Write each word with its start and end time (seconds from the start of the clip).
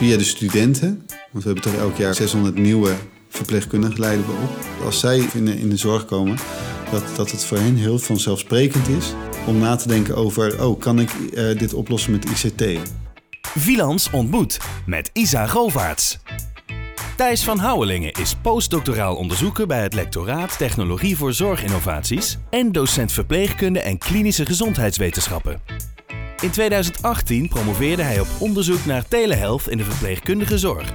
via 0.00 0.16
de 0.16 0.24
studenten. 0.24 1.06
Want 1.08 1.44
we 1.44 1.50
hebben 1.50 1.62
toch 1.62 1.74
elk 1.74 1.96
jaar 1.96 2.14
600 2.14 2.58
nieuwe 2.58 2.94
verpleegkundigen 3.28 4.00
leiden 4.00 4.26
we 4.26 4.32
op. 4.32 4.84
Als 4.84 5.00
zij 5.00 5.18
in 5.34 5.44
de, 5.44 5.60
in 5.60 5.70
de 5.70 5.76
zorg 5.76 6.04
komen, 6.04 6.36
dat, 6.90 7.02
dat 7.16 7.30
het 7.30 7.44
voor 7.44 7.58
hen 7.58 7.76
heel 7.76 7.98
vanzelfsprekend 7.98 8.88
is 8.88 9.12
om 9.46 9.58
na 9.58 9.76
te 9.76 9.88
denken 9.88 10.16
over, 10.16 10.64
oh, 10.64 10.80
kan 10.80 10.98
ik 10.98 11.10
eh, 11.10 11.58
dit 11.58 11.74
oplossen 11.74 12.12
met 12.12 12.24
ICT? 12.24 12.78
Vilans 13.40 14.10
ontmoet 14.10 14.58
met 14.86 15.10
Isa 15.12 15.46
Govaerts. 15.46 16.18
Thijs 17.16 17.44
van 17.44 17.58
Houwelingen 17.58 18.12
is 18.12 18.34
postdoctoraal 18.42 19.16
onderzoeker 19.16 19.66
bij 19.66 19.82
het 19.82 19.94
lectoraat 19.94 20.58
Technologie 20.58 21.16
voor 21.16 21.32
Zorginnovaties 21.32 22.38
en 22.50 22.72
docent 22.72 23.12
verpleegkunde 23.12 23.80
en 23.80 23.98
klinische 23.98 24.46
gezondheidswetenschappen. 24.46 25.89
In 26.40 26.50
2018 26.50 27.48
promoveerde 27.48 28.02
hij 28.02 28.20
op 28.20 28.26
onderzoek 28.38 28.84
naar 28.84 29.08
telehealth 29.08 29.68
in 29.68 29.76
de 29.76 29.84
verpleegkundige 29.84 30.58
zorg. 30.58 30.92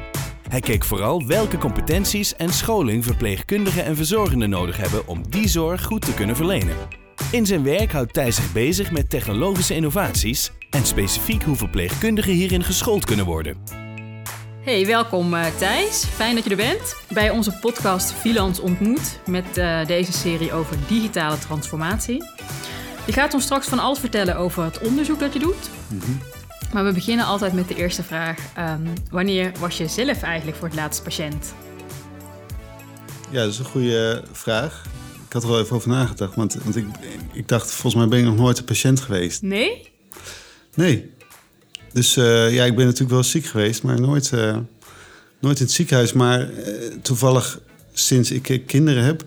Hij 0.50 0.60
keek 0.60 0.84
vooral 0.84 1.28
welke 1.28 1.58
competenties 1.58 2.36
en 2.36 2.54
scholing 2.54 3.04
verpleegkundigen 3.04 3.86
en 3.86 3.96
verzorgenden 3.96 4.50
nodig 4.50 4.78
hebben 4.78 5.08
om 5.08 5.30
die 5.30 5.48
zorg 5.48 5.84
goed 5.84 6.02
te 6.02 6.14
kunnen 6.14 6.36
verlenen. 6.36 6.76
In 7.32 7.46
zijn 7.46 7.64
werk 7.64 7.92
houdt 7.92 8.14
Thijs 8.14 8.36
zich 8.36 8.52
bezig 8.52 8.92
met 8.92 9.10
technologische 9.10 9.76
innovaties 9.76 10.52
en 10.70 10.86
specifiek 10.86 11.44
hoe 11.44 11.56
verpleegkundigen 11.56 12.34
hierin 12.34 12.64
geschoold 12.64 13.06
kunnen 13.06 13.26
worden. 13.26 13.58
Hey, 14.62 14.86
welkom 14.86 15.34
uh, 15.34 15.46
Thijs. 15.58 16.06
Fijn 16.06 16.36
dat 16.36 16.44
je 16.44 16.50
er 16.50 16.56
bent 16.56 16.96
bij 17.14 17.30
onze 17.30 17.52
podcast 17.52 18.12
Vilans 18.12 18.60
ontmoet 18.60 19.20
met 19.26 19.58
uh, 19.58 19.86
deze 19.86 20.12
serie 20.12 20.54
over 20.54 20.78
digitale 20.88 21.38
transformatie. 21.38 22.24
Je 23.06 23.14
gaat 23.14 23.34
ons 23.34 23.44
straks 23.44 23.68
van 23.68 23.80
alles 23.80 24.00
vertellen 24.00 24.38
over 24.38 24.64
het 24.64 24.80
onderzoek 24.80 25.20
dat 25.20 25.34
je 25.34 25.40
doet. 25.40 25.70
Mm 25.88 26.00
-hmm. 26.00 26.20
Maar 26.74 26.86
we 26.86 26.92
beginnen 26.92 27.26
altijd 27.26 27.54
met 27.54 27.68
de 27.68 27.76
eerste 27.76 28.04
vraag. 28.04 28.38
Um, 28.58 28.94
wanneer 29.12 29.52
was 29.60 29.78
je 29.78 29.88
zelf 29.88 30.22
eigenlijk 30.22 30.58
voor 30.58 30.68
het 30.68 30.78
laatst 30.78 31.04
patiënt? 31.04 31.54
Ja, 33.30 33.42
dat 33.42 33.52
is 33.52 33.60
een 33.60 33.66
goede 33.66 34.24
vraag. 34.32 34.84
Ik 35.28 35.34
had 35.34 35.44
er 35.44 35.50
wel 35.50 35.60
even 35.60 35.76
over 35.76 35.90
nagedacht. 35.90 36.36
Want, 36.36 36.58
want 36.64 36.76
ik, 36.76 36.86
ik 37.32 37.48
dacht, 37.48 37.72
volgens 37.72 37.96
mij 37.96 38.08
ben 38.08 38.20
ik 38.20 38.26
nog 38.26 38.36
nooit 38.36 38.58
een 38.58 38.66
patiënt 38.66 39.00
geweest. 39.00 39.42
Nee? 39.42 39.92
Nee. 40.74 41.12
Dus 41.94 42.18
uh, 42.18 42.54
ja, 42.54 42.64
ik 42.64 42.76
ben 42.76 42.86
natuurlijk 42.86 43.12
wel 43.12 43.24
ziek 43.24 43.46
geweest, 43.46 43.84
maar 43.84 44.02
nooit, 44.02 44.32
uh, 44.34 44.58
nooit 45.40 45.60
in 45.60 45.66
het 45.66 45.74
ziekenhuis. 45.74 46.14
Maar 46.14 46.50
uh, 46.50 46.68
toevallig 47.02 47.60
sinds 47.94 48.32
ik 48.32 48.64
kinderen 48.66 49.04
heb, 49.04 49.24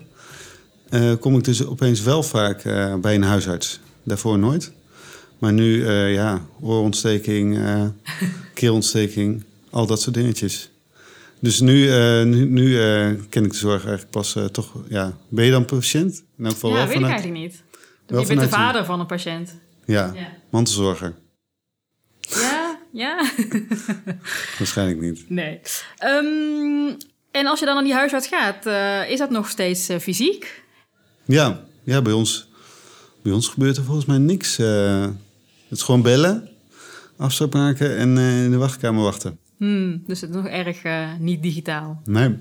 kom 1.19 1.37
ik 1.37 1.43
dus 1.43 1.65
opeens 1.65 2.01
wel 2.01 2.23
vaak 2.23 2.63
bij 3.01 3.15
een 3.15 3.23
huisarts. 3.23 3.79
Daarvoor 4.03 4.39
nooit. 4.39 4.71
Maar 5.37 5.53
nu, 5.53 5.89
ja, 5.91 6.41
oorontsteking, 6.61 7.59
keelontsteking, 8.53 9.43
al 9.69 9.85
dat 9.85 10.01
soort 10.01 10.15
dingetjes. 10.15 10.69
Dus 11.39 11.59
nu, 11.59 11.89
nu, 12.25 12.45
nu 12.45 12.77
ken 13.29 13.43
ik 13.43 13.51
de 13.51 13.57
zorg 13.57 13.81
eigenlijk 13.81 14.11
pas 14.11 14.37
toch, 14.51 14.73
ja. 14.87 15.17
Ben 15.27 15.45
je 15.45 15.51
dan 15.51 15.65
patiënt? 15.65 16.23
In 16.37 16.45
elk 16.45 16.53
geval 16.53 16.69
ja, 16.69 16.75
wel 16.75 16.85
weet 16.85 16.93
vanuit, 16.93 17.13
ik 17.13 17.19
eigenlijk 17.19 17.51
niet. 17.51 17.63
Je 18.07 18.25
bent 18.25 18.39
de 18.39 18.49
vader 18.49 18.85
van 18.85 18.99
een 18.99 19.05
patiënt. 19.05 19.55
Ja, 19.85 20.11
ja. 20.15 20.27
mantelzorger. 20.49 21.13
Ja, 22.19 22.79
ja. 22.91 23.31
Waarschijnlijk 24.57 24.99
niet. 24.99 25.29
Nee. 25.29 25.59
Um, 26.03 26.97
en 27.31 27.47
als 27.47 27.59
je 27.59 27.65
dan 27.65 27.75
naar 27.75 27.83
die 27.83 27.93
huisarts 27.93 28.27
gaat, 28.27 28.65
uh, 28.65 29.09
is 29.09 29.19
dat 29.19 29.29
nog 29.29 29.49
steeds 29.49 29.89
uh, 29.89 29.97
fysiek? 29.97 30.63
Ja, 31.29 31.59
ja 31.83 32.01
bij, 32.01 32.13
ons, 32.13 32.47
bij 33.21 33.31
ons 33.31 33.47
gebeurt 33.47 33.77
er 33.77 33.83
volgens 33.83 34.05
mij 34.05 34.17
niks. 34.17 34.59
Uh, 34.59 35.01
het 35.67 35.77
is 35.77 35.81
gewoon 35.81 36.01
bellen, 36.01 36.49
afspraak 37.17 37.53
maken 37.53 37.97
en 37.97 38.17
in 38.17 38.51
de 38.51 38.57
wachtkamer 38.57 39.03
wachten. 39.03 39.37
Hmm, 39.57 40.03
dus 40.07 40.21
het 40.21 40.29
is 40.29 40.35
nog 40.35 40.47
erg 40.47 40.81
niet 41.19 41.43
digitaal. 41.43 42.01
Nee. 42.05 42.37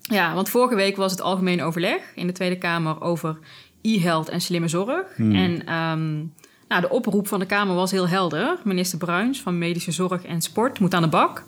Ja, 0.00 0.34
want 0.34 0.48
vorige 0.48 0.74
week 0.74 0.96
was 0.96 1.10
het 1.10 1.20
algemeen 1.20 1.62
overleg 1.62 2.00
in 2.14 2.26
de 2.26 2.32
Tweede 2.32 2.58
Kamer 2.58 3.00
over 3.00 3.38
e-health 3.82 4.28
en 4.28 4.40
slimme 4.40 4.68
zorg. 4.68 5.06
Hmm. 5.16 5.34
En 5.34 5.74
um, 5.74 6.32
nou, 6.68 6.80
de 6.80 6.90
oproep 6.90 7.28
van 7.28 7.38
de 7.38 7.46
Kamer 7.46 7.74
was 7.74 7.90
heel 7.90 8.08
helder. 8.08 8.58
Minister 8.64 8.98
Bruins 8.98 9.40
van 9.40 9.58
Medische 9.58 9.92
Zorg 9.92 10.24
en 10.24 10.42
Sport 10.42 10.78
moet 10.78 10.94
aan 10.94 11.02
de 11.02 11.08
bak. 11.08 11.44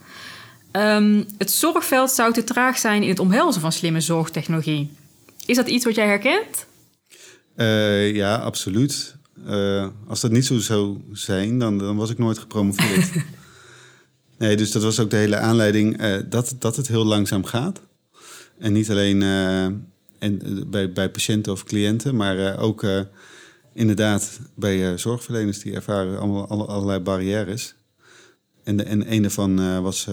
Um, 0.73 1.27
het 1.39 1.51
zorgveld 1.51 2.11
zou 2.11 2.33
te 2.33 2.45
traag 2.45 2.79
zijn 2.79 3.03
in 3.03 3.09
het 3.09 3.19
omhelzen 3.19 3.61
van 3.61 3.73
slimme 3.73 4.01
zorgtechnologie. 4.01 4.91
Is 5.47 5.57
dat 5.57 5.69
iets 5.69 5.85
wat 5.85 5.95
jij 5.95 6.07
herkent? 6.07 6.67
Uh, 7.57 8.15
ja, 8.15 8.37
absoluut. 8.37 9.17
Uh, 9.47 9.87
als 10.07 10.21
dat 10.21 10.31
niet 10.31 10.47
zo 10.47 10.59
zou 10.59 11.01
zijn, 11.13 11.59
dan, 11.59 11.79
dan 11.79 11.97
was 11.97 12.11
ik 12.11 12.19
nooit 12.19 12.39
gepromoveerd. 12.39 13.11
nee, 14.39 14.57
dus 14.57 14.71
dat 14.71 14.83
was 14.83 15.01
ook 15.01 15.11
de 15.11 15.17
hele 15.17 15.37
aanleiding 15.37 16.03
uh, 16.03 16.17
dat, 16.29 16.55
dat 16.59 16.77
het 16.77 16.89
heel 16.89 17.05
langzaam 17.05 17.45
gaat. 17.45 17.81
En 18.59 18.73
niet 18.73 18.91
alleen 18.91 19.23
en, 20.19 20.65
bij, 20.71 20.93
bij 20.93 21.11
patiënten 21.11 21.53
of 21.53 21.65
cliënten, 21.65 22.17
maar 22.17 22.59
ook 22.59 22.87
inderdaad, 23.75 24.41
bij 24.55 24.99
zorgverleners 24.99 25.59
die 25.59 25.75
ervaren 25.75 26.19
allemaal 26.19 26.49
alle, 26.49 26.65
allerlei 26.65 26.99
barrières. 26.99 27.75
En, 28.65 28.77
de, 28.77 28.83
en 28.83 29.13
een 29.13 29.23
daarvan 29.23 29.83
was, 29.83 30.09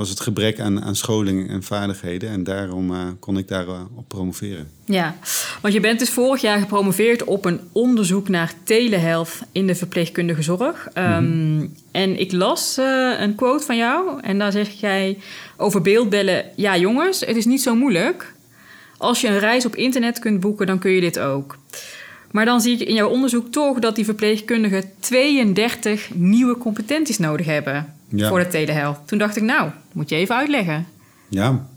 was 0.00 0.08
het 0.08 0.20
gebrek 0.20 0.60
aan, 0.60 0.82
aan 0.82 0.96
scholing 0.96 1.48
en 1.48 1.62
vaardigheden. 1.62 2.30
En 2.30 2.44
daarom 2.44 3.18
kon 3.18 3.38
ik 3.38 3.48
daarop 3.48 4.08
promoveren. 4.08 4.70
Ja, 4.84 5.16
want 5.60 5.74
je 5.74 5.80
bent 5.80 5.98
dus 5.98 6.10
vorig 6.10 6.40
jaar 6.40 6.58
gepromoveerd 6.58 7.24
op 7.24 7.44
een 7.44 7.60
onderzoek 7.72 8.28
naar 8.28 8.52
telehealth 8.64 9.38
in 9.52 9.66
de 9.66 9.74
verpleegkundige 9.74 10.42
zorg. 10.42 10.88
Um, 10.94 11.04
mm-hmm. 11.04 11.74
En 11.90 12.20
ik 12.20 12.32
las 12.32 12.76
een 13.18 13.34
quote 13.34 13.64
van 13.64 13.76
jou 13.76 14.20
en 14.20 14.38
daar 14.38 14.52
zeg 14.52 14.68
jij 14.68 15.18
over 15.56 15.80
beeldbellen... 15.80 16.44
Ja 16.56 16.76
jongens, 16.76 17.20
het 17.20 17.36
is 17.36 17.44
niet 17.44 17.62
zo 17.62 17.74
moeilijk. 17.74 18.34
Als 18.96 19.20
je 19.20 19.28
een 19.28 19.38
reis 19.38 19.66
op 19.66 19.76
internet 19.76 20.18
kunt 20.18 20.40
boeken, 20.40 20.66
dan 20.66 20.78
kun 20.78 20.90
je 20.90 21.00
dit 21.00 21.18
ook. 21.18 21.58
Maar 22.30 22.44
dan 22.44 22.60
zie 22.60 22.80
ik 22.80 22.88
in 22.88 22.94
jouw 22.94 23.08
onderzoek 23.08 23.52
toch 23.52 23.78
dat 23.78 23.96
die 23.96 24.04
verpleegkundigen 24.04 24.84
32 25.00 26.10
nieuwe 26.14 26.58
competenties 26.58 27.18
nodig 27.18 27.46
hebben 27.46 27.98
voor 28.16 28.38
de 28.38 28.48
telehealth. 28.48 28.98
Toen 29.08 29.18
dacht 29.18 29.36
ik, 29.36 29.42
nou, 29.42 29.70
moet 29.92 30.08
je 30.08 30.16
even 30.16 30.36
uitleggen. 30.36 30.86
Ja. 31.28 31.68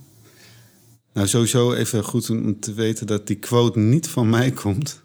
Nou, 1.14 1.28
sowieso 1.28 1.74
even 1.74 2.04
goed 2.04 2.30
om 2.30 2.60
te 2.60 2.74
weten 2.74 3.08
dat 3.08 3.28
die 3.28 3.36
quote 3.36 3.80
niet 3.80 4.08
van 4.08 4.30
mij 4.30 4.52
komt. 4.52 5.02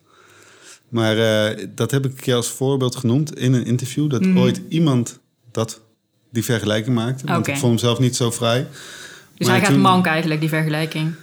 Maar 0.88 1.16
uh, 1.16 1.66
dat 1.74 1.90
heb 1.90 2.04
ik 2.04 2.10
een 2.10 2.20
keer 2.20 2.34
als 2.34 2.48
voorbeeld 2.48 2.96
genoemd 2.96 3.38
in 3.38 3.52
een 3.52 3.64
interview. 3.64 4.10
Dat 4.10 4.24
mm. 4.24 4.38
ooit 4.38 4.60
iemand 4.68 5.18
dat, 5.50 5.80
die 6.30 6.44
vergelijking 6.44 6.94
maakte. 6.94 7.26
Want 7.26 7.38
okay. 7.38 7.54
ik 7.54 7.60
vond 7.60 7.72
hem 7.72 7.88
zelf 7.88 7.98
niet 7.98 8.16
zo 8.16 8.30
vrij. 8.30 8.66
Dus 9.34 9.46
maar 9.46 9.56
hij 9.56 9.64
gaat 9.64 9.74
toen... 9.74 9.82
mank 9.82 10.06
eigenlijk, 10.06 10.40
die 10.40 10.48
vergelijking. 10.48 11.14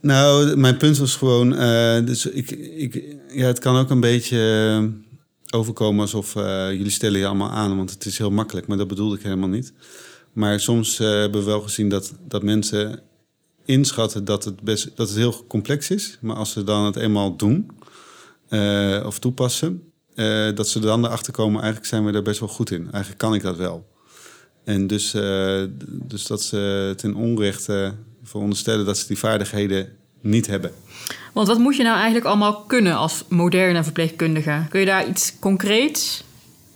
Nou, 0.00 0.56
mijn 0.56 0.76
punt 0.76 0.98
was 0.98 1.16
gewoon. 1.16 1.52
Uh, 1.52 2.06
dus 2.06 2.26
ik, 2.26 2.50
ik, 2.76 3.04
ja, 3.28 3.46
het 3.46 3.58
kan 3.58 3.76
ook 3.76 3.90
een 3.90 4.00
beetje 4.00 4.38
eh, 4.80 5.11
overkomen 5.52 6.00
alsof 6.00 6.34
uh, 6.34 6.42
jullie 6.70 6.90
stellen 6.90 7.18
je 7.18 7.26
allemaal 7.26 7.50
aan, 7.50 7.76
want 7.76 7.90
het 7.90 8.04
is 8.04 8.18
heel 8.18 8.30
makkelijk. 8.30 8.66
Maar 8.66 8.76
dat 8.76 8.88
bedoelde 8.88 9.16
ik 9.16 9.22
helemaal 9.22 9.48
niet. 9.48 9.72
Maar 10.32 10.60
soms 10.60 11.00
uh, 11.00 11.08
hebben 11.08 11.40
we 11.40 11.46
wel 11.46 11.60
gezien 11.60 11.88
dat, 11.88 12.12
dat 12.28 12.42
mensen 12.42 13.00
inschatten 13.64 14.24
dat 14.24 14.44
het, 14.44 14.60
best, 14.60 14.96
dat 14.96 15.08
het 15.08 15.16
heel 15.16 15.44
complex 15.46 15.90
is. 15.90 16.18
Maar 16.20 16.36
als 16.36 16.52
ze 16.52 16.64
dan 16.64 16.84
het 16.84 16.96
eenmaal 16.96 17.36
doen 17.36 17.70
of 19.04 19.18
toepassen, 19.18 19.92
dat 20.54 20.68
ze 20.68 20.78
dan 20.78 21.04
erachter 21.04 21.32
komen, 21.32 21.60
eigenlijk 21.60 21.90
zijn 21.90 22.04
we 22.04 22.12
daar 22.12 22.22
best 22.22 22.40
wel 22.40 22.48
goed 22.48 22.70
in. 22.70 22.82
Eigenlijk 22.82 23.18
kan 23.18 23.34
ik 23.34 23.42
dat 23.42 23.56
wel. 23.56 23.88
En 24.64 24.86
dus, 24.86 25.10
dus 25.88 26.26
dat 26.26 26.42
ze 26.42 26.92
ten 26.96 27.14
onrechte 27.14 27.94
veronderstellen 28.22 28.84
dat 28.84 28.98
ze 28.98 29.06
die 29.06 29.18
vaardigheden 29.18 29.96
niet 30.22 30.46
hebben. 30.46 30.72
Want 31.32 31.48
wat 31.48 31.58
moet 31.58 31.76
je 31.76 31.82
nou 31.82 31.96
eigenlijk 31.96 32.26
allemaal 32.26 32.60
kunnen 32.60 32.96
als 32.96 33.24
moderne 33.28 33.84
verpleegkundige? 33.84 34.66
Kun 34.68 34.80
je 34.80 34.86
daar 34.86 35.08
iets 35.08 35.38
concreets 35.38 36.24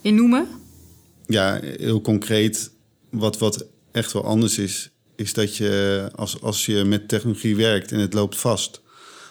in 0.01 0.15
noemen? 0.15 0.49
Ja, 1.27 1.61
heel 1.63 2.01
concreet. 2.01 2.71
Wat, 3.11 3.39
wat 3.39 3.67
echt 3.93 4.13
wel 4.13 4.25
anders 4.25 4.59
is, 4.59 4.91
is 5.17 5.33
dat 5.33 5.57
je 5.57 6.09
als, 6.15 6.41
als 6.41 6.67
je 6.67 6.85
met 6.85 7.09
technologie 7.09 7.57
werkt 7.57 7.93
en 7.93 7.99
het 7.99 8.15
loopt 8.15 8.37
vast, 8.37 8.81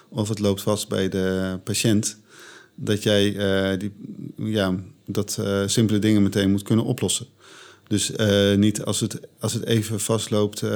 of 0.10 0.30
het 0.30 0.40
loopt 0.40 0.62
vast 0.62 0.88
bij 0.90 1.10
de 1.10 1.60
patiënt, 1.64 2.18
dat 2.76 3.04
jij 3.04 3.34
uh, 3.34 3.80
die, 3.80 3.92
ja, 4.36 4.76
dat 5.06 5.38
uh, 5.40 5.64
simpele 5.66 6.00
dingen 6.00 6.24
meteen 6.24 6.52
moet 6.52 6.64
kunnen 6.64 6.86
oplossen. 6.86 7.28
Dus 7.88 8.12
uh, 8.12 8.56
niet 8.56 8.84
als 8.84 9.00
het, 9.00 9.20
als 9.40 9.54
het 9.54 9.66
even 9.66 10.00
vastloopt, 10.00 10.62
uh, 10.62 10.70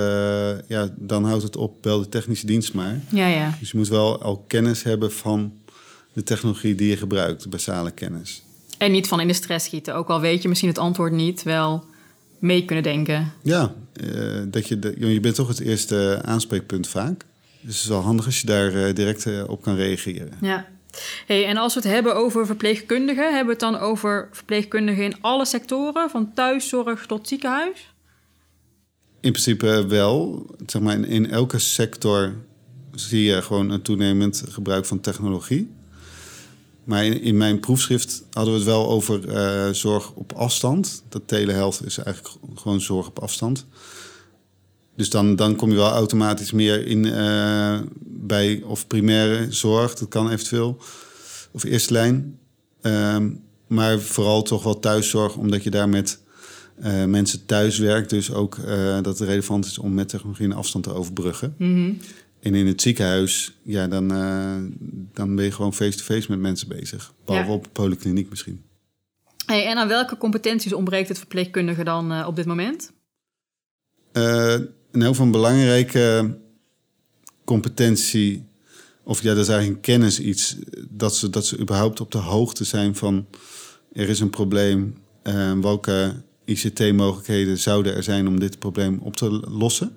ja, 0.67 0.93
dan 0.97 1.25
houdt 1.25 1.43
het 1.43 1.55
op, 1.55 1.81
bel 1.81 1.99
de 1.99 2.09
technische 2.09 2.45
dienst 2.45 2.73
maar. 2.73 2.99
Ja, 3.11 3.27
ja. 3.27 3.55
Dus 3.59 3.71
je 3.71 3.77
moet 3.77 3.87
wel 3.87 4.21
al 4.21 4.43
kennis 4.47 4.83
hebben 4.83 5.11
van 5.11 5.53
de 6.13 6.23
technologie 6.23 6.75
die 6.75 6.89
je 6.89 6.97
gebruikt, 6.97 7.49
basale 7.49 7.91
kennis. 7.91 8.43
En 8.77 8.91
niet 8.91 9.07
van 9.07 9.19
in 9.19 9.27
de 9.27 9.33
stress 9.33 9.65
schieten. 9.65 9.95
Ook 9.95 10.09
al 10.09 10.21
weet 10.21 10.41
je 10.41 10.47
misschien 10.47 10.69
het 10.69 10.77
antwoord 10.77 11.11
niet, 11.11 11.43
wel 11.43 11.85
mee 12.39 12.65
kunnen 12.65 12.83
denken. 12.83 13.33
Ja, 13.43 13.73
uh, 14.03 14.41
dat 14.47 14.67
je, 14.67 14.79
de, 14.79 14.95
je 14.97 15.19
bent 15.19 15.35
toch 15.35 15.47
het 15.47 15.59
eerste 15.59 16.19
aanspreekpunt 16.23 16.87
vaak. 16.87 17.25
Dus 17.61 17.73
het 17.75 17.83
is 17.83 17.89
wel 17.89 18.01
handig 18.01 18.25
als 18.25 18.41
je 18.41 18.47
daar 18.47 18.93
direct 18.93 19.47
op 19.47 19.61
kan 19.61 19.75
reageren. 19.75 20.31
Ja. 20.41 20.67
Hey, 21.25 21.45
en 21.45 21.57
als 21.57 21.73
we 21.73 21.79
het 21.79 21.89
hebben 21.89 22.15
over 22.15 22.45
verpleegkundigen, 22.45 23.23
hebben 23.23 23.45
we 23.45 23.51
het 23.51 23.73
dan 23.73 23.77
over 23.79 24.29
verpleegkundigen 24.31 25.03
in 25.03 25.21
alle 25.21 25.45
sectoren, 25.45 26.09
van 26.09 26.33
thuiszorg 26.33 27.05
tot 27.05 27.27
ziekenhuis? 27.27 27.93
In 29.21 29.31
principe 29.31 29.85
wel. 29.87 30.45
Zeg 30.65 30.81
maar, 30.81 30.99
in, 30.99 31.29
elke 31.29 31.59
sector 31.59 32.35
zie 32.91 33.23
je 33.23 33.41
gewoon 33.41 33.69
een 33.69 33.81
toenemend 33.81 34.43
gebruik 34.49 34.85
van 34.85 34.99
technologie. 34.99 35.71
Maar 36.83 37.05
in, 37.05 37.21
in 37.21 37.37
mijn 37.37 37.59
proefschrift 37.59 38.23
hadden 38.31 38.53
we 38.53 38.59
het 38.59 38.69
wel 38.69 38.89
over 38.89 39.29
eh, 39.29 39.73
zorg 39.73 40.11
op 40.11 40.33
afstand. 40.33 41.03
Dat 41.09 41.21
telehealth 41.25 41.81
is 41.85 41.97
eigenlijk 41.97 42.35
gewoon 42.55 42.81
zorg 42.81 43.07
op 43.07 43.19
afstand. 43.19 43.65
Dus 44.99 45.09
dan, 45.09 45.35
dan 45.35 45.55
kom 45.55 45.69
je 45.69 45.75
wel 45.75 45.91
automatisch 45.91 46.51
meer 46.51 46.85
in 46.87 47.05
eh, 47.05 47.79
bij 48.01 48.61
of 48.65 48.87
primaire 48.87 49.51
zorg, 49.51 49.93
dat 49.93 50.07
kan 50.07 50.29
eventueel, 50.29 50.77
of 51.51 51.63
eerste 51.63 51.93
lijn. 51.93 52.39
Ehm, 52.81 53.29
maar 53.67 53.99
vooral 53.99 54.41
toch 54.41 54.63
wel 54.63 54.79
thuiszorg, 54.79 55.35
omdat 55.35 55.63
je 55.63 55.69
daar 55.69 55.89
met 55.89 56.19
eh, 56.79 57.05
mensen 57.05 57.45
thuis 57.45 57.77
werkt. 57.77 58.09
Dus 58.09 58.31
ook 58.33 58.57
dat 59.03 59.05
het 59.05 59.19
relevant 59.19 59.65
is 59.65 59.77
om 59.77 59.93
met 59.93 60.09
technologie 60.09 60.45
een 60.45 60.53
afstand 60.53 60.83
te 60.83 60.93
overbruggen. 60.93 61.55
En 62.39 62.55
in 62.55 62.67
het 62.67 62.81
ziekenhuis, 62.81 63.57
ja, 63.63 63.87
dan, 63.87 64.07
dan 65.13 65.35
ben 65.35 65.45
je 65.45 65.51
gewoon 65.51 65.73
face-to-face 65.73 66.25
met 66.29 66.39
mensen 66.39 66.67
bezig. 66.67 67.13
Behalve 67.25 67.49
Ja. 67.49 67.55
op 67.55 67.63
de 67.63 67.69
polykliniek 67.69 68.29
misschien. 68.29 68.61
Hey, 69.45 69.65
en 69.65 69.77
aan 69.77 69.87
welke 69.87 70.17
competenties 70.17 70.73
ontbreekt 70.73 71.07
het 71.07 71.17
verpleegkundige 71.17 71.83
dan 71.83 72.11
eh, 72.11 72.27
op 72.27 72.35
dit 72.35 72.45
moment? 72.45 72.91
Een 74.91 75.01
heel 75.01 75.13
veel 75.13 75.29
belangrijke 75.29 76.37
competentie, 77.43 78.45
of 79.03 79.21
ja, 79.21 79.33
dat 79.33 79.43
is 79.43 79.49
eigenlijk 79.49 79.81
kennis 79.81 80.19
iets, 80.19 80.55
dat 80.89 81.15
ze, 81.15 81.29
dat 81.29 81.45
ze 81.45 81.59
überhaupt 81.59 81.99
op 81.99 82.11
de 82.11 82.17
hoogte 82.17 82.63
zijn 82.63 82.95
van 82.95 83.27
er 83.93 84.09
is 84.09 84.19
een 84.19 84.29
probleem, 84.29 84.97
eh, 85.21 85.59
welke 85.59 86.23
ICT-mogelijkheden 86.45 87.57
zouden 87.57 87.95
er 87.95 88.03
zijn 88.03 88.27
om 88.27 88.39
dit 88.39 88.59
probleem 88.59 88.99
op 88.99 89.15
te 89.15 89.29
lossen. 89.49 89.95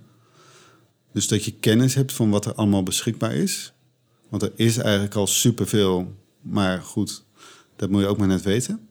Dus 1.12 1.28
dat 1.28 1.44
je 1.44 1.58
kennis 1.58 1.94
hebt 1.94 2.12
van 2.12 2.30
wat 2.30 2.46
er 2.46 2.54
allemaal 2.54 2.82
beschikbaar 2.82 3.34
is. 3.34 3.72
Want 4.28 4.42
er 4.42 4.52
is 4.56 4.76
eigenlijk 4.76 5.14
al 5.14 5.26
superveel, 5.26 6.14
maar 6.40 6.82
goed, 6.82 7.24
dat 7.76 7.90
moet 7.90 8.00
je 8.00 8.06
ook 8.06 8.18
maar 8.18 8.28
net 8.28 8.42
weten. 8.42 8.88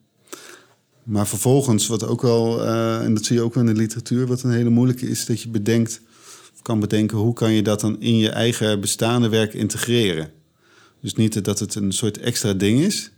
Maar 1.02 1.28
vervolgens, 1.28 1.86
wat 1.86 2.06
ook 2.06 2.22
wel, 2.22 2.64
eh, 2.64 3.04
en 3.04 3.14
dat 3.14 3.24
zie 3.24 3.36
je 3.36 3.42
ook 3.42 3.54
wel 3.54 3.66
in 3.66 3.74
de 3.74 3.80
literatuur, 3.80 4.26
wat 4.26 4.42
een 4.42 4.50
hele 4.50 4.70
moeilijke 4.70 5.08
is, 5.08 5.26
dat 5.26 5.40
je 5.40 5.48
bedenkt, 5.48 6.00
of 6.54 6.62
kan 6.62 6.80
bedenken, 6.80 7.18
hoe 7.18 7.34
kan 7.34 7.52
je 7.52 7.62
dat 7.62 7.80
dan 7.80 8.00
in 8.00 8.16
je 8.16 8.28
eigen 8.28 8.80
bestaande 8.80 9.28
werk 9.28 9.54
integreren? 9.54 10.30
Dus 11.00 11.14
niet 11.14 11.44
dat 11.44 11.58
het 11.58 11.74
een 11.74 11.92
soort 11.92 12.18
extra 12.18 12.52
ding 12.52 12.80
is, 12.80 13.10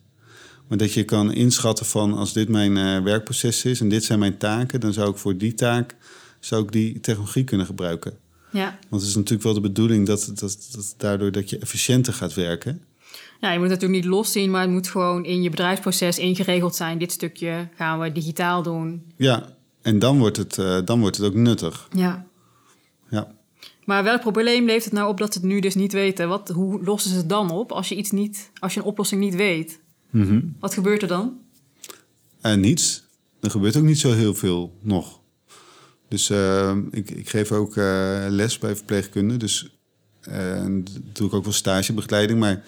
maar 0.68 0.78
dat 0.78 0.92
je 0.92 1.04
kan 1.04 1.32
inschatten 1.32 1.86
van 1.86 2.14
als 2.14 2.32
dit 2.32 2.48
mijn 2.48 2.76
eh, 2.76 3.02
werkproces 3.02 3.64
is 3.64 3.80
en 3.80 3.88
dit 3.88 4.04
zijn 4.04 4.18
mijn 4.18 4.38
taken, 4.38 4.80
dan 4.80 4.92
zou 4.92 5.10
ik 5.10 5.16
voor 5.16 5.36
die 5.36 5.54
taak 5.54 5.96
zou 6.40 6.62
ik 6.62 6.72
die 6.72 7.00
technologie 7.00 7.44
kunnen 7.44 7.66
gebruiken. 7.66 8.12
Ja. 8.50 8.78
Want 8.88 9.02
het 9.02 9.10
is 9.10 9.16
natuurlijk 9.16 9.42
wel 9.42 9.54
de 9.54 9.60
bedoeling 9.60 10.06
dat, 10.06 10.32
dat, 10.34 10.68
dat 10.72 10.94
daardoor 10.96 11.32
dat 11.32 11.50
je 11.50 11.58
efficiënter 11.58 12.12
gaat 12.12 12.34
werken. 12.34 12.82
Ja, 13.44 13.52
je 13.52 13.58
moet 13.58 13.70
het 13.70 13.80
natuurlijk 13.80 14.04
niet 14.04 14.14
los 14.14 14.32
zien, 14.32 14.50
maar 14.50 14.60
het 14.60 14.70
moet 14.70 14.88
gewoon 14.88 15.24
in 15.24 15.42
je 15.42 15.50
bedrijfsproces 15.50 16.18
ingeregeld 16.18 16.74
zijn. 16.74 16.98
Dit 16.98 17.12
stukje 17.12 17.68
gaan 17.76 18.00
we 18.00 18.12
digitaal 18.12 18.62
doen. 18.62 19.12
Ja, 19.16 19.48
en 19.82 19.98
dan 19.98 20.18
wordt 20.18 20.36
het, 20.36 20.58
eh, 20.58 20.78
dan 20.84 21.00
wordt 21.00 21.16
het 21.16 21.26
ook 21.26 21.34
nuttig. 21.34 21.88
Ja. 21.92 22.26
Ja. 23.08 23.34
Maar 23.84 24.04
welk 24.04 24.20
probleem 24.20 24.64
levert 24.64 24.84
het 24.84 24.92
nou 24.92 25.08
op 25.08 25.18
dat 25.18 25.32
ze 25.32 25.38
het 25.38 25.48
nu 25.48 25.60
dus 25.60 25.74
niet 25.74 25.92
weten? 25.92 26.28
Wat, 26.28 26.48
hoe 26.48 26.84
lossen 26.84 27.10
ze 27.10 27.16
het 27.16 27.28
dan 27.28 27.50
op 27.50 27.72
als 27.72 27.88
je, 27.88 27.94
iets 27.94 28.10
niet, 28.10 28.50
als 28.58 28.74
je 28.74 28.80
een 28.80 28.86
oplossing 28.86 29.20
niet 29.20 29.34
weet? 29.34 29.80
Wat 30.60 30.74
gebeurt 30.74 31.02
er 31.02 31.08
dan? 31.08 31.38
En 32.40 32.60
niets. 32.60 33.04
Er 33.40 33.50
gebeurt 33.50 33.76
ook 33.76 33.82
niet 33.82 33.98
zo 33.98 34.12
heel 34.12 34.34
veel 34.34 34.78
nog. 34.80 35.20
Dus 36.08 36.30
eh, 36.30 36.76
ik, 36.90 37.10
ik 37.10 37.28
geef 37.28 37.52
ook 37.52 37.74
les 38.28 38.58
bij 38.58 38.76
verpleegkunde. 38.76 39.36
Dus 39.36 39.78
en 40.20 40.84
doe 41.12 41.26
ik 41.26 41.34
ook 41.34 41.44
wel 41.44 41.52
stagebegeleiding. 41.52 42.38
Maar 42.38 42.64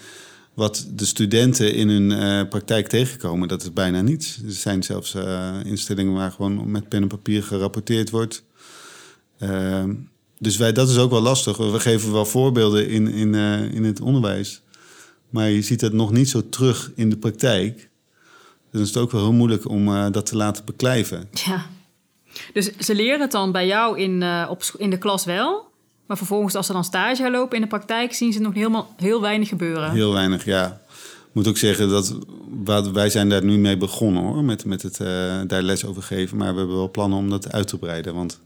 wat 0.57 0.87
de 0.91 1.07
studenten 1.07 1.75
in 1.75 1.89
hun 1.89 2.13
eh, 2.13 2.49
praktijk 2.49 2.89
tegenkomen, 2.89 3.49
dat 3.49 3.63
is 3.63 3.73
bijna 3.73 4.01
niets. 4.01 4.41
Er 4.45 4.53
zijn 4.53 4.83
zelfs 4.83 5.15
eh, 5.15 5.55
instellingen 5.65 6.13
waar 6.13 6.31
gewoon 6.31 6.71
met 6.71 6.89
pen 6.89 7.03
en 7.03 7.09
papier 7.09 7.43
gerapporteerd 7.43 8.11
wordt. 8.11 8.45
Ehm, 9.39 9.95
dus 10.39 10.57
wij, 10.57 10.73
dat 10.73 10.89
is 10.89 10.99
ook 10.99 11.11
wel 11.11 11.21
lastig. 11.21 11.57
We 11.57 11.81
geven 11.81 12.13
wel 12.13 12.25
voorbeelden 12.25 12.89
in, 12.89 13.09
in, 13.09 13.35
eh, 13.35 13.75
in 13.75 13.85
het 13.85 14.01
onderwijs. 14.01 14.63
Maar 15.31 15.49
je 15.49 15.63
ziet 15.63 15.81
het 15.81 15.93
nog 15.93 16.13
niet 16.13 16.29
zo 16.29 16.49
terug 16.49 16.91
in 16.95 17.11
de 17.11 17.17
praktijk. 17.17 17.89
Dan 18.71 18.81
is 18.81 18.89
het 18.89 18.97
ook 18.97 19.11
wel 19.11 19.23
heel 19.23 19.33
moeilijk 19.33 19.69
om 19.69 20.13
dat 20.13 20.27
te 20.27 20.37
laten 20.37 20.65
beklijven. 20.65 21.29
Ja. 21.33 21.67
Dus 22.53 22.77
ze 22.77 22.95
leren 22.95 23.21
het 23.21 23.31
dan 23.31 23.53
bij 23.53 23.67
jou 23.67 23.99
in, 23.99 24.25
op, 24.49 24.63
in 24.77 24.91
de 24.91 24.99
klas 24.99 25.25
wel. 25.25 25.66
Maar 26.07 26.17
vervolgens 26.17 26.55
als 26.55 26.67
ze 26.67 26.73
dan 26.73 26.85
stage 26.85 27.23
gaan 27.23 27.31
lopen 27.31 27.57
in 27.57 27.63
de 27.63 27.69
praktijk... 27.69 28.15
zien 28.15 28.33
ze 28.33 28.41
nog 28.41 28.55
helemaal, 28.55 28.95
heel 28.97 29.21
weinig 29.21 29.49
gebeuren. 29.49 29.91
Heel 29.91 30.13
weinig, 30.13 30.45
ja. 30.45 30.81
Ik 31.29 31.43
moet 31.43 31.49
ook 31.49 31.57
zeggen 31.57 31.89
dat 31.89 32.19
wat, 32.65 32.91
wij 32.91 33.11
zijn 33.11 33.29
daar 33.29 33.45
nu 33.45 33.59
mee 33.59 33.77
begonnen 33.77 34.23
hoor, 34.23 34.45
met, 34.45 34.65
met 34.65 34.83
het 34.83 35.01
eh, 35.01 35.41
daar 35.47 35.63
les 35.63 35.85
over 35.85 36.03
geven. 36.03 36.37
Maar 36.37 36.53
we 36.53 36.59
hebben 36.59 36.77
wel 36.77 36.91
plannen 36.91 37.19
om 37.19 37.31
dat 37.31 37.53
uit 37.53 37.69
te 37.69 37.79
breiden. 37.79 38.15
Want 38.15 38.41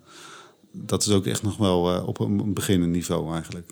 dat 0.73 1.03
is 1.03 1.13
ook 1.13 1.27
echt 1.27 1.43
nog 1.43 1.57
wel 1.57 1.95
eh, 1.95 2.09
op 2.09 2.21
een 2.21 2.55
beginnend 2.55 2.93
niveau 2.93 3.33
eigenlijk. 3.33 3.71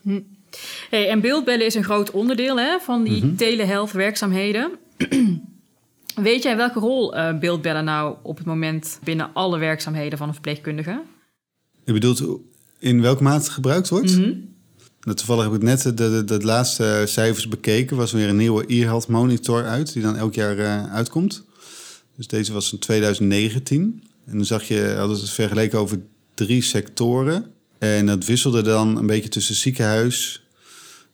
Hey, 0.91 1.08
en 1.08 1.20
beeldbellen 1.20 1.67
is 1.67 1.75
een 1.75 1.84
groot 1.84 2.11
onderdeel 2.11 2.58
hè, 2.58 2.79
van 2.79 3.05
die 3.05 3.34
telehealth 3.34 3.93
werkzaamheden. 3.93 4.70
Weet 6.14 6.43
jij 6.43 6.56
welke 6.56 6.81
rol 6.81 7.14
eh, 7.14 7.38
beeldbellen 7.38 7.84
nou 7.84 8.17
op 8.23 8.37
het 8.37 8.46
moment 8.46 8.99
binnen 9.05 9.31
alle 9.32 9.58
werkzaamheden 9.58 10.19
van 10.19 10.26
een 10.29 10.34
verpleegkundige? 10.34 11.02
Je 11.84 11.93
bedoelt 11.93 12.38
in 12.79 13.01
welke 13.01 13.23
mate 13.23 13.51
gebruikt 13.51 13.89
wordt? 13.89 14.17
Nou, 15.01 15.17
toevallig 15.17 15.45
heb 15.45 15.55
ik 15.55 15.63
net 15.63 15.83
de, 15.83 15.95
de, 15.95 16.25
de 16.25 16.45
laatste 16.45 17.05
cijfers 17.07 17.49
bekeken. 17.49 17.91
Er 17.91 17.97
was 17.97 18.13
weer 18.13 18.29
een 18.29 18.37
nieuwe 18.37 18.65
e-health 18.67 19.09
monitor 19.09 19.65
uit, 19.65 19.93
die 19.93 20.03
dan 20.03 20.17
elk 20.17 20.35
jaar 20.35 20.59
eh, 20.59 20.93
uitkomt. 20.93 21.45
Dus 22.17 22.27
deze 22.27 22.53
was 22.53 22.73
in 22.73 22.79
2019. 22.79 24.03
En 24.27 24.37
dan 24.37 24.45
zag 24.45 24.63
je, 24.63 24.95
hadden 24.97 25.17
ze 25.17 25.23
het 25.23 25.33
vergeleken 25.33 25.79
over 25.79 26.01
drie 26.35 26.63
sectoren. 26.63 27.47
En 27.79 28.07
dat 28.07 28.25
wisselde 28.25 28.63
dan 28.63 28.97
een 28.97 29.07
beetje 29.07 29.29
tussen 29.29 29.55
ziekenhuis 29.55 30.47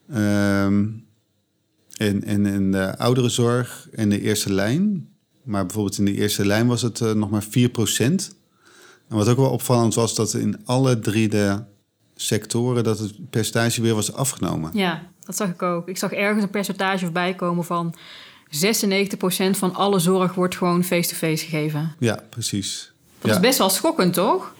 ehm, 0.09 0.87
en, 1.97 2.23
en, 2.23 2.45
en 2.45 2.71
de 2.71 2.97
ouderenzorg 2.97 3.87
en 3.91 4.09
de 4.09 4.21
eerste 4.21 4.53
lijn. 4.53 5.07
Maar 5.43 5.65
bijvoorbeeld 5.65 5.97
in 5.97 6.05
de 6.05 6.13
eerste 6.13 6.45
lijn 6.45 6.67
was 6.67 6.81
het 6.81 7.01
eh, 7.01 7.13
nog 7.13 7.29
maar 7.29 7.45
4%. 7.45 8.35
En 9.09 9.15
wat 9.15 9.27
ook 9.27 9.37
wel 9.37 9.49
opvallend 9.49 9.93
was, 9.93 10.15
dat 10.15 10.33
in 10.33 10.61
alle 10.65 10.99
drie 10.99 11.27
de 11.27 11.63
sectoren 12.15 12.83
dat 12.83 12.99
het 12.99 13.29
percentage 13.29 13.81
weer 13.81 13.95
was 13.95 14.13
afgenomen. 14.13 14.71
Ja, 14.73 15.01
dat 15.25 15.35
zag 15.35 15.49
ik 15.49 15.61
ook. 15.61 15.87
Ik 15.87 15.97
zag 15.97 16.11
ergens 16.11 16.43
een 16.43 16.49
percentage 16.49 17.03
voorbij 17.03 17.33
komen 17.33 17.63
van 17.63 17.95
96% 18.49 19.49
van 19.51 19.75
alle 19.75 19.99
zorg 19.99 20.33
wordt 20.33 20.55
gewoon 20.55 20.83
face-to-face 20.83 21.45
gegeven. 21.45 21.95
Ja, 21.99 22.23
precies. 22.29 22.91
Dat 23.19 23.29
ja. 23.31 23.35
is 23.35 23.41
best 23.41 23.57
wel 23.57 23.69
schokkend, 23.69 24.13
toch? 24.13 24.53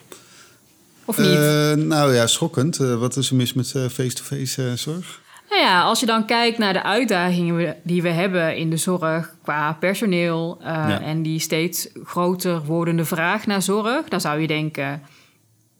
Of 1.05 1.17
niet? 1.17 1.27
Eh, 1.27 1.73
nou 1.73 2.13
ja, 2.13 2.27
schokkend. 2.27 2.79
Eh, 2.79 2.99
wat 2.99 3.17
is 3.17 3.29
er 3.29 3.35
mis 3.35 3.53
met 3.53 3.71
eh, 3.75 3.87
face-to-face 3.87 4.67
eh, 4.69 4.73
zorg? 4.73 5.21
Nou 5.55 5.67
ja, 5.67 5.81
als 5.83 5.99
je 5.99 6.05
dan 6.05 6.25
kijkt 6.25 6.57
naar 6.57 6.73
de 6.73 6.83
uitdagingen 6.83 7.75
die 7.83 8.01
we 8.01 8.09
hebben 8.09 8.57
in 8.57 8.69
de 8.69 8.77
zorg 8.77 9.35
qua 9.43 9.73
personeel 9.73 10.57
eh, 10.59 10.65
Ja. 10.65 11.01
en 11.01 11.21
die 11.21 11.39
steeds 11.39 11.87
groter 12.03 12.63
wordende 12.65 13.05
vraag 13.05 13.45
naar 13.45 13.61
zorg, 13.61 14.07
dan 14.07 14.21
zou 14.21 14.39
je 14.39 14.47
denken: 14.47 15.01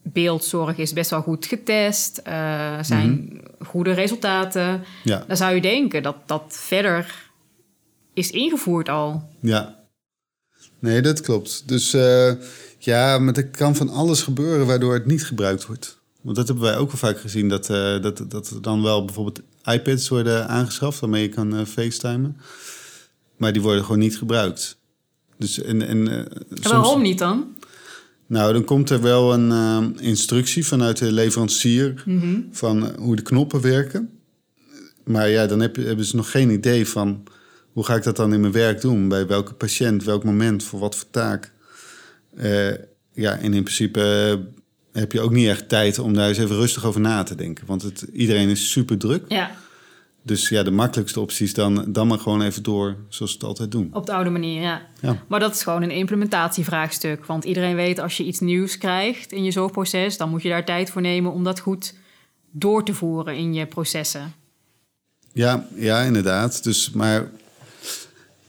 beeldzorg 0.04 0.78
is 0.78 0.94
best 0.94 1.10
wel 1.10 1.22
goed 1.22 1.46
getest, 1.46 2.18
eh, 2.18 2.78
zijn 2.82 3.42
goede 3.66 3.92
resultaten. 3.92 4.84
Ja, 5.04 5.24
Dan 5.28 5.38
zou 5.38 5.56
je 5.56 5.62
denken 5.62 6.04
dat 6.04 6.16
dat 6.26 6.44
verder 6.48 7.30
is 8.14 8.32
ingevoerd 8.32 8.90
al. 8.90 9.30
ja. 9.42 9.84
Nee, 10.80 11.02
dat 11.02 11.22
klopt. 11.22 11.68
Dus 11.68 11.94
eh, 11.94 12.32
ja, 12.80 13.18
maar 13.20 13.34
er 13.34 13.48
kan 13.48 13.76
van 13.76 13.90
alles 13.90 14.22
gebeuren 14.22 14.66
waardoor 14.66 14.94
het 14.94 15.06
niet 15.06 15.26
gebruikt 15.26 15.66
wordt. 15.66 16.00
Want 16.22 16.36
dat 16.36 16.48
hebben 16.48 16.66
wij 16.66 16.78
ook 16.78 16.88
wel 16.88 16.98
vaak 17.12 17.20
gezien, 17.20 17.50
dat, 17.50 17.66
dat, 18.02 18.26
dat 18.28 18.50
er 18.50 18.62
dan 18.62 18.82
wel 18.84 19.06
bijvoorbeeld 19.06 19.42
iPads 19.66 20.08
worden 20.10 20.48
aangeschaft 20.48 21.00
waarmee 21.00 21.22
je 21.22 21.30
kan 21.30 21.56
eh, 21.56 21.66
facetimen. 21.66 22.38
Maar 23.38 23.54
die 23.54 23.62
worden 23.62 23.84
gewoon 23.84 24.00
niet 24.00 24.18
gebruikt. 24.18 24.78
Dus 25.38 25.62
en, 25.62 25.82
en, 25.82 26.08
eh, 26.08 26.26
soms- 26.50 26.68
waarom 26.68 27.02
niet 27.02 27.18
dan? 27.20 27.56
Nou, 28.28 28.54
dan 28.54 28.64
komt 28.64 28.90
er 28.90 29.02
wel 29.02 29.34
een 29.34 29.52
eh, 29.52 30.06
instructie 30.08 30.66
vanuit 30.68 30.98
de 30.98 31.12
leverancier 31.12 32.04
van 32.52 32.88
eh, 32.88 32.98
hoe 32.98 33.16
de 33.16 33.22
knoppen 33.22 33.62
werken. 33.62 34.10
Maar 35.04 35.30
ja, 35.30 35.46
dan 35.46 35.60
heb 35.60 35.76
hebben 35.76 36.06
ze 36.06 36.16
nog 36.16 36.32
geen 36.32 36.50
idee 36.50 36.88
van 36.88 37.24
hoe 37.72 37.86
ga 37.86 37.96
ik 37.96 38.04
dat 38.04 38.16
dan 38.16 38.34
in 38.34 38.40
mijn 38.40 38.54
werk 38.54 38.82
doen? 38.82 39.08
Bij 39.08 39.28
welke 39.28 39.54
patiënt, 39.54 40.04
welk 40.04 40.24
moment, 40.24 40.64
voor 40.64 40.80
wat 40.80 40.96
voor 40.96 41.10
taak? 41.10 41.52
Ja, 43.14 43.38
en 43.38 43.54
in 43.54 43.64
principe 43.64 44.40
heb 45.00 45.12
je 45.12 45.22
ook 45.22 45.32
niet 45.32 45.48
echt 45.48 45.70
tijd 45.70 46.00
om 46.00 46.14
daar 46.14 46.28
eens 46.28 46.38
even 46.38 46.56
rustig 46.56 46.86
over 46.86 47.02
na 47.02 47.24
te 47.24 47.36
denken. 47.36 47.66
Want 47.66 47.82
het, 47.82 48.06
iedereen 48.14 48.50
is 48.50 48.72
super 48.72 48.98
druk. 48.98 49.26
Ja, 49.28 49.52
Dus 50.22 50.50
ja, 50.50 50.64
de 50.64 50.72
makkelijkste 50.72 51.20
optie 51.20 51.46
is 51.46 51.54
dan, 51.54 51.86
dan 51.88 52.08
maar 52.08 52.20
gewoon 52.20 52.42
even 52.42 52.64
door 52.64 52.96
zoals 53.10 53.32
we 53.32 53.38
het 53.38 53.48
altijd 53.48 53.72
doen. 53.72 53.90
Op 53.94 54.06
de 54.06 54.14
oude 54.14 54.30
manier, 54.30 54.62
ja. 54.62 54.82
Ja. 55.02 55.24
Maar 55.28 55.40
dat 55.40 55.56
is 55.56 55.64
gewoon 55.64 55.82
een 55.82 55.92
implementatievraagstuk. 55.92 57.26
Want 57.26 57.44
iedereen 57.44 57.76
weet, 57.76 58.00
als 58.00 58.18
je 58.18 58.24
iets 58.24 58.40
nieuws 58.40 58.78
krijgt 58.78 59.32
in 59.32 59.44
je 59.44 59.52
zorgproces... 59.52 60.18
dan 60.18 60.30
moet 60.30 60.42
je 60.42 60.50
daar 60.50 60.66
tijd 60.66 60.90
voor 60.90 61.02
nemen 61.02 61.32
om 61.32 61.44
dat 61.44 61.60
goed 61.60 61.94
door 62.52 62.84
te 62.86 62.94
voeren 62.94 63.36
in 63.36 63.54
je 63.54 63.66
processen. 63.66 64.34
Ja, 65.34 65.68
ja, 65.76 66.02
inderdaad. 66.02 66.64
Dus, 66.64 66.92
maar 66.92 67.32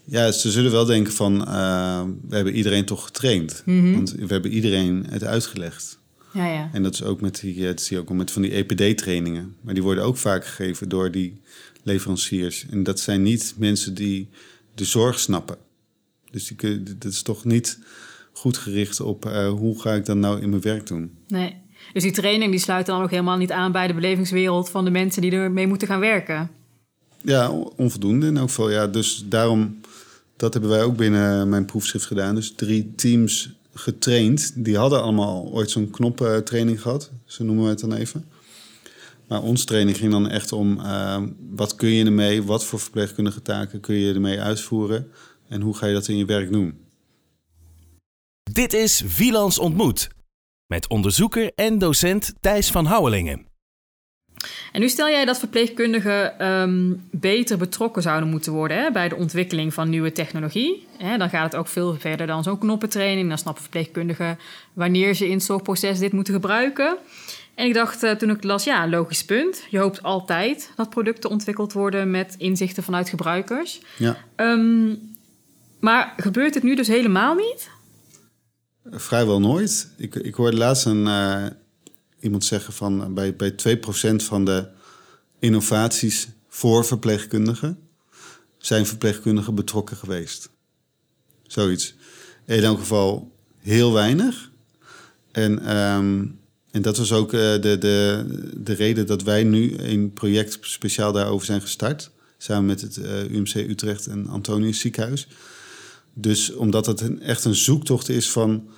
ja, 0.05 0.33
ze 0.33 0.51
zullen 0.51 0.71
wel 0.73 0.85
denken 0.85 1.13
van, 1.13 1.47
eh, 1.47 2.03
we 2.29 2.35
hebben 2.35 2.55
iedereen 2.55 2.85
toch 2.85 3.05
getraind. 3.05 3.63
Want 3.65 4.13
we 4.13 4.27
hebben 4.27 4.51
iedereen 4.51 5.07
het 5.11 5.25
uitgelegd. 5.25 5.99
Ja, 6.37 6.47
ja. 6.47 6.71
En 6.73 6.83
dat 6.83 6.95
is 6.95 7.03
ook 7.03 7.21
met 7.21 7.41
die, 7.41 7.61
eh, 7.61 7.67
dat 7.67 7.81
zie 7.81 7.97
je 7.97 8.03
ook 8.03 8.11
met 8.11 8.31
van 8.31 8.43
die 8.43 8.51
EPD-trainingen. 8.55 9.55
Maar 9.61 9.75
die 9.75 9.83
worden 9.83 10.05
ook 10.05 10.17
vaak 10.17 10.47
gegeven 10.47 10.89
door 10.89 11.11
die 11.11 11.41
leveranciers. 11.83 12.67
En 12.71 12.83
dat 12.83 13.01
zijn 13.01 13.23
niet 13.23 13.55
mensen 13.59 13.95
die 13.95 14.29
de 14.75 14.85
zorg 14.85 15.19
snappen. 15.19 15.57
Dus 16.31 16.47
die, 16.47 16.83
dat 16.99 17.13
is 17.13 17.23
toch 17.23 17.45
niet 17.45 17.79
goed 18.33 18.57
gericht 18.57 19.01
op 19.01 19.27
eh, 19.27 19.49
hoe 19.49 19.81
ga 19.81 19.93
ik 19.95 20.05
dat 20.05 20.17
nou 20.17 20.41
in 20.41 20.49
mijn 20.51 20.63
werk 20.63 20.87
doen. 20.87 21.11
Nee. 21.29 21.55
Dus 21.93 22.03
die 22.03 22.13
training 22.13 22.51
die 22.51 22.61
sluit 22.61 22.87
dan 22.87 23.03
ook 23.03 23.11
helemaal 23.11 23.37
niet 23.37 23.53
aan 23.53 23.73
bij 23.73 23.87
de 23.87 23.95
belevingswereld 23.95 24.71
van 24.71 24.85
de 24.85 24.91
mensen 24.91 25.23
die 25.23 25.31
ermee 25.33 25.67
moeten 25.67 25.89
gaan 25.89 26.01
werken. 26.01 26.51
Ja, 27.23 27.51
on- 27.51 27.73
onvoldoende 27.77 28.27
in 28.27 28.37
elk 28.37 28.49
geval. 28.49 28.71
Ja, 28.71 28.87
dus 28.87 29.25
daarom, 29.29 29.81
dat 30.37 30.53
hebben 30.53 30.71
wij 30.71 30.83
ook 30.83 30.97
binnen 30.97 31.49
mijn 31.49 31.65
proefschrift 31.65 32.07
gedaan. 32.07 32.35
Dus 32.35 32.53
drie 32.57 32.93
teams 32.97 33.55
getraind. 33.79 34.53
Die 34.65 34.77
hadden 34.77 35.03
allemaal 35.03 35.45
ooit 35.53 35.71
zo'n 35.71 35.91
knoppentraining 35.91 36.83
gehad. 36.83 37.11
Zo 37.25 37.45
noemen 37.45 37.65
we 37.65 37.71
het 37.71 37.81
dan 37.81 37.93
even. 37.93 38.29
Maar 39.29 39.43
onze 39.43 39.65
training 39.65 39.97
ging 39.97 40.13
dan 40.13 40.29
echt 40.29 40.53
om... 40.53 40.81
eh, 40.81 41.23
wat 41.51 41.75
kun 41.75 41.89
je 41.89 42.05
ermee? 42.05 42.43
Wat 42.43 42.65
voor 42.65 42.81
verpleegkundige 42.81 43.43
taken 43.43 43.81
kun 43.81 43.95
je 43.95 44.15
ermee 44.15 44.41
uitvoeren? 44.41 45.11
En 45.49 45.61
hoe 45.61 45.77
ga 45.77 45.87
je 45.87 45.95
dat 45.95 46.09
in 46.09 46.17
je 46.17 46.25
werk 46.25 46.53
doen? 46.53 46.79
Dit 48.53 48.73
is 48.73 49.03
Wielands 49.17 49.59
Ontmoet. 49.59 50.09
Met 50.67 50.89
onderzoeker 50.89 51.53
en 51.55 51.79
docent 51.79 52.33
Thijs 52.41 52.71
van 52.71 52.85
Houwelingen. 52.85 53.47
En 54.73 54.81
nu 54.81 54.89
stel 54.89 55.09
jij 55.09 55.25
dat 55.25 55.39
verpleegkundigen 55.39 56.39
ehm, 56.39 56.93
beter 57.11 57.59
betrokken 57.59 58.03
zouden 58.03 58.29
moeten 58.29 58.53
worden 58.53 58.77
hè, 58.77 58.91
bij 58.91 59.09
de 59.09 59.17
ontwikkeling 59.17 59.75
van 59.75 59.89
nieuwe 59.89 60.13
technologie. 60.13 60.87
Hè, 60.99 61.17
dan 61.19 61.29
gaat 61.29 61.45
het 61.53 61.61
ook 61.61 61.69
veel 61.69 61.97
verder 61.99 62.27
dan 62.27 62.43
zo'n 62.43 62.59
knoppentraining. 62.59 63.29
Dan 63.29 63.39
snappen 63.39 63.63
verpleegkundigen 63.63 64.39
wanneer 64.73 65.15
ze 65.15 65.27
in 65.27 65.33
het 65.33 65.43
zorgproces 65.45 65.99
dit 65.99 66.13
moeten 66.13 66.35
gebruiken. 66.35 66.97
En 67.55 67.67
ik 67.67 67.75
dacht 67.75 68.03
eh, 68.03 68.11
toen 68.11 68.31
ik 68.31 68.45
las, 68.45 68.65
ja, 68.65 68.89
logisch 68.89 69.25
punt. 69.25 69.63
Je 69.71 69.79
hoopt 69.79 70.03
altijd 70.03 70.71
dat 70.77 70.91
producten 70.91 71.31
ontwikkeld 71.31 71.73
worden 71.73 72.11
met 72.11 72.35
inzichten 72.39 72.83
vanuit 72.83 73.09
gebruikers. 73.09 73.81
Ja, 73.99 74.17
Ehm, 74.37 74.95
maar 75.81 76.15
gebeurt 76.17 76.55
het 76.55 76.63
nu 76.63 76.75
dus 76.75 76.89
helemaal 76.89 77.35
niet? 77.35 77.69
vrijwel 78.91 79.41
nooit. 79.41 79.91
Ik, 79.97 80.15
ik 80.15 80.35
hoorde 80.35 80.57
laatst 80.57 80.87
een, 80.87 81.07
eh, 81.07 81.45
iemand 82.27 82.45
zeggen 82.45 82.73
van... 82.73 83.03
eh, 83.03 83.09
bij, 83.09 83.37
bij 83.37 83.53
2% 83.53 84.17
van 84.17 84.45
de 84.45 84.69
innovaties 85.39 86.29
voor 86.49 86.85
verpleegkundigen... 86.85 87.79
zijn 88.59 88.87
verpleegkundigen 88.87 89.55
betrokken 89.55 89.97
geweest. 89.97 90.51
Zoiets. 91.43 91.95
In 92.45 92.63
elk 92.63 92.79
geval 92.79 93.33
heel 93.59 93.93
weinig. 93.93 94.51
En, 95.33 95.59
ehm, 95.59 96.27
en 96.71 96.83
dat 96.83 96.97
was 96.97 97.13
ook 97.13 97.33
eh, 97.33 97.41
de, 97.41 97.77
de, 97.79 98.25
de 98.57 98.73
reden 98.73 99.07
dat 99.07 99.23
wij 99.23 99.45
nu 99.45 99.79
een 99.79 100.13
project 100.13 100.59
speciaal 100.61 101.13
daarover 101.13 101.47
zijn 101.47 101.61
gestart. 101.61 102.11
Samen 102.39 102.67
met 102.67 102.81
het 102.81 102.97
eh, 102.97 103.31
UMC 103.31 103.55
Utrecht 103.55 104.07
en 104.07 104.27
Antonius 104.27 104.81
Ziekenhuis. 104.81 105.29
Dus 106.13 106.55
omdat 106.55 106.87
het 106.87 107.01
een, 107.01 107.23
echt 107.23 107.45
een 107.45 107.55
zoektocht 107.55 108.09
is 108.09 108.31
van... 108.31 108.69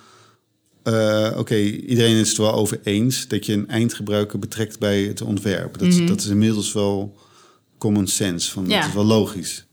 eh, 0.93 1.37
Oké, 1.39 1.55
iedereen 1.55 2.15
is 2.15 2.27
het 2.29 2.37
er 2.37 2.43
wel 2.43 2.53
over 2.53 2.79
eens 2.83 3.27
dat 3.27 3.45
je 3.45 3.53
een 3.53 3.67
eindgebruiker 3.67 4.39
betrekt 4.39 4.79
bij 4.79 5.03
het 5.03 5.21
ontwerp. 5.21 5.77
Dat, 5.77 5.87
is- 5.87 6.05
dat 6.07 6.19
is 6.19 6.27
inmiddels 6.27 6.73
wel 6.73 7.17
common 7.77 8.07
sense, 8.07 8.51
van, 8.51 8.67
Ja. 8.67 8.79
dat 8.79 8.87
is 8.89 8.93
wel 8.95 9.05
logisch. 9.05 9.65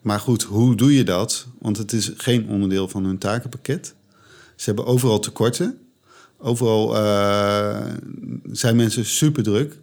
Maar 0.00 0.20
goed, 0.20 0.42
hoe 0.42 0.74
doe 0.76 0.94
je 0.94 1.04
dat? 1.04 1.46
Want 1.58 1.76
het 1.76 1.92
is 1.92 2.10
geen 2.16 2.48
onderdeel 2.48 2.88
van 2.88 3.04
hun 3.04 3.18
takenpakket. 3.18 3.94
Ze 4.56 4.64
hebben 4.64 4.86
overal 4.86 5.18
tekorten. 5.20 5.78
Overal 6.38 6.96
eh, 6.96 7.86
zijn 8.52 8.76
mensen 8.76 9.04
super 9.04 9.42
druk. 9.42 9.78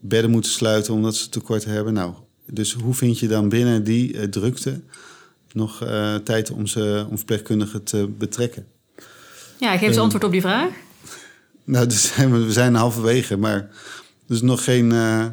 Bedden 0.00 0.30
moeten 0.30 0.50
sluiten 0.50 0.94
omdat 0.94 1.16
ze 1.16 1.28
tekorten 1.28 1.70
hebben. 1.70 1.92
Nou, 1.92 2.12
dus 2.46 2.72
hoe 2.72 2.94
vind 2.94 3.18
je 3.18 3.28
dan 3.28 3.48
binnen 3.48 3.84
die 3.84 4.18
eh, 4.18 4.24
drukte 4.28 4.80
nog 5.52 5.84
tijd 6.24 6.50
om, 6.50 6.66
ze, 6.66 7.06
om 7.10 7.16
verpleegkundigen 7.16 7.82
te 7.82 8.08
betrekken? 8.18 8.66
Ja, 9.60 9.72
geef 9.72 9.80
eens 9.80 9.92
Ehm, 9.92 10.02
antwoord 10.02 10.24
op 10.24 10.32
die 10.32 10.40
vraag. 10.40 10.70
Nou, 11.64 11.86
dus 11.86 12.12
zijn 12.14 12.32
we, 12.32 12.44
we 12.44 12.52
zijn 12.52 12.74
halverwege, 12.74 13.36
maar 13.36 13.54
er 14.28 14.34
is 14.34 14.42
nog 14.42 14.64
geen, 14.64 14.92
eh, 14.92 15.26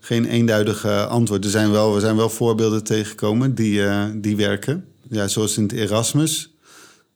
geen 0.00 0.24
eenduidig 0.24 0.84
eh, 0.84 1.06
antwoord. 1.06 1.44
Er 1.44 1.50
zijn 1.50 1.70
wel, 1.70 1.94
er 1.94 2.00
zijn 2.00 2.16
wel 2.16 2.30
voorbeelden 2.30 2.84
tegengekomen 2.84 3.54
die, 3.54 3.84
eh, 3.86 4.04
die 4.14 4.36
werken. 4.36 4.84
Ja, 5.08 5.28
zoals 5.28 5.56
in 5.56 5.62
het 5.62 5.72
Erasmus. 5.72 6.54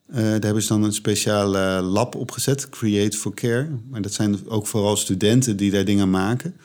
Eh, 0.07 0.15
daar 0.21 0.41
hebben 0.41 0.61
ze 0.61 0.67
dan 0.67 0.83
een 0.83 0.93
speciaal 0.93 1.57
eh, 1.57 1.91
lab 1.91 2.15
opgezet, 2.15 2.69
Create 2.69 3.17
for 3.17 3.33
Care. 3.33 3.67
Maar 3.89 4.01
dat 4.01 4.13
zijn 4.13 4.49
ook 4.49 4.67
vooral 4.67 4.97
studenten 4.97 5.57
die 5.57 5.71
daar 5.71 5.85
dingen 5.85 6.09
maken. 6.09 6.55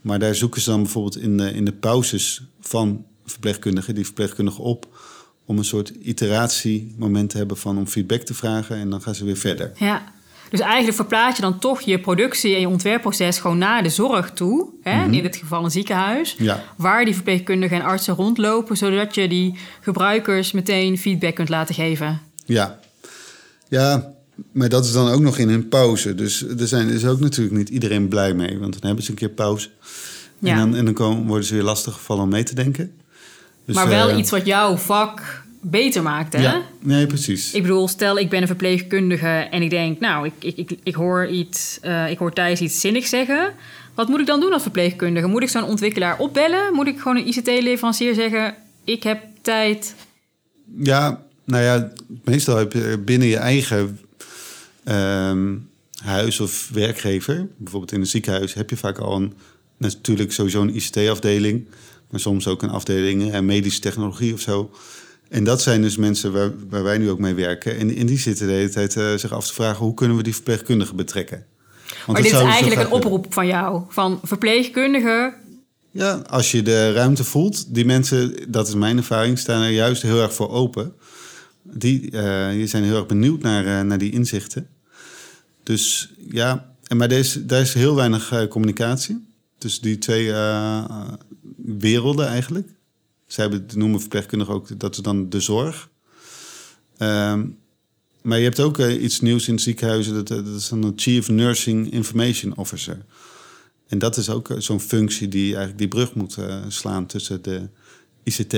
Maar 0.00 0.18
daar 0.18 0.34
zoeken 0.34 0.60
ze 0.60 0.70
dan 0.70 0.82
bijvoorbeeld 0.82 1.18
in 1.18 1.36
de, 1.36 1.52
in 1.52 1.64
de 1.64 1.72
pauzes 1.72 2.42
van 2.60 3.04
verpleegkundigen, 3.24 3.94
die 3.94 4.04
verpleegkundigen 4.04 4.64
op, 4.64 4.86
om 5.50 5.58
een 5.58 5.64
soort 5.64 5.92
iteratiemoment 6.02 7.30
te 7.30 7.36
hebben 7.36 7.56
van 7.56 7.78
om 7.78 7.86
feedback 7.86 8.20
te 8.20 8.34
vragen 8.34 8.76
en 8.76 8.90
dan 8.90 9.02
gaan 9.02 9.14
ze 9.14 9.24
weer 9.24 9.36
verder. 9.36 9.72
Ja. 9.74 10.02
Dus 10.50 10.60
eigenlijk 10.60 10.96
verplaats 10.96 11.36
je 11.36 11.42
dan 11.42 11.58
toch 11.58 11.80
je 11.80 12.00
productie 12.00 12.54
en 12.54 12.60
je 12.60 12.68
ontwerpproces 12.68 13.38
gewoon 13.38 13.58
naar 13.58 13.82
de 13.82 13.88
zorg 13.88 14.30
toe. 14.30 14.68
Hè? 14.82 15.04
In 15.04 15.22
dit 15.22 15.36
geval 15.36 15.64
een 15.64 15.70
ziekenhuis. 15.70 16.34
Ja. 16.38 16.64
Waar 16.76 17.04
die 17.04 17.14
verpleegkundigen 17.14 17.76
en 17.76 17.82
artsen 17.82 18.14
rondlopen, 18.14 18.76
zodat 18.76 19.14
je 19.14 19.28
die 19.28 19.58
gebruikers 19.80 20.52
meteen 20.52 20.98
feedback 20.98 21.34
kunt 21.34 21.48
laten 21.48 21.74
geven. 21.74 22.20
Ja. 22.44 22.78
Ja, 23.68 24.12
maar 24.52 24.68
dat 24.68 24.84
is 24.84 24.92
dan 24.92 25.08
ook 25.08 25.20
nog 25.20 25.38
in 25.38 25.48
hun 25.48 25.68
pauze. 25.68 26.14
Dus 26.14 26.46
er 26.46 26.68
zijn, 26.68 26.88
is 26.88 27.06
ook 27.06 27.20
natuurlijk 27.20 27.56
niet 27.56 27.68
iedereen 27.68 28.08
blij 28.08 28.34
mee. 28.34 28.58
Want 28.58 28.72
dan 28.72 28.86
hebben 28.86 29.04
ze 29.04 29.10
een 29.10 29.16
keer 29.16 29.28
pauze. 29.28 29.68
Ja. 30.38 30.52
En 30.52 30.58
dan, 30.58 30.76
en 30.76 30.84
dan 30.84 30.94
komen, 30.94 31.26
worden 31.26 31.46
ze 31.46 31.54
weer 31.54 31.62
lastig 31.62 31.94
gevallen 31.94 32.22
om 32.22 32.28
mee 32.28 32.42
te 32.42 32.54
denken. 32.54 32.92
Dus, 33.70 33.78
maar 33.78 33.88
wel 33.88 34.08
eh, 34.08 34.18
iets 34.18 34.30
wat 34.30 34.46
jouw 34.46 34.76
vak 34.76 35.42
beter 35.60 36.02
maakt, 36.02 36.32
hè? 36.32 36.42
Ja, 36.42 36.62
nee, 36.78 37.06
precies. 37.06 37.52
Ik 37.52 37.62
bedoel, 37.62 37.88
stel 37.88 38.18
ik 38.18 38.28
ben 38.28 38.40
een 38.40 38.46
verpleegkundige 38.46 39.28
en 39.50 39.62
ik 39.62 39.70
denk, 39.70 40.00
nou, 40.00 40.26
ik, 40.26 40.32
ik, 40.38 40.56
ik, 40.56 40.78
ik 40.82 40.94
hoor 40.94 41.26
iets, 41.26 41.78
eh, 41.80 42.10
ik 42.10 42.18
hoor 42.18 42.32
Thijs 42.32 42.60
iets 42.60 42.80
zinnigs 42.80 43.08
zeggen. 43.08 43.52
Wat 43.94 44.08
moet 44.08 44.20
ik 44.20 44.26
dan 44.26 44.40
doen 44.40 44.52
als 44.52 44.62
verpleegkundige? 44.62 45.26
Moet 45.26 45.42
ik 45.42 45.48
zo'n 45.48 45.62
ontwikkelaar 45.62 46.18
opbellen? 46.18 46.74
Moet 46.74 46.86
ik 46.86 46.98
gewoon 46.98 47.16
een 47.16 47.28
ICT-leverancier 47.28 48.14
zeggen, 48.14 48.54
ik 48.84 49.02
heb 49.02 49.22
tijd? 49.42 49.94
Ja, 50.78 51.22
nou 51.44 51.62
ja, 51.62 51.92
meestal 52.24 52.56
heb 52.56 52.72
je 52.72 52.98
binnen 53.04 53.28
je 53.28 53.36
eigen 53.36 54.00
ehm, 54.84 55.56
huis 56.04 56.40
of 56.40 56.68
werkgever, 56.72 57.46
bijvoorbeeld 57.56 57.92
in 57.92 58.00
een 58.00 58.06
ziekenhuis, 58.06 58.54
heb 58.54 58.70
je 58.70 58.76
vaak 58.76 58.98
al 58.98 59.16
een, 59.16 59.32
natuurlijk 59.76 60.32
sowieso 60.32 60.62
een 60.62 60.76
ICT-afdeling, 60.76 61.66
maar 62.10 62.20
soms 62.20 62.46
ook 62.46 62.62
een 62.62 62.70
afdeling 62.70 63.32
en 63.32 63.44
medische 63.44 63.80
technologie 63.80 64.32
of 64.32 64.40
zo. 64.40 64.70
En 65.28 65.44
dat 65.44 65.62
zijn 65.62 65.82
dus 65.82 65.96
mensen 65.96 66.32
waar, 66.32 66.50
waar 66.68 66.82
wij 66.82 66.98
nu 66.98 67.10
ook 67.10 67.18
mee 67.18 67.34
werken. 67.34 67.78
En, 67.78 67.96
en 67.96 68.06
die 68.06 68.18
zitten 68.18 68.46
de 68.46 68.52
hele 68.52 68.68
tijd 68.68 68.96
eh, 68.96 69.14
zich 69.14 69.32
af 69.32 69.46
te 69.46 69.54
vragen... 69.54 69.84
hoe 69.84 69.94
kunnen 69.94 70.16
we 70.16 70.22
die 70.22 70.34
verpleegkundigen 70.34 70.96
betrekken? 70.96 71.46
Want 72.06 72.06
Maar 72.06 72.22
dit 72.22 72.32
is 72.32 72.38
eigenlijk 72.38 72.80
een 72.80 72.90
oproep 72.90 73.26
van 73.32 73.46
jou. 73.46 73.82
Van 73.88 74.20
verpleegkundigen, 74.22 75.34
Ja, 75.90 76.22
als 76.26 76.50
je 76.50 76.62
de 76.62 76.92
ruimte 76.92 77.24
voelt, 77.24 77.74
die 77.74 77.84
mensen, 77.84 78.34
dat 78.48 78.68
is 78.68 78.74
mijn 78.74 78.96
ervaring, 78.96 79.38
staan 79.38 79.62
er 79.62 79.70
juist 79.70 80.02
heel 80.02 80.20
erg 80.22 80.34
voor 80.34 80.50
open. 80.50 80.92
Die, 81.62 82.10
eh, 82.10 82.50
die 82.50 82.66
zijn 82.66 82.84
heel 82.84 82.96
erg 82.96 83.06
benieuwd 83.06 83.42
naar, 83.42 83.66
eh, 83.66 83.80
naar 83.80 83.98
die 83.98 84.12
inzichten. 84.12 84.68
Dus 85.62 86.10
ja, 86.30 86.70
en 86.90 86.96
maar 86.96 87.08
daar 87.08 87.18
is, 87.18 87.38
daar 87.40 87.60
is 87.60 87.74
heel 87.74 87.94
weinig 87.94 88.32
eh, 88.32 88.48
communicatie. 88.48 89.28
tussen 89.58 89.82
die 89.82 89.98
twee 89.98 90.32
eh, 90.32 90.84
werelden 91.78 92.26
eigenlijk. 92.26 92.68
Zij 93.26 93.44
hebben, 93.48 93.78
noemen 93.78 94.00
verpleegkundigen 94.00 94.54
ook, 94.54 94.80
dat 94.80 94.92
is 94.96 95.02
dan 95.02 95.28
de 95.28 95.40
zorg. 95.40 95.88
Ehm, 96.96 97.46
maar 98.22 98.38
je 98.38 98.44
hebt 98.44 98.60
ook 98.60 98.78
eh, 98.78 99.02
iets 99.02 99.20
nieuws 99.20 99.48
in 99.48 99.58
ziekenhuizen, 99.58 100.14
dat, 100.14 100.28
dat 100.28 100.46
is 100.46 100.68
dan 100.68 100.82
een 100.84 100.92
Chief 100.96 101.28
Nursing 101.28 101.92
Information 101.92 102.56
Officer. 102.56 102.98
En 103.88 103.98
dat 103.98 104.16
is 104.16 104.30
ook 104.30 104.50
eh, 104.50 104.56
zo'n 104.58 104.80
functie 104.80 105.28
die 105.28 105.44
eigenlijk 105.46 105.78
die 105.78 105.88
brug 105.88 106.14
moet 106.14 106.36
eh, 106.36 106.56
slaan 106.68 107.06
tussen 107.06 107.42
de 107.42 107.68
ICT 108.22 108.54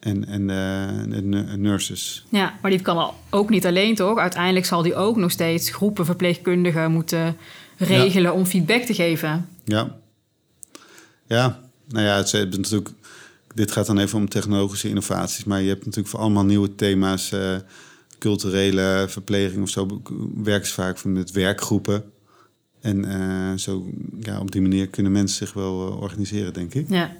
en, 0.00 0.24
en 0.26 0.50
eh, 0.50 1.14
de 1.14 1.22
nu- 1.22 1.56
nurses. 1.56 2.24
ja, 2.28 2.58
maar 2.62 2.70
die 2.70 2.80
kan 2.80 2.96
al 2.96 3.14
ook 3.30 3.50
niet 3.50 3.66
alleen, 3.66 3.94
toch? 3.94 4.18
Uiteindelijk 4.18 4.66
zal 4.66 4.82
die 4.82 4.94
ook 4.94 5.16
nog 5.16 5.30
steeds 5.30 5.70
groepen 5.70 6.04
verpleegkundigen 6.04 6.92
moeten 6.92 7.36
regelen 7.76 8.34
om 8.34 8.46
feedback 8.46 8.82
te 8.82 8.94
geven. 8.94 9.48
Ja. 9.64 9.96
Ja, 11.26 11.63
Nou 11.88 12.04
ja, 12.04 12.16
het 12.16 12.32
is 12.32 12.56
natuurlijk, 12.56 12.90
dit 13.54 13.72
gaat 13.72 13.86
dan 13.86 13.98
even 13.98 14.18
om 14.18 14.28
technologische 14.28 14.88
innovaties. 14.88 15.44
Maar 15.44 15.62
je 15.62 15.68
hebt 15.68 15.84
natuurlijk 15.84 16.08
voor 16.08 16.20
allemaal 16.20 16.44
nieuwe 16.44 16.74
thema's... 16.74 17.32
Uh, 17.32 17.56
culturele 18.18 19.06
verpleging 19.08 19.62
of 19.62 19.68
zo... 19.68 20.00
werken 20.42 20.68
ze 20.68 20.74
vaak 20.74 21.04
met 21.04 21.30
werkgroepen. 21.30 22.04
En 22.80 23.04
uh, 23.04 23.58
zo, 23.58 23.86
ja, 24.20 24.40
op 24.40 24.50
die 24.50 24.62
manier 24.62 24.88
kunnen 24.88 25.12
mensen 25.12 25.36
zich 25.46 25.52
wel 25.54 25.88
uh, 25.88 26.00
organiseren, 26.00 26.52
denk 26.52 26.74
ik. 26.74 26.86
Ja. 26.88 27.16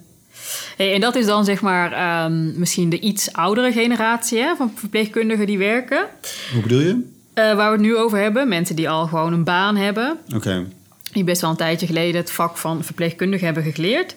Hey, 0.76 0.94
en 0.94 1.00
dat 1.00 1.14
is 1.14 1.26
dan 1.26 1.44
zeg 1.44 1.61
maar 1.61 2.25
um, 2.25 2.59
misschien 2.59 2.90
de 2.90 3.00
iets 3.00 3.33
oudere 3.33 3.73
generatie 3.73 4.38
hè, 4.38 4.56
van 4.56 4.73
verpleegkundigen 4.75 5.47
die 5.47 5.59
werken. 5.59 6.06
Hoe 6.52 6.62
bedoel 6.62 6.80
je? 6.80 6.88
Uh, 6.88 7.02
waar 7.35 7.71
we 7.71 7.76
het 7.76 7.80
nu 7.87 7.97
over 7.97 8.18
hebben. 8.18 8.49
Mensen 8.49 8.76
die 8.76 8.88
al 8.88 9.06
gewoon 9.06 9.33
een 9.33 9.44
baan 9.44 9.76
hebben. 9.76 10.18
Oké. 10.26 10.37
Okay. 10.37 10.66
Die 11.14 11.25
best 11.25 11.40
wel 11.40 11.50
een 11.50 11.56
tijdje 11.56 11.87
geleden 11.87 12.21
het 12.21 12.30
vak 12.30 12.56
van 12.56 12.85
verpleegkundige 12.85 13.44
hebben 13.44 13.73
geleerd. 13.73 14.14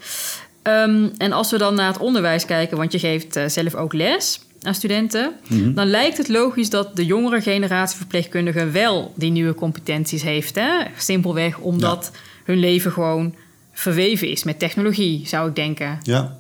Um, 0.64 1.12
en 1.18 1.32
als 1.32 1.52
we 1.52 1.58
dan 1.58 1.76
naar 1.76 1.94
het 1.94 2.02
onderwijs 2.02 2.46
kijken, 2.46 2.78
want 2.78 2.92
je 2.92 3.00
geeft 3.00 3.40
zelf 3.48 3.76
ook 3.76 3.94
les 3.94 4.40
aan 4.62 4.76
studenten, 4.76 5.34
mm 5.48 5.60
-hmm. 5.60 5.74
dan 5.74 5.88
lijkt 5.88 6.18
het 6.18 6.28
logisch 6.28 6.70
dat 6.70 6.96
de 6.96 7.06
jongere 7.06 7.42
generatie 7.42 7.98
verpleegkundigen 7.98 8.72
wel 8.72 9.14
die 9.16 9.32
nieuwe 9.32 9.54
competenties 9.54 10.22
heeft. 10.22 10.56
Hè? 10.56 10.84
Simpelweg 10.98 11.58
omdat 11.58 12.10
ja. 12.14 12.20
hun 12.44 12.60
leven 12.60 12.92
gewoon 12.92 13.36
verweven 13.74 14.28
is 14.30 14.44
met 14.44 14.60
technologie, 14.60 15.28
zou 15.28 15.50
ik 15.50 15.56
denken. 15.56 16.00
Ja, 16.04 16.38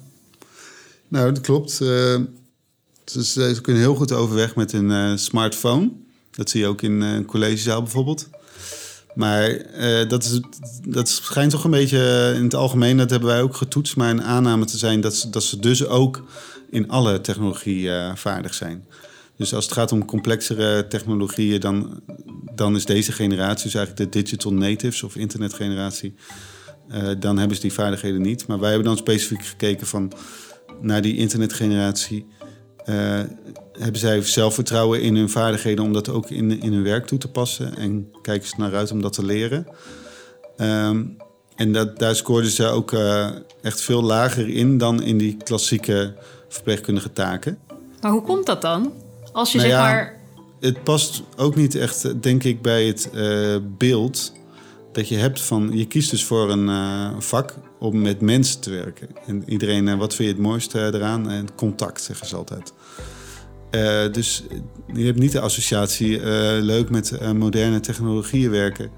nou, 1.07 1.31
dat 1.31 1.43
klopt. 1.43 1.79
Uh, 1.81 1.87
ze, 3.05 3.23
ze, 3.23 3.61
kunnen 3.61 3.81
heel 3.81 3.95
goed 3.95 4.11
overweg 4.11 4.55
met 4.55 4.73
een 4.73 4.89
uh, 4.89 5.11
smartphone. 5.15 5.91
Dat 6.31 6.49
zie 6.49 6.61
je 6.61 6.67
ook 6.67 6.81
in 6.81 7.01
een 7.01 7.25
collegezaal 7.25 7.81
bijvoorbeeld. 7.81 8.29
Maar 9.17 9.49
uh, 9.49 10.09
dat, 10.09 10.23
is, 10.23 10.41
dat 10.87 11.09
schijnt 11.09 11.51
toch 11.51 11.63
een 11.63 11.71
beetje 11.71 12.33
in 12.35 12.43
het 12.43 12.55
algemeen, 12.55 12.97
dat 12.97 13.09
hebben 13.09 13.29
wij 13.29 13.41
ook 13.41 13.55
getoetst, 13.55 13.95
maar 13.95 14.09
een 14.09 14.23
aanname 14.23 14.65
te 14.65 14.77
zijn 14.77 15.01
dat 15.01 15.15
ze, 15.15 15.29
dat 15.29 15.43
ze 15.43 15.59
dus 15.59 15.85
ook 15.85 16.23
in 16.69 16.89
alle 16.89 17.21
technologie 17.21 17.89
vaardig 18.15 18.53
zijn. 18.53 18.85
Dus 19.37 19.53
als 19.53 19.63
het 19.63 19.73
gaat 19.73 19.91
om 19.91 20.05
complexere 20.05 20.87
technologieën, 20.87 21.59
dan, 21.59 22.01
dan 22.55 22.75
is 22.75 22.85
deze 22.85 23.11
generatie, 23.11 23.63
dus 23.63 23.73
eigenlijk 23.75 24.11
de 24.11 24.19
digital 24.21 24.53
natives 24.53 25.03
of 25.03 25.15
internetgeneratie, 25.15 26.15
dan 27.19 27.37
hebben 27.37 27.55
ze 27.55 27.61
die 27.61 27.73
vaardigheden 27.73 28.21
niet. 28.21 28.47
Maar 28.47 28.59
wij 28.59 28.69
hebben 28.69 28.87
dan 28.87 28.97
specifiek 28.97 29.45
gekeken 29.45 29.87
van 29.87 30.11
naar 30.81 31.01
die 31.01 31.17
internetgeneratie. 31.17 32.25
Uh, 32.89 33.19
hebben 33.71 33.99
zij 33.99 34.21
zelfvertrouwen 34.21 35.01
in 35.01 35.15
hun 35.15 35.29
vaardigheden 35.29 35.83
om 35.83 35.93
dat 35.93 36.09
ook 36.09 36.29
in, 36.29 36.61
in 36.61 36.73
hun 36.73 36.83
werk 36.83 37.07
toe 37.07 37.17
te 37.17 37.27
passen? 37.27 37.77
En 37.77 38.11
kijken 38.21 38.47
ze 38.47 38.55
naar 38.57 38.75
uit 38.75 38.91
om 38.91 39.01
dat 39.01 39.13
te 39.13 39.25
leren? 39.25 39.67
Um, 40.57 41.17
en 41.55 41.73
dat, 41.73 41.99
daar 41.99 42.15
scoorden 42.15 42.51
ze 42.51 42.65
ook 42.65 42.91
uh, 42.91 43.29
echt 43.61 43.81
veel 43.81 44.01
lager 44.01 44.49
in 44.49 44.77
dan 44.77 45.03
in 45.03 45.17
die 45.17 45.37
klassieke 45.43 46.13
verpleegkundige 46.47 47.13
taken. 47.13 47.57
Maar 48.01 48.11
hoe 48.11 48.21
komt 48.21 48.45
dat 48.45 48.61
dan? 48.61 48.93
Als 49.31 49.51
je 49.51 49.57
nou 49.57 49.69
zeg 49.69 49.79
ja, 49.79 49.85
maar. 49.85 50.15
Het 50.59 50.83
past 50.83 51.23
ook 51.35 51.55
niet 51.55 51.75
echt, 51.75 52.21
denk 52.21 52.43
ik, 52.43 52.61
bij 52.61 52.85
het 52.85 53.09
beeld 53.77 54.33
dat 54.91 55.07
je 55.07 55.15
hebt 55.15 55.41
van, 55.41 55.69
je 55.73 55.85
kiest 55.85 56.09
dus 56.09 56.23
voor 56.23 56.51
een 56.51 56.67
uh, 56.67 57.09
vak 57.19 57.55
om 57.79 58.01
met 58.01 58.21
mensen 58.21 58.61
te 58.61 58.69
werken. 58.69 59.07
En 59.25 59.43
iedereen, 59.47 59.87
uh, 59.87 59.97
wat 59.97 60.15
vind 60.15 60.29
je 60.29 60.35
het 60.35 60.43
mooiste 60.43 60.79
eraan? 60.93 61.29
En 61.29 61.47
contact, 61.55 62.01
zeggen 62.01 62.27
ze 62.27 62.35
altijd. 62.35 62.73
Uh, 63.71 64.13
dus 64.13 64.43
je 64.93 65.05
hebt 65.05 65.19
niet 65.19 65.31
de 65.31 65.39
associatie 65.39 66.19
leuk 66.61 66.89
met 66.89 67.33
moderne 67.33 67.79
technologieën 67.79 68.51
werken. 68.51 68.89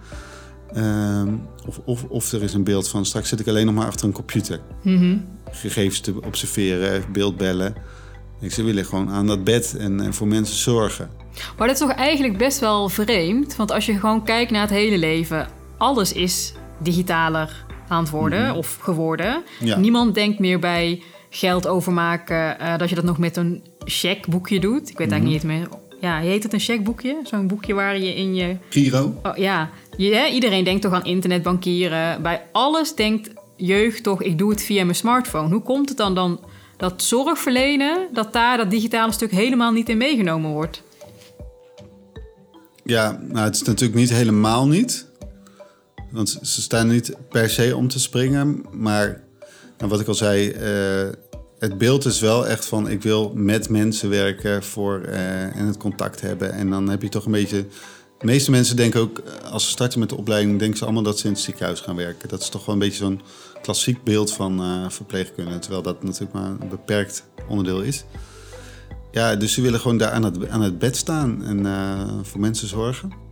Ehm, 0.74 1.33
of, 1.67 1.79
of, 1.86 2.03
of 2.03 2.31
er 2.31 2.43
is 2.43 2.53
een 2.53 2.63
beeld 2.63 2.89
van, 2.89 3.05
straks 3.05 3.29
zit 3.29 3.39
ik 3.39 3.48
alleen 3.48 3.65
nog 3.65 3.75
maar 3.75 3.86
achter 3.86 4.05
een 4.05 4.13
computer. 4.13 4.59
Mm 4.83 4.98
-hmm. 4.98 5.25
Gegevens 5.51 6.00
te 6.00 6.21
observeren, 6.25 7.03
beeldbellen. 7.12 7.75
Ik 8.41 8.51
ze 8.51 8.63
willen 8.63 8.86
gewoon 8.86 9.09
aan 9.09 9.27
dat 9.27 9.43
bed 9.43 9.75
en, 9.77 10.00
en 10.01 10.13
voor 10.13 10.27
mensen 10.27 10.55
zorgen. 10.55 11.09
Maar 11.57 11.67
dat 11.67 11.81
is 11.81 11.88
toch 11.88 11.95
eigenlijk 11.95 12.38
best 12.38 12.59
wel 12.59 12.89
vreemd? 12.89 13.55
Want 13.55 13.71
als 13.71 13.86
je 13.86 14.00
gewoon 14.00 14.24
kijkt 14.24 14.51
naar 14.51 14.62
het 14.62 14.69
hele 14.69 14.98
leven 14.98 15.48
alles 15.79 16.13
is 16.13 16.53
digitaler 16.77 17.65
aan 17.89 18.01
het 18.01 18.10
worden 18.10 18.39
mm 18.39 18.48
-hmm. 18.48 18.58
of 18.58 18.77
geworden. 18.81 19.43
Ja. 19.60 19.78
Niemand 19.78 20.15
denkt 20.15 20.39
meer 20.39 20.60
bij 20.60 21.02
geld 21.30 21.67
overmaken 21.67 22.58
uh, 22.62 22.78
dat 22.78 22.89
je 22.89 22.95
dat 22.95 23.04
nog 23.04 23.17
met 23.17 23.38
een 23.38 23.63
checkboekje 23.84 24.60
doet. 24.60 24.89
Ik 24.89 24.97
weet 24.97 25.08
mm 25.08 25.13
-hmm. 25.13 25.23
eigenlijk 25.23 25.43
niet 25.43 25.69
meer. 25.69 25.80
Ja, 26.02 26.19
heet 26.19 26.43
het 26.43 26.54
een 26.54 26.60
checkboekje? 26.60 27.17
Zo'n 27.23 27.47
boekje 27.47 27.73
waar 27.73 27.99
je 27.99 28.15
in 28.15 28.36
je... 28.36 28.58
Giro? 28.69 29.19
Oh, 29.23 29.38
ja. 29.38 29.69
Je? 29.97 30.30
Iedereen 30.32 30.63
denkt 30.63 30.82
toch 30.82 30.93
aan 30.93 31.06
internetbankieren. 31.06 32.21
Bij 32.21 32.41
alles 32.52 32.95
denkt 32.95 33.30
jeugd 33.56 34.04
toch, 34.04 34.21
ik 34.21 34.38
doe 34.38 34.49
het 34.49 34.62
via 34.62 34.84
mijn 34.84 34.95
smartphone. 34.95 35.49
Hoe 35.49 35.62
komt 35.62 35.89
het 35.89 35.97
dan, 35.97 36.15
dan 36.15 36.39
dat 36.78 37.04
zorg 37.04 37.39
verlenen... 37.39 38.08
dat 38.13 38.34
daar 38.34 38.58
dat 38.58 38.71
digitale 38.71 39.12
stuk 39.12 39.32
helemaal 39.32 39.71
niet 39.71 39.89
in 39.89 39.97
meegenomen 39.97 40.52
wordt? 40.52 40.84
Ja, 42.84 43.19
nou, 43.28 43.45
het 43.45 43.56
is 43.56 43.63
natuurlijk 43.63 43.99
niet 43.99 44.10
helemaal 44.10 44.67
niet... 44.67 45.09
Want 46.12 46.39
ze 46.41 46.62
staan 46.62 46.88
niet 46.88 47.15
per 47.30 47.50
se 47.50 47.76
om 47.76 47.88
te 47.88 48.00
springen. 48.00 48.65
Maar 48.72 49.24
nou, 49.78 49.91
wat 49.91 50.00
ik 50.00 50.08
al 50.08 50.13
zei, 50.13 50.54
uh, 50.54 51.10
het 51.60 51.78
beeld 51.78 52.06
is 52.06 52.19
wel 52.19 52.48
echt 52.48 52.65
van 52.65 52.89
ik 52.89 53.02
wil 53.02 53.32
met 53.36 53.69
mensen 53.69 54.10
werken 54.10 54.63
voor, 54.63 55.02
uh, 55.06 55.56
en 55.56 55.65
het 55.65 55.78
contact 55.78 56.22
hebben. 56.22 56.52
En 56.52 56.69
dan 56.69 56.89
heb 56.89 57.02
je 57.02 57.10
toch 57.10 57.26
een 57.26 57.32
beetje. 57.32 57.65
De 58.19 58.26
meeste 58.26 58.52
mensen 58.52 58.76
denken 58.76 59.00
ook, 59.00 59.22
als 59.52 59.63
ze 59.63 59.69
starten 59.69 60.00
met 60.00 60.10
de 60.10 60.17
opleiding, 60.17 60.60
denken 60.60 60.78
ze 60.78 60.84
allemaal 60.84 61.04
dat 61.04 61.19
ze 61.19 61.26
in 61.26 61.32
het 61.32 61.41
ziekenhuis 61.41 61.80
gaan 61.80 61.95
werken. 61.95 62.30
Dat 62.30 62.41
is 62.41 62.50
toch 62.50 62.65
wel 62.65 62.76
een 62.76 62.82
beetje 62.82 62.98
zo'n 62.98 63.22
klassiek 63.62 64.04
beeld 64.04 64.34
van 64.34 64.62
uh, 64.62 64.89
verpleegkunde. 64.89 65.60
Terwijl 65.60 65.82
dat 65.82 66.04
natuurlijk 66.04 66.34
maar 66.34 66.45
een 66.45 66.69
beperkt 66.69 67.24
onderdeel 67.48 67.82
is. 67.82 68.04
Ja, 69.12 69.36
dus 69.36 69.54
ze 69.54 69.62
willen 69.62 69.80
gewoon 69.80 69.98
daar 69.98 70.12
aan 70.12 70.24
het, 70.24 70.50
aan 70.50 70.62
het 70.62 70.80
bed 70.80 70.95
staan 70.95 71.43
en 71.43 71.65
voor 72.26 72.39
mensen 72.39 72.67
zorgen. 72.67 73.28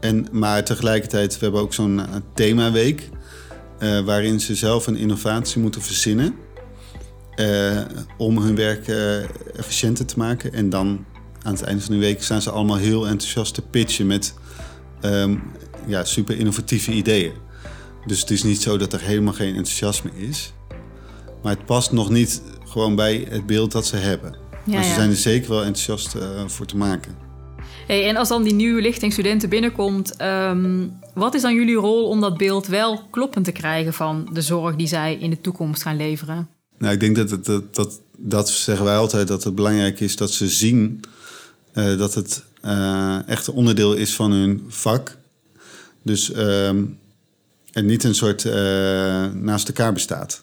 En, 0.00 0.26
maar 0.32 0.64
tegelijkertijd, 0.64 1.32
we 1.34 1.38
hebben 1.44 1.60
ook 1.60 1.74
zo'n 1.74 1.98
uh, 1.98 2.04
themaweek. 2.34 3.08
Uh, 3.78 4.00
waarin 4.00 4.40
ze 4.40 4.54
zelf 4.54 4.86
een 4.86 4.96
innovatie 4.96 5.60
moeten 5.60 5.82
verzinnen. 5.82 6.34
Uh, 7.36 7.80
om 8.18 8.38
hun 8.38 8.56
werk 8.56 8.88
efficiënter 9.56 10.06
te 10.06 10.18
maken. 10.18 10.52
En 10.52 10.70
dan 10.70 11.04
aan 11.42 11.52
het 11.52 11.62
einde 11.62 11.82
van 11.82 11.94
de 11.94 12.00
week 12.00 12.22
staan 12.22 12.42
ze 12.42 12.50
allemaal 12.50 12.76
heel 12.76 13.08
enthousiast 13.08 13.54
te 13.54 13.62
pitchen 13.62 14.06
met 14.06 14.34
um, 15.02 15.42
ja, 15.86 16.04
super 16.04 16.38
innovatieve 16.38 16.92
ideeën. 16.92 17.32
Dus 18.06 18.20
het 18.20 18.30
is 18.30 18.42
niet 18.42 18.62
zo 18.62 18.76
dat 18.76 18.92
er 18.92 19.00
helemaal 19.00 19.32
geen 19.32 19.54
enthousiasme 19.54 20.10
is. 20.14 20.52
Maar 21.42 21.52
het 21.52 21.66
past 21.66 21.92
nog 21.92 22.10
niet 22.10 22.42
gewoon 22.64 22.94
bij 22.96 23.26
het 23.28 23.46
beeld 23.46 23.72
dat 23.72 23.86
ze 23.86 23.96
hebben. 23.96 24.36
Ja, 24.64 24.74
maar 24.74 24.82
ze 24.82 24.88
ja. 24.88 24.94
zijn 24.94 25.10
er 25.10 25.16
zeker 25.16 25.48
wel 25.48 25.64
enthousiast 25.64 26.14
voor 26.46 26.66
te 26.66 26.76
maken. 26.76 27.29
En 27.86 28.16
als 28.16 28.28
dan 28.28 28.42
die 28.42 28.54
nieuwe 28.54 28.80
lichting 28.80 29.12
studenten 29.12 29.48
binnenkomt, 29.48 30.22
um, 30.22 30.98
wat 31.14 31.34
is 31.34 31.42
dan 31.42 31.54
jullie 31.54 31.76
rol 31.76 32.08
om 32.08 32.20
dat 32.20 32.36
beeld 32.36 32.66
wel 32.66 33.02
kloppend 33.10 33.44
te 33.44 33.52
krijgen 33.52 33.92
van 33.92 34.28
de 34.32 34.42
zorg 34.42 34.76
die 34.76 34.86
zij 34.86 35.14
in 35.14 35.30
de 35.30 35.40
toekomst 35.40 35.82
gaan 35.82 35.96
leveren? 35.96 36.48
Nou, 36.78 36.92
ik 36.92 37.00
denk 37.00 37.16
dat, 37.16 37.44
dat, 37.44 37.74
dat, 37.74 38.00
dat 38.16 38.48
zeggen 38.48 38.84
wij 38.84 38.96
altijd, 38.96 39.28
dat 39.28 39.44
het 39.44 39.54
belangrijk 39.54 40.00
is 40.00 40.16
dat 40.16 40.30
ze 40.30 40.48
zien 40.48 41.00
uh, 41.74 41.98
dat 41.98 42.14
het 42.14 42.44
uh, 42.64 43.28
echt 43.28 43.48
onderdeel 43.48 43.94
is 43.94 44.14
van 44.14 44.30
hun 44.30 44.64
vak. 44.68 45.16
Dus 46.02 46.36
um, 46.36 46.98
en 47.72 47.86
niet 47.86 48.04
een 48.04 48.14
soort 48.14 48.44
uh, 48.44 48.52
naast 49.32 49.68
elkaar 49.68 49.92
bestaat. 49.92 50.42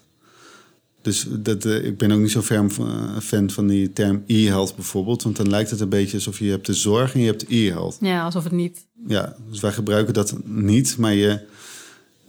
Dus 1.08 1.26
dat, 1.30 1.66
uh, 1.66 1.86
ik 1.86 1.98
ben 1.98 2.12
ook 2.12 2.20
niet 2.20 2.32
zo 2.32 2.42
fan 2.42 2.72
uh, 2.80 3.18
fan 3.22 3.50
van 3.50 3.68
die 3.68 3.94
term 3.94 4.24
e-health 4.26 4.76
bijvoorbeeld. 4.76 5.24
Want 5.24 5.36
dan 5.36 5.50
lijkt 5.50 5.70
het 5.70 5.80
een 5.80 5.90
beetje 5.90 6.18
alsof 6.18 6.40
je 6.40 6.50
hebt 6.50 6.66
de 6.66 6.74
zorg 6.74 7.14
en 7.14 7.20
je 7.20 7.26
hebt 7.26 7.46
e-health. 7.50 7.98
Ja, 8.00 8.24
alsof 8.24 8.44
het 8.44 8.52
niet... 8.52 8.86
Ja, 9.08 9.36
dus 9.50 9.60
wij 9.60 9.72
gebruiken 9.72 10.14
dat 10.14 10.36
niet. 10.46 10.98
Maar 10.98 11.14
je, 11.14 11.40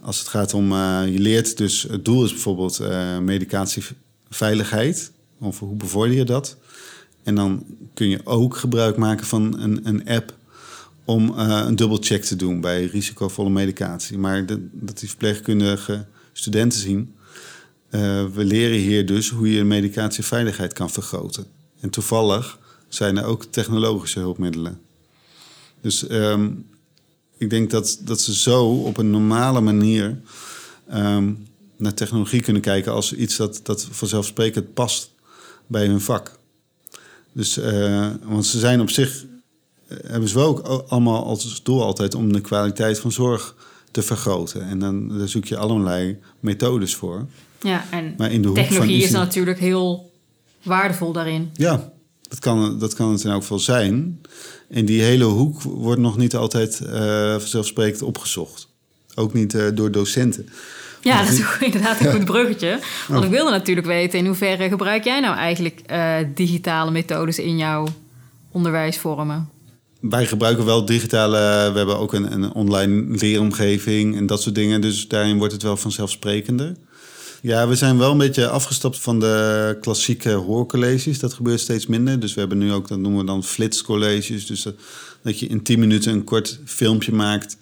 als 0.01 0.19
het 0.19 0.27
gaat 0.27 0.53
om... 0.53 0.71
Uh, 0.71 1.01
je 1.05 1.19
leert 1.19 1.57
dus... 1.57 1.81
Het 1.81 2.05
doel 2.05 2.23
is 2.23 2.31
bijvoorbeeld 2.31 2.79
medicatieveiligheid. 3.21 5.11
Of 5.39 5.59
hoe 5.59 5.75
bevorder 5.75 6.15
je 6.15 6.25
dat? 6.25 6.57
En 7.23 7.35
dan 7.35 7.65
kun 7.93 8.09
je 8.09 8.25
ook 8.25 8.55
gebruik 8.57 8.97
maken 8.97 9.25
van 9.25 9.59
een, 9.59 9.79
een 9.83 10.07
app... 10.07 10.35
om 11.05 11.29
een 11.37 11.75
dubbelcheck 11.75 12.23
te 12.23 12.35
doen 12.35 12.61
bij 12.61 12.85
risicovolle 12.85 13.49
medicatie. 13.49 14.17
Maar 14.17 14.45
de, 14.45 14.67
dat 14.71 14.99
die 14.99 15.09
verpleegkundige 15.09 16.05
studenten 16.33 16.79
zien 16.79 17.13
we 17.89 18.43
leren 18.43 18.77
hier 18.77 19.05
dus 19.05 19.29
hoe 19.29 19.51
je 19.51 19.63
medicatieveiligheid 19.63 20.73
kan 20.73 20.89
vergroten. 20.89 21.45
En 21.79 21.89
toevallig 21.89 22.59
zijn 22.87 23.17
er 23.17 23.25
ook 23.25 23.43
technologische 23.43 24.19
hulpmiddelen. 24.19 24.79
Dus 25.81 26.09
um, 26.09 26.65
ik 27.37 27.49
denk 27.49 27.71
dat, 27.71 27.99
dat 28.01 28.21
ze 28.21 28.33
zo 28.33 28.65
op 28.65 28.97
een 28.97 29.09
normale 29.09 29.61
manier 29.61 30.21
um, 30.93 31.47
naar 31.77 31.93
technologie 31.93 32.41
kunnen 32.41 32.61
kijken 32.61 32.91
als 32.91 33.13
iets 33.13 33.35
dat, 33.35 33.59
dat 33.63 33.87
vanzelfsprekend 33.91 34.73
past 34.73 35.11
bij 35.67 35.85
hun 35.85 36.01
vak. 36.01 36.37
Dus, 37.31 37.57
uh, 37.57 38.09
want 38.23 38.45
ze 38.45 38.59
zijn 38.59 38.81
op 38.81 38.89
zich, 38.89 39.25
hebben 39.87 40.29
ze 40.29 40.35
wel 40.35 40.47
ook 40.47 40.87
allemaal 40.87 41.25
als 41.25 41.63
doel 41.63 41.83
altijd 41.83 42.15
om 42.15 42.33
de 42.33 42.41
kwaliteit 42.41 42.99
van 42.99 43.11
zorg 43.11 43.55
te 43.91 44.01
vergroten. 44.01 44.61
En 44.61 44.79
dan 44.79 45.17
daar 45.17 45.27
zoek 45.27 45.45
je 45.45 45.57
allerlei 45.57 46.19
methodes 46.39 46.95
voor. 46.95 47.27
Ja, 47.61 47.85
en 47.91 48.13
Maar 48.17 48.31
in 48.31 48.41
de 48.41 48.47
hoek 48.47 48.57
van 48.57 48.65
technologie 48.65 49.03
is 49.03 49.11
natuurlijk 49.11 49.59
heel 49.59 50.11
waardevol 50.63 51.11
daarin. 51.11 51.49
Ja, 51.53 51.91
dat 52.29 52.39
kan, 52.39 52.79
dat 52.79 52.93
kan 52.93 53.11
het 53.11 53.23
in 53.23 53.31
elk 53.31 53.41
geval 53.41 53.59
zijn. 53.59 54.21
En 54.69 54.85
die 54.85 55.01
hele 55.01 55.23
hoek 55.23 55.61
wordt 55.61 56.01
nog 56.01 56.17
niet 56.17 56.35
altijd 56.35 56.79
eh, 56.79 57.31
vanzelfsprekend 57.31 58.01
opgezocht. 58.01 58.67
Ook 59.15 59.33
niet 59.33 59.53
eh, 59.53 59.67
door 59.73 59.91
docenten. 59.91 60.49
Ja, 61.01 61.23
dat 61.23 61.33
is 61.33 61.41
ook 61.41 61.57
inderdaad 61.71 61.99
een 61.99 62.11
goed 62.11 62.25
bruggetje. 62.25 62.79
Want 63.07 63.23
ik 63.23 63.29
wilde 63.29 63.51
natuurlijk 63.51 63.87
weten... 63.87 64.19
in 64.19 64.25
hoeverre 64.25 64.69
gebruik 64.69 65.03
jij 65.03 65.19
nou 65.19 65.35
eigenlijk 65.35 65.79
eh, 65.85 66.15
digitale 66.35 66.91
methodes 66.91 67.39
in 67.39 67.57
jouw 67.57 67.87
onderwijsvormen? 68.51 69.49
Wij 69.99 70.25
gebruiken 70.25 70.65
wel 70.65 70.85
digitale... 70.85 71.69
We 71.71 71.77
hebben 71.77 71.97
ook 71.97 72.13
een, 72.13 72.31
een 72.31 72.53
online 72.53 73.17
leeromgeving 73.17 74.15
en 74.15 74.25
dat 74.25 74.41
soort 74.41 74.55
dingen. 74.55 74.81
Dus 74.81 75.07
daarin 75.07 75.37
wordt 75.37 75.53
het 75.53 75.63
wel 75.63 75.77
vanzelfsprekender. 75.77 76.75
Ja, 77.41 77.67
we 77.67 77.75
zijn 77.75 77.97
wel 77.97 78.11
een 78.11 78.17
beetje 78.17 78.47
afgestapt 78.47 78.99
van 78.99 79.19
de 79.19 79.77
klassieke 79.81 80.31
hoorcolleges. 80.31 81.19
Dat 81.19 81.33
gebeurt 81.33 81.59
steeds 81.59 81.87
minder. 81.87 82.19
Dus 82.19 82.33
we 82.33 82.39
hebben 82.39 82.57
nu 82.57 82.73
ook, 82.73 82.87
dat 82.87 82.99
noemen 82.99 83.19
we 83.19 83.25
dan 83.25 83.43
flitscolleges. 83.43 84.45
Dus 84.45 84.67
dat, 85.21 85.39
je 85.39 85.47
in 85.47 85.63
10 85.63 85.79
minuten 85.79 86.13
een 86.13 86.23
kort 86.23 86.59
filmpje 86.65 87.11
maakt 87.11 87.57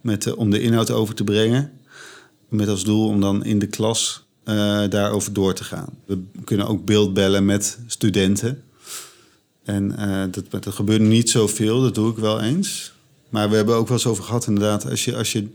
met, 0.00 0.26
eh, 0.26 0.38
om 0.38 0.50
de 0.50 0.60
inhoud 0.60 0.90
over 0.90 1.14
te 1.14 1.24
brengen. 1.24 1.72
Met 2.48 2.68
als 2.68 2.84
doel 2.84 3.08
om 3.08 3.20
dan 3.20 3.44
in 3.44 3.58
de 3.58 3.66
klas 3.66 4.24
eh, 4.44 4.54
daarover 4.88 5.32
door 5.32 5.54
te 5.54 5.64
gaan. 5.64 5.88
We 6.06 6.22
kunnen 6.44 6.66
ook 6.66 6.84
beeldbellen 6.84 7.44
met 7.44 7.78
studenten. 7.86 8.62
En 9.64 9.96
eh, 9.98 10.24
dat, 10.30 10.62
dat 10.64 10.74
gebeurt 10.74 11.00
niet 11.00 11.30
zoveel, 11.30 11.80
dat 11.80 11.94
doe 11.94 12.10
ik 12.10 12.16
wel 12.16 12.40
eens. 12.40 12.92
Maar 13.28 13.50
we 13.50 13.56
hebben 13.56 13.74
ook 13.74 13.88
wel 13.88 13.96
eens 13.96 14.06
over 14.06 14.24
gehad, 14.24 14.46
inderdaad. 14.46 14.90
Als 14.90 15.04
je, 15.04 15.16
als 15.16 15.32
je, 15.32 15.48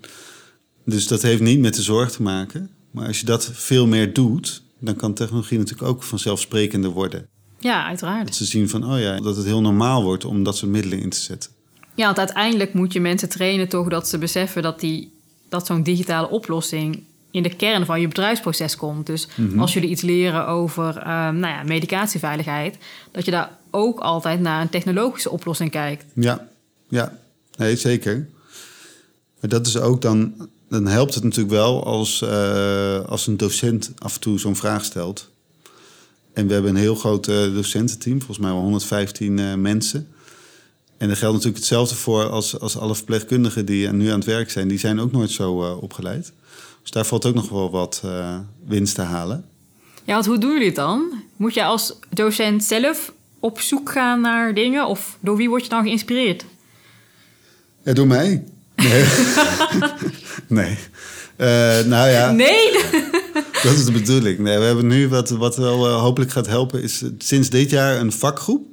dus 0.86 1.08
dat 1.08 1.22
heeft 1.22 1.42
niet 1.42 1.60
met 1.60 1.76
de 1.76 1.82
zorg 1.82 2.12
te 2.12 2.22
maken. 2.22 2.70
Maar 2.94 3.08
als 3.08 3.20
je 3.20 3.26
dat 3.26 3.50
veel 3.54 3.88
meer 3.88 4.14
doet, 4.14 4.62
dan 4.80 4.96
kan 4.96 5.14
technologie 5.14 5.58
natuurlijk 5.58 5.90
ook 5.90 6.04
vanzelfsprekender 6.04 6.90
worden. 6.90 7.28
Ja, 7.60 7.86
uiteraard. 7.86 8.26
Dat 8.26 8.36
ze 8.36 8.46
zien 8.46 8.70
van, 8.70 8.94
oh 8.94 9.00
ja, 9.00 9.20
dat 9.20 9.36
het 9.36 9.46
heel 9.46 9.62
normaal 9.62 10.04
wordt 10.04 10.26
om 10.26 10.44
dat 10.44 10.58
soort 10.58 10.72
middelen 10.72 11.00
in 11.00 11.10
te 11.10 11.20
zetten. 11.20 11.52
Ja, 11.96 12.06
want 12.06 12.18
uiteindelijk 12.18 12.74
moet 12.74 12.94
je 12.94 13.00
mensen 13.00 13.30
trainen 13.30 13.70
toch 13.70 13.90
dat 13.90 14.08
ze 14.08 14.18
beseffen 14.18 14.62
dat, 14.62 14.80
die, 14.80 15.14
dat 15.50 15.66
zo'n 15.66 15.84
digitale 15.84 16.30
oplossing 16.30 17.04
in 17.32 17.44
de 17.44 17.56
kern 17.56 17.86
van 17.86 18.02
je 18.02 18.08
bedrijfsproces 18.08 18.76
komt. 18.76 19.06
Dus 19.06 19.28
als 19.58 19.74
jullie 19.74 19.90
iets 19.90 20.02
leren 20.02 20.48
over 20.48 20.98
ehm, 20.98 21.40
nou 21.40 21.54
ja, 21.54 21.64
medicatieveiligheid, 21.64 22.78
dat 23.12 23.26
je 23.26 23.32
daar 23.32 23.58
ook 23.72 24.00
altijd 24.00 24.40
naar 24.40 24.62
een 24.62 24.70
technologische 24.70 25.30
oplossing 25.30 25.72
kijkt. 25.72 26.06
Ja, 26.14 26.48
ja, 26.88 27.18
nee, 27.58 27.76
zeker. 27.76 28.30
Maar 29.40 29.50
dat 29.50 29.68
is 29.68 29.78
ook 29.78 30.02
dan, 30.02 30.50
dan 30.74 30.88
helpt 30.88 31.14
het 31.14 31.24
natuurlijk 31.24 31.54
wel 31.54 31.86
als, 31.86 32.22
eh, 32.22 33.06
als 33.06 33.28
een 33.28 33.38
docent 33.38 33.92
af 33.98 34.14
en 34.14 34.20
toe 34.20 34.40
zo'n 34.40 34.56
vraag 34.56 34.86
stelt. 34.86 35.30
En 36.34 36.48
we 36.48 36.54
hebben 36.54 36.72
een 36.72 36.82
heel 36.82 36.96
groot 36.96 37.28
eh, 37.28 37.36
docententeam, 37.36 38.18
volgens 38.18 38.38
mij 38.38 38.52
wel 38.52 38.62
115 38.62 39.40
eh, 39.40 39.54
mensen. 39.54 40.08
En 40.98 41.10
er 41.10 41.16
geldt 41.16 41.34
natuurlijk 41.34 41.60
hetzelfde 41.60 41.96
voor 41.96 42.30
als, 42.30 42.60
als 42.60 42.78
alle 42.78 42.96
verpleegkundigen 42.96 43.66
die 43.66 43.92
nu 43.92 44.08
aan 44.08 44.16
het 44.20 44.26
werk 44.26 44.52
zijn. 44.52 44.68
Die 44.68 44.80
zijn 44.80 45.00
ook 45.00 45.12
nooit 45.12 45.32
zo 45.32 45.54
opgeleid. 45.82 46.32
Dus 46.82 46.92
daar 46.92 47.06
valt 47.06 47.26
ook 47.26 47.36
nog 47.36 47.50
wel 47.50 47.72
wat 47.72 48.04
winst 48.66 48.96
te 48.96 49.02
halen. 49.02 49.46
Ja, 50.04 50.14
want 50.14 50.26
hoe 50.26 50.38
doen 50.38 50.52
jullie 50.52 50.66
het 50.66 50.76
dan? 50.76 51.24
Moet 51.36 51.54
je 51.54 51.64
als 51.64 51.96
docent 52.10 52.64
zelf 52.64 53.14
op 53.40 53.60
zoek 53.60 53.92
gaan 53.92 54.22
naar 54.22 54.54
dingen? 54.54 54.88
Of 54.88 55.18
door 55.20 55.38
wie 55.38 55.50
word 55.50 55.64
je 55.64 55.70
dan 55.70 55.84
geïnspireerd? 55.84 56.46
Ja, 57.84 57.94
door 57.94 58.08
mij. 58.08 58.44
Nee. 58.84 59.06
nee. 60.60 60.78
Eh, 61.36 61.86
nou 61.86 62.10
ja. 62.10 62.32
Nee! 62.32 62.72
Dat 63.64 63.74
is 63.74 63.86
de 63.86 63.92
bedoeling. 63.92 64.40
Nee, 64.40 64.58
we 64.58 64.64
hebben 64.64 64.88
nu 64.88 65.10
wat, 65.10 65.30
wat 65.30 65.56
wel 65.56 65.88
eh, 65.88 66.02
hopelijk 66.02 66.32
gaat 66.32 66.48
helpen, 66.48 66.84
is 66.84 67.02
eh, 67.02 67.10
sinds 67.18 67.50
dit 67.50 67.70
jaar 67.70 68.00
een 68.00 68.12
vakgroep. 68.12 68.66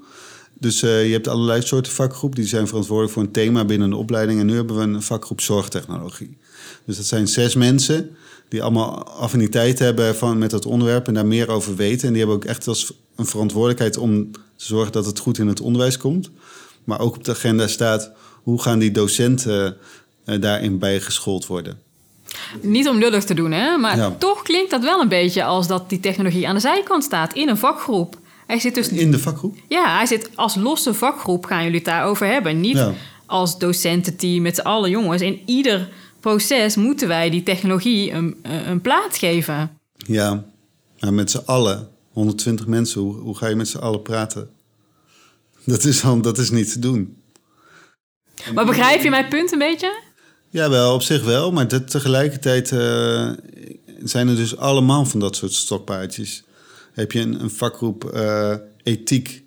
Dus 0.58 0.80
je 0.80 0.86
hebt 0.86 1.28
allerlei 1.28 1.62
soorten 1.62 1.92
vakgroep. 1.92 2.36
Die 2.36 2.46
zijn 2.46 2.66
verantwoordelijk 2.66 3.14
voor 3.14 3.22
een 3.22 3.32
thema 3.32 3.64
binnen 3.64 3.90
een 3.90 3.96
opleiding. 3.96 4.40
En 4.40 4.46
nu 4.46 4.54
hebben 4.54 4.76
we 4.76 4.82
een 4.82 5.02
vakgroep 5.02 5.40
zorgtechnologie. 5.40 6.36
Dus 6.84 6.96
dat 6.96 7.06
zijn 7.06 7.28
zes 7.28 7.54
mensen 7.54 8.10
die 8.48 8.62
allemaal 8.62 9.04
affiniteit 9.04 9.78
hebben 9.78 10.16
van, 10.16 10.38
met 10.38 10.50
dat 10.50 10.66
onderwerp 10.66 11.06
en 11.06 11.14
daar 11.14 11.26
meer 11.26 11.48
over 11.48 11.76
weten. 11.76 12.06
En 12.06 12.12
die 12.12 12.18
hebben 12.22 12.36
ook 12.36 12.44
echt 12.44 12.68
als 12.68 12.92
een 13.16 13.26
verantwoordelijkheid 13.26 13.96
om 13.96 14.30
te 14.32 14.40
zorgen 14.56 14.92
dat 14.92 15.06
het 15.06 15.18
goed 15.18 15.38
in 15.38 15.46
het 15.46 15.60
onderwijs 15.60 15.96
komt. 15.96 16.30
Maar 16.84 17.00
ook 17.00 17.16
op 17.16 17.24
de 17.24 17.30
agenda 17.30 17.66
staat 17.66 18.12
hoe 18.42 18.62
gaan 18.62 18.78
die 18.78 18.90
docenten 18.90 19.76
daarin 20.38 20.78
bijgeschoold 20.78 21.46
worden. 21.46 21.78
Niet 22.60 22.88
om 22.88 22.98
lullig 22.98 23.24
te 23.24 23.34
doen, 23.34 23.50
hè? 23.52 23.76
Maar 23.76 23.96
Ja. 23.96 24.10
toch 24.18 24.42
klinkt 24.42 24.70
dat 24.70 24.82
wel 24.82 25.00
een 25.00 25.08
beetje 25.08 25.44
als 25.44 25.66
dat 25.66 25.88
die 25.88 26.00
technologie 26.00 26.48
aan 26.48 26.54
de 26.54 26.60
zijkant 26.60 27.04
staat 27.04 27.32
in 27.34 27.48
een 27.48 27.56
vakgroep. 27.56 28.18
Hij 28.46 28.58
zit 28.58 28.74
dus 28.74 28.88
In 28.88 29.10
de 29.10 29.18
vakgroep? 29.18 29.56
Ja, 29.68 29.96
hij 29.96 30.06
zit 30.06 30.30
als 30.34 30.54
losse 30.54 30.94
vakgroep 30.94 31.44
gaan 31.44 31.62
jullie 31.62 31.76
het 31.78 31.84
daarover 31.84 32.26
hebben. 32.26 32.60
Niet 32.60 32.76
Ja. 32.76 32.92
als 33.26 33.58
docententeam 33.58 34.42
met 34.42 34.54
z'n 34.56 34.60
allen 34.62 34.90
jongens. 34.90 35.22
In 35.22 35.40
ieder 35.46 35.88
proces 36.20 36.76
moeten 36.76 37.08
wij 37.08 37.30
die 37.30 37.42
technologie 37.42 38.12
een, 38.12 38.36
een 38.42 38.80
plaats 38.80 39.18
geven. 39.18 39.78
Ja, 39.96 40.44
maar 41.00 41.14
met 41.14 41.30
z'n 41.30 41.42
allen, 41.44 41.88
120 42.12 42.66
mensen, 42.66 43.00
hoe, 43.00 43.14
hoe 43.14 43.36
ga 43.36 43.46
je 43.48 43.54
met 43.54 43.68
z'n 43.68 43.78
allen 43.78 44.02
praten? 44.02 44.50
Dat 45.64 45.84
is, 45.84 46.02
dat 46.22 46.38
is 46.38 46.50
niet 46.50 46.72
te 46.72 46.78
doen. 46.78 47.16
Maar 48.54 48.64
begrijp 48.66 49.02
je 49.02 49.10
mijn 49.10 49.28
punt 49.28 49.52
een 49.52 49.58
beetje? 49.58 50.02
Ja, 50.52 50.70
wel, 50.70 50.94
op 50.94 51.02
zich 51.02 51.24
wel, 51.24 51.52
maar 51.52 51.68
dat, 51.68 51.90
tegelijkertijd 51.90 52.72
eh, 52.72 53.30
zijn 54.04 54.28
er 54.28 54.36
dus 54.36 54.56
allemaal 54.56 55.04
van 55.04 55.20
dat 55.20 55.36
soort 55.36 55.52
stokpaardjes. 55.52 56.42
Heb 56.92 57.12
je 57.12 57.20
een, 57.20 57.42
een 57.42 57.50
vakgroep 57.50 58.04
eh, 58.04 58.54
ethiek 58.82 59.42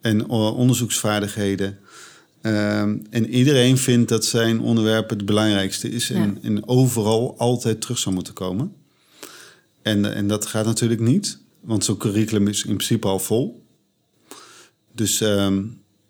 en 0.00 0.28
onderzoeksvaardigheden. 0.28 1.78
Ehm, 2.40 2.98
en 3.10 3.28
iedereen 3.28 3.78
vindt 3.78 4.08
dat 4.08 4.24
zijn 4.24 4.60
onderwerp 4.60 5.10
het 5.10 5.26
belangrijkste 5.26 5.90
is 5.90 6.10
en, 6.10 6.38
en 6.42 6.68
overal 6.68 7.34
altijd 7.38 7.80
terug 7.80 7.98
zou 7.98 8.14
moeten 8.14 8.34
komen. 8.34 8.72
En, 9.82 10.14
en 10.14 10.28
dat 10.28 10.46
gaat 10.46 10.64
natuurlijk 10.64 11.00
niet, 11.00 11.38
want 11.60 11.84
zo'n 11.84 11.96
curriculum 11.96 12.48
is 12.48 12.64
in 12.64 12.74
principe 12.74 13.06
al 13.06 13.18
vol. 13.18 13.62
Dus 14.94 15.20
ehm, 15.20 15.62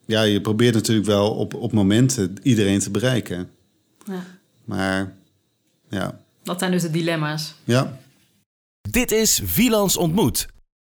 ja, 0.07 0.23
je 0.23 0.41
probeert 0.41 0.75
natuurlijk 0.75 1.07
wel 1.07 1.31
op, 1.31 1.55
op 1.55 1.73
momenten 1.73 2.35
iedereen 2.43 2.81
te 2.81 2.91
bereiken. 2.91 3.49
Ja. 4.05 4.25
Maar 4.65 5.13
ja, 5.89 6.21
Dat 6.43 6.59
zijn 6.59 6.71
dus 6.71 6.83
de 6.83 6.91
dilemma's. 6.91 7.55
ja. 7.65 7.99
Dit 8.91 9.11
is 9.13 9.39
Wielands 9.55 9.97
Ontmoet. 9.97 10.49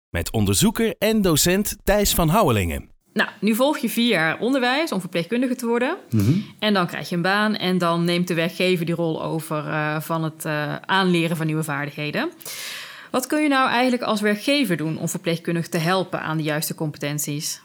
Met 0.09 0.31
onderzoeker 0.31 0.95
en 0.97 1.21
docent 1.21 1.75
Thijs 1.83 2.13
van 2.13 2.29
Houwelingen. 2.29 2.89
Nou, 3.13 3.29
nu 3.39 3.55
volg 3.55 3.77
je 3.77 3.89
vier 3.89 4.09
jaar 4.09 4.39
onderwijs 4.39 4.91
om 4.91 4.99
verpleegkundige 4.99 5.55
te 5.55 5.65
worden. 5.65 5.97
En 6.59 6.73
dan 6.73 6.87
krijg 6.87 7.09
je 7.09 7.15
een 7.15 7.21
baan 7.21 7.55
en 7.55 7.77
dan 7.77 8.03
neemt 8.03 8.27
de 8.27 8.33
werkgever 8.33 8.85
die 8.85 8.95
rol 8.95 9.23
over 9.23 9.67
eh, 9.67 10.01
van 10.01 10.23
het 10.23 10.45
eh, 10.45 10.75
aanleren 10.75 11.37
van 11.37 11.45
nieuwe 11.45 11.63
vaardigheden. 11.63 12.31
Wat 13.11 13.27
kun 13.27 13.41
je 13.41 13.47
nou 13.49 13.69
eigenlijk 13.69 14.03
als 14.03 14.21
werkgever 14.21 14.77
doen 14.77 14.97
om 14.97 15.09
verpleegkundigen 15.09 15.71
te 15.71 15.77
helpen 15.77 16.21
aan 16.21 16.37
de 16.37 16.43
juiste 16.43 16.75
competenties? 16.75 17.61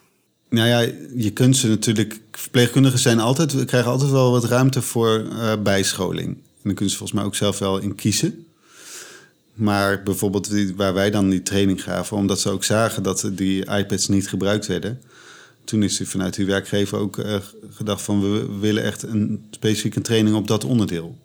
Nou 0.50 0.68
ja, 0.68 0.92
je 1.14 1.30
kunt 1.32 1.56
ze 1.56 1.68
natuurlijk. 1.68 2.20
Verpleegkundigen 2.32 2.98
zijn 2.98 3.20
altijd, 3.20 3.64
krijgen 3.64 3.90
altijd 3.90 4.10
wel 4.10 4.30
wat 4.30 4.44
ruimte 4.44 4.82
voor 4.82 5.26
eh, 5.30 5.52
bijscholing. 5.62 6.28
En 6.28 6.62
dan 6.62 6.74
kunnen 6.74 6.90
ze 6.90 6.96
volgens 6.96 7.18
mij 7.18 7.24
ook 7.24 7.34
zelf 7.34 7.58
wel 7.58 7.78
in 7.78 7.94
kiezen. 7.94 8.46
Maar 9.54 10.02
bijvoorbeeld 10.02 10.50
waar 10.76 10.94
wij 10.94 11.10
dan 11.10 11.30
die 11.30 11.42
training 11.42 11.82
gaven, 11.82 12.16
omdat 12.16 12.40
ze 12.40 12.50
ook 12.50 12.64
zagen 12.64 13.02
dat 13.02 13.30
die 13.32 13.66
iPads 13.66 14.08
niet 14.08 14.28
gebruikt 14.28 14.66
werden. 14.66 15.00
Toen 15.64 15.82
is 15.82 16.00
er 16.00 16.06
vanuit 16.06 16.34
die 16.34 16.46
werkgever 16.46 16.98
ook 16.98 17.18
eh, 17.18 17.36
gedacht 17.70 18.02
van 18.02 18.20
we 18.20 18.58
willen 18.60 18.82
echt 18.82 19.02
een 19.02 19.44
specifieke 19.50 20.00
training 20.00 20.36
op 20.36 20.46
dat 20.46 20.64
onderdeel. 20.64 21.18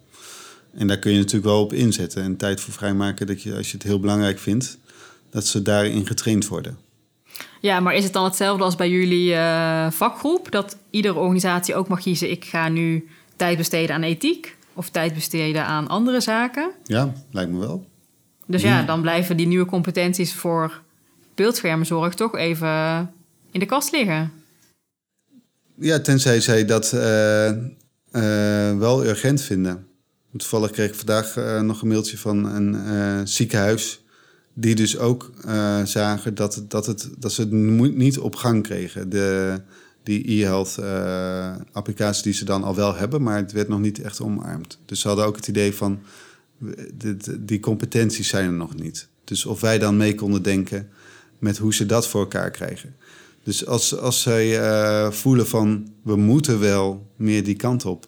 En 0.74 0.88
daar 0.88 1.00
kun 1.00 1.12
je 1.12 1.18
natuurlijk 1.18 1.46
wel 1.46 1.62
op 1.62 1.74
inzetten 1.74 2.24
en 2.24 2.38
tijd 2.38 2.62
voor 2.62 2.74
vrijmaken 2.74 3.28
dat 3.28 3.42
je, 3.42 3.56
als 3.56 3.72
je 3.72 3.78
het 3.78 3.86
heel 3.86 4.00
belangrijk 4.00 4.40
vindt, 4.40 4.78
dat 5.30 5.48
ze 5.48 5.62
daarin 5.62 6.08
getraind 6.08 6.48
worden. 6.48 6.85
Ja, 7.60 7.80
maar 7.80 7.96
is 7.96 8.04
het 8.04 8.14
dan 8.14 8.24
hetzelfde 8.24 8.64
als 8.64 8.76
bij 8.76 8.90
jullie 8.90 9.34
eh, 9.34 9.92
vakgroep? 9.92 10.52
Dat 10.52 10.78
iedere 10.90 11.20
organisatie 11.20 11.76
ook 11.76 11.88
mag 11.88 12.02
kiezen: 12.02 12.32
ik 12.32 12.46
ga 12.46 12.70
nu 12.70 13.08
tijd 13.36 13.58
besteden 13.58 13.96
aan 13.96 14.04
ethiek 14.04 14.58
of 14.74 14.90
tijd 14.90 15.14
besteden 15.14 15.66
aan 15.66 15.88
andere 15.88 16.22
zaken. 16.22 16.72
Ja, 16.84 17.14
lijkt 17.32 17.52
me 17.52 17.60
wel. 17.60 17.86
Dus 18.46 18.62
ja, 18.62 18.84
dan 18.84 19.02
blijven 19.02 19.38
die 19.38 19.48
nieuwe 19.48 19.66
competenties 19.66 20.34
voor 20.34 20.82
beeldschermenzorg 21.36 22.14
toch 22.14 22.36
even 22.36 22.70
in 23.52 23.60
de 23.60 23.66
kast 23.66 23.92
liggen. 23.92 24.32
Ja, 25.80 26.00
tenzij 26.00 26.42
zij 26.42 26.66
dat 26.66 26.94
eh, 26.94 27.48
eh, 27.48 28.78
wel 28.78 29.06
urgent 29.06 29.42
vinden. 29.42 29.88
Toevallig 30.38 30.72
kreeg 30.72 30.90
ik 30.90 30.96
vandaag 30.96 31.36
nog 31.62 31.82
een 31.82 31.88
mailtje 31.88 32.18
van 32.18 32.46
een 32.46 32.76
eh, 32.76 33.22
ziekenhuis. 33.24 34.05
Die 34.58 34.76
dus 34.76 34.98
ook 34.98 35.32
eh, 35.46 35.84
zagen 35.84 36.36
dat, 36.36 36.64
dat, 36.68 36.86
het, 36.86 37.10
dat 37.18 37.32
ze 37.32 37.42
het 37.42 37.52
niet 37.96 38.20
op 38.20 38.36
gang 38.36 38.64
kregen, 38.64 39.10
de 39.10 39.62
die 40.06 40.42
e-health 40.42 40.78
uh, 40.80 41.56
applicaties 41.72 42.22
die 42.24 42.34
ze 42.34 42.46
dan 42.46 42.64
al 42.64 42.76
wel 42.76 42.96
hebben, 42.96 43.22
maar 43.22 43.38
het 43.38 43.52
werd 43.52 43.68
nog 43.68 43.80
niet 43.80 44.02
echt 44.02 44.22
omarmd. 44.22 44.80
Dus 44.86 45.00
ze 45.00 45.08
hadden 45.08 45.26
ook 45.26 45.36
het 45.36 45.48
idee 45.48 45.74
van, 45.74 46.00
die 47.40 47.60
competenties 47.60 48.28
zijn 48.28 48.46
er 48.46 48.54
nog 48.54 48.76
niet. 48.76 49.08
Dus 49.24 49.46
of 49.46 49.62
wij 49.62 49.80
dan 49.80 49.98
mee 49.98 50.16
konden 50.16 50.42
denken 50.42 50.90
met 51.40 51.58
hoe 51.58 51.74
ze 51.74 51.86
dat 51.86 52.08
voor 52.08 52.22
elkaar 52.22 52.52
krijgen. 52.52 52.96
Dus 53.44 53.66
als, 53.66 53.98
als 53.98 54.22
zij 54.22 54.60
uh, 54.60 55.12
voelen 55.12 55.48
van 55.48 55.88
we 56.02 56.16
moeten 56.16 56.60
wel 56.60 57.12
meer 57.16 57.44
die 57.44 57.56
kant 57.56 57.86
op. 57.86 58.08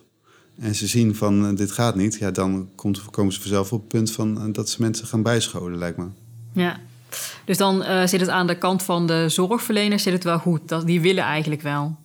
En 0.60 0.76
ze 0.76 0.88
zien 0.88 1.16
van 1.16 1.56
dit 1.56 1.72
gaat 1.72 1.96
niet, 1.96 2.16
ja, 2.16 2.32
dan 2.32 2.70
komt, 2.76 3.06
komen 3.10 3.34
ze 3.34 3.40
vanzelf 3.42 3.74
op 3.74 3.80
het 3.80 3.88
punt 3.88 4.12
van 4.12 4.52
dat 4.52 4.70
ze 4.70 4.82
mensen 4.82 5.08
gaan 5.08 5.24
bijscholen, 5.24 5.78
lijkt 5.78 5.98
me. 5.98 6.08
Ja, 6.58 6.80
dus 7.46 7.58
dan 7.58 7.84
zit 8.08 8.20
het 8.20 8.30
aan 8.30 8.48
de 8.48 8.58
kant 8.58 8.84
van 8.84 9.08
de 9.08 9.30
zorgverleners 9.30 10.04
zit 10.04 10.14
het 10.14 10.24
wel 10.24 10.40
goed. 10.40 10.68
Dat, 10.68 10.86
die 10.86 11.02
willen 11.02 11.24
eigenlijk 11.24 11.62
wel. 11.62 11.96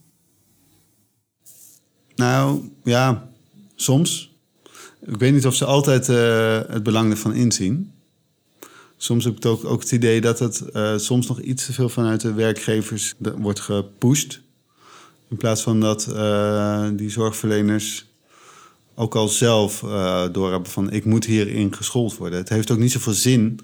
Nou 2.15 2.71
ja, 2.85 3.29
soms. 3.75 4.31
Ik 5.07 5.17
weet 5.17 5.33
niet 5.33 5.47
of 5.47 5.55
ze 5.55 5.65
altijd 5.65 6.07
het 6.07 6.83
belang 6.83 7.11
ervan 7.11 7.35
inzien 7.35 7.93
soms 9.03 9.25
heb 9.25 9.37
ik 9.37 9.47
ook, 9.47 9.65
ook 9.65 9.81
het 9.81 9.93
idee 9.93 10.21
dat 10.21 10.39
het 10.39 10.63
uh, 10.73 10.97
soms 10.97 11.27
nog 11.27 11.41
iets 11.41 11.67
te 11.67 11.73
veel 11.73 11.89
vanuit 11.89 12.21
de 12.21 12.33
werkgevers 12.33 13.15
wordt 13.19 13.61
gepusht. 13.61 14.41
In 15.29 15.37
plaats 15.37 15.63
van 15.63 15.81
dat 15.81 16.09
die 16.97 17.11
zorgverleners 17.11 18.07
ook 18.95 19.15
al 19.15 19.29
zelf 19.29 19.83
uh, 19.83 20.25
doorhebben 20.33 20.71
van 20.71 20.91
ik 20.91 21.05
moet 21.05 21.25
hierin 21.25 21.75
geschoold 21.75 22.17
worden. 22.17 22.39
Het 22.39 22.49
heeft 22.49 22.71
ook 22.71 22.79
niet 22.79 22.93
zoveel 22.93 23.13
zin 23.13 23.61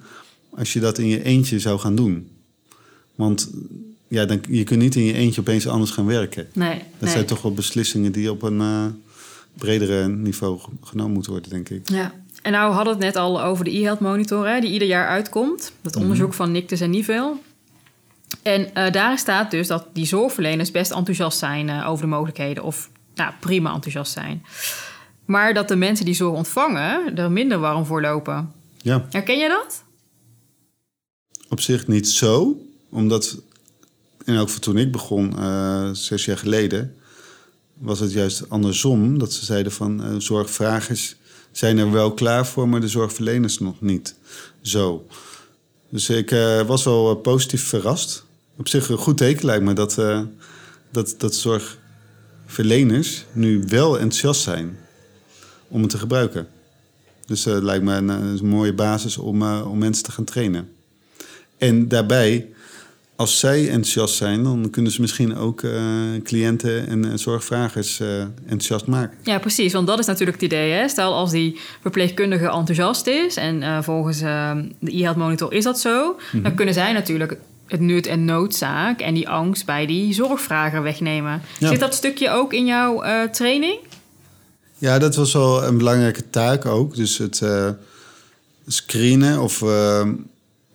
als 0.50 0.72
je 0.72 0.80
dat 0.80 0.98
in 0.98 1.06
je 1.06 1.22
eentje 1.22 1.58
zou 1.58 1.78
gaan 1.78 1.96
doen. 1.96 2.30
Want 3.14 3.50
ja, 4.08 4.24
dan, 4.24 4.40
je 4.48 4.64
kunt 4.64 4.80
niet 4.80 4.94
in 4.94 5.04
je 5.04 5.12
eentje 5.12 5.40
opeens 5.40 5.66
anders 5.66 5.90
gaan 5.90 6.06
werken. 6.06 6.48
Nee, 6.52 6.82
dat 6.98 7.08
zijn 7.08 7.24
toch 7.24 7.42
wel 7.42 7.52
beslissingen 7.52 8.12
die 8.12 8.30
op 8.30 8.42
een 8.42 8.60
uh, 8.60 8.84
bredere 9.54 10.08
niveau 10.08 10.60
genomen 10.82 11.12
moeten 11.12 11.32
worden, 11.32 11.50
denk 11.50 11.68
ik. 11.68 11.88
Ja. 11.88 12.12
En 12.42 12.52
nou 12.52 12.72
hadden 12.72 12.98
we 12.98 13.04
het 13.04 13.14
net 13.14 13.22
al 13.22 13.42
over 13.42 13.64
de 13.64 13.78
e-health 13.78 14.00
monitor, 14.00 14.48
hè, 14.48 14.60
die 14.60 14.70
ieder 14.70 14.88
jaar 14.88 15.08
uitkomt. 15.08 15.72
Dat 15.80 15.94
mhm. 15.94 16.02
onderzoek 16.02 16.34
van 16.34 16.52
Nictus 16.52 16.80
en 16.80 16.90
Nivel. 16.90 17.42
En 18.42 18.60
uh, 18.60 18.90
daar 18.90 19.18
staat 19.18 19.50
dus 19.50 19.66
dat 19.66 19.86
die 19.92 20.06
zorgverleners 20.06 20.70
best 20.70 20.90
enthousiast 20.90 21.38
zijn 21.38 21.68
uh, 21.68 21.88
over 21.88 22.02
de 22.04 22.10
mogelijkheden. 22.10 22.64
Of 22.64 22.90
nou, 23.14 23.32
prima 23.40 23.74
enthousiast 23.74 24.12
zijn. 24.12 24.44
Maar 25.24 25.54
dat 25.54 25.68
de 25.68 25.76
mensen 25.76 26.04
die 26.04 26.14
zorg 26.14 26.36
ontvangen 26.36 27.16
er 27.16 27.30
minder 27.30 27.58
warm 27.58 27.84
voor 27.84 28.00
lopen. 28.00 28.52
Ja. 28.76 29.06
Herken 29.10 29.38
je 29.38 29.48
dat? 29.48 29.84
Op 31.48 31.60
zich 31.60 31.86
niet 31.86 32.08
zo. 32.08 32.60
Omdat, 32.88 33.36
en 34.24 34.38
ook 34.38 34.48
voor 34.48 34.60
toen 34.60 34.78
ik 34.78 34.92
begon, 34.92 35.34
uh, 35.38 35.90
zes 35.92 36.24
jaar 36.24 36.38
geleden... 36.38 36.94
was 37.74 38.00
het 38.00 38.12
juist 38.12 38.50
andersom. 38.50 39.18
Dat 39.18 39.32
ze 39.32 39.44
zeiden 39.44 39.72
van 39.72 40.22
zorgvragers 40.22 41.16
zijn 41.52 41.78
er 41.78 41.90
wel 41.90 42.12
klaar 42.12 42.46
voor, 42.46 42.68
maar 42.68 42.80
de 42.80 42.88
zorgverleners 42.88 43.58
nog 43.58 43.80
niet. 43.80 44.14
Zo. 44.60 45.06
Dus 45.88 46.08
ik 46.08 46.30
uh, 46.30 46.62
was 46.62 46.84
wel 46.84 47.10
uh, 47.10 47.20
positief 47.22 47.62
verrast. 47.62 48.24
Op 48.56 48.68
zich 48.68 48.88
een 48.88 48.96
goed 48.96 49.16
teken 49.16 49.46
lijkt 49.46 49.64
me 49.64 49.72
dat, 49.72 49.98
uh, 49.98 50.22
dat, 50.90 51.14
dat 51.18 51.34
zorgverleners 51.34 53.24
nu 53.32 53.64
wel 53.66 53.98
enthousiast 53.98 54.40
zijn 54.40 54.78
om 55.68 55.80
het 55.80 55.90
te 55.90 55.98
gebruiken. 55.98 56.48
Dus 57.26 57.42
dat 57.42 57.62
lijkt 57.62 57.84
me 57.84 57.94
een, 57.94 58.08
een 58.08 58.46
mooie 58.46 58.74
basis 58.74 59.16
om, 59.16 59.42
om 59.42 59.78
mensen 59.78 60.04
te 60.04 60.12
gaan 60.12 60.24
trainen. 60.24 60.72
En 61.58 61.88
daarbij 61.88 62.46
als 63.18 63.38
zij 63.38 63.68
enthousiast 63.68 64.14
zijn, 64.14 64.42
dan 64.42 64.70
kunnen 64.70 64.92
ze 64.92 65.00
misschien 65.00 65.36
ook 65.36 65.62
uh, 65.62 65.72
cliënten 66.24 66.88
en 66.88 67.06
uh, 67.06 67.12
zorgvragers 67.14 68.00
uh, 68.00 68.20
enthousiast 68.20 68.86
maken. 68.86 69.18
Ja, 69.22 69.38
precies. 69.38 69.72
Want 69.72 69.86
dat 69.86 69.98
is 69.98 70.06
natuurlijk 70.06 70.40
het 70.40 70.52
idee. 70.52 70.72
Hè? 70.72 70.88
Stel 70.88 71.14
als 71.14 71.30
die 71.30 71.60
verpleegkundige 71.80 72.50
enthousiast 72.50 73.06
is 73.06 73.36
en 73.36 73.84
volgens 73.84 74.18
de 74.18 74.68
e-health 74.80 75.16
monitor 75.16 75.52
is 75.52 75.64
dat 75.64 75.80
zo, 75.80 76.06
mm 76.06 76.16
-hmm. 76.30 76.42
dan 76.42 76.54
kunnen 76.54 76.74
zij 76.74 76.92
natuurlijk 76.92 77.36
het 77.66 77.80
nut 77.80 78.06
en 78.06 78.24
noodzaak 78.24 79.00
en 79.00 79.14
die 79.14 79.28
angst 79.28 79.66
bij 79.66 79.86
die 79.86 80.14
zorgvrager 80.14 80.82
wegnemen. 80.82 81.42
Ja. 81.58 81.68
Zit 81.68 81.80
dat 81.80 81.94
stukje 81.94 82.30
ook 82.30 82.52
in 82.52 82.66
jouw 82.66 83.02
training? 83.30 83.78
Ja, 84.78 84.98
dat 84.98 85.16
was 85.16 85.32
wel 85.32 85.64
een 85.64 85.78
belangrijke 85.78 86.30
taak 86.30 86.66
ook. 86.66 86.96
Dus 86.96 87.18
het 87.18 87.42
screenen 88.66 89.40
of 89.40 89.64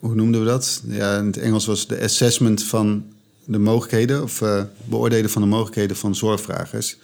hoe 0.04 0.14
noemden 0.14 0.40
we 0.40 0.46
dat? 0.46 0.82
Ja, 0.86 1.18
in 1.18 1.26
het 1.26 1.38
Engels 1.38 1.66
was 1.66 1.86
de 1.86 2.00
assessment 2.00 2.62
van 2.62 3.04
de 3.44 3.58
mogelijkheden, 3.58 4.22
of 4.22 4.40
uh, 4.40 4.62
beoordelen 4.84 5.30
van 5.30 5.42
de 5.42 5.48
mogelijkheden 5.48 5.96
van 5.96 6.14
zorgvragers. 6.14 6.96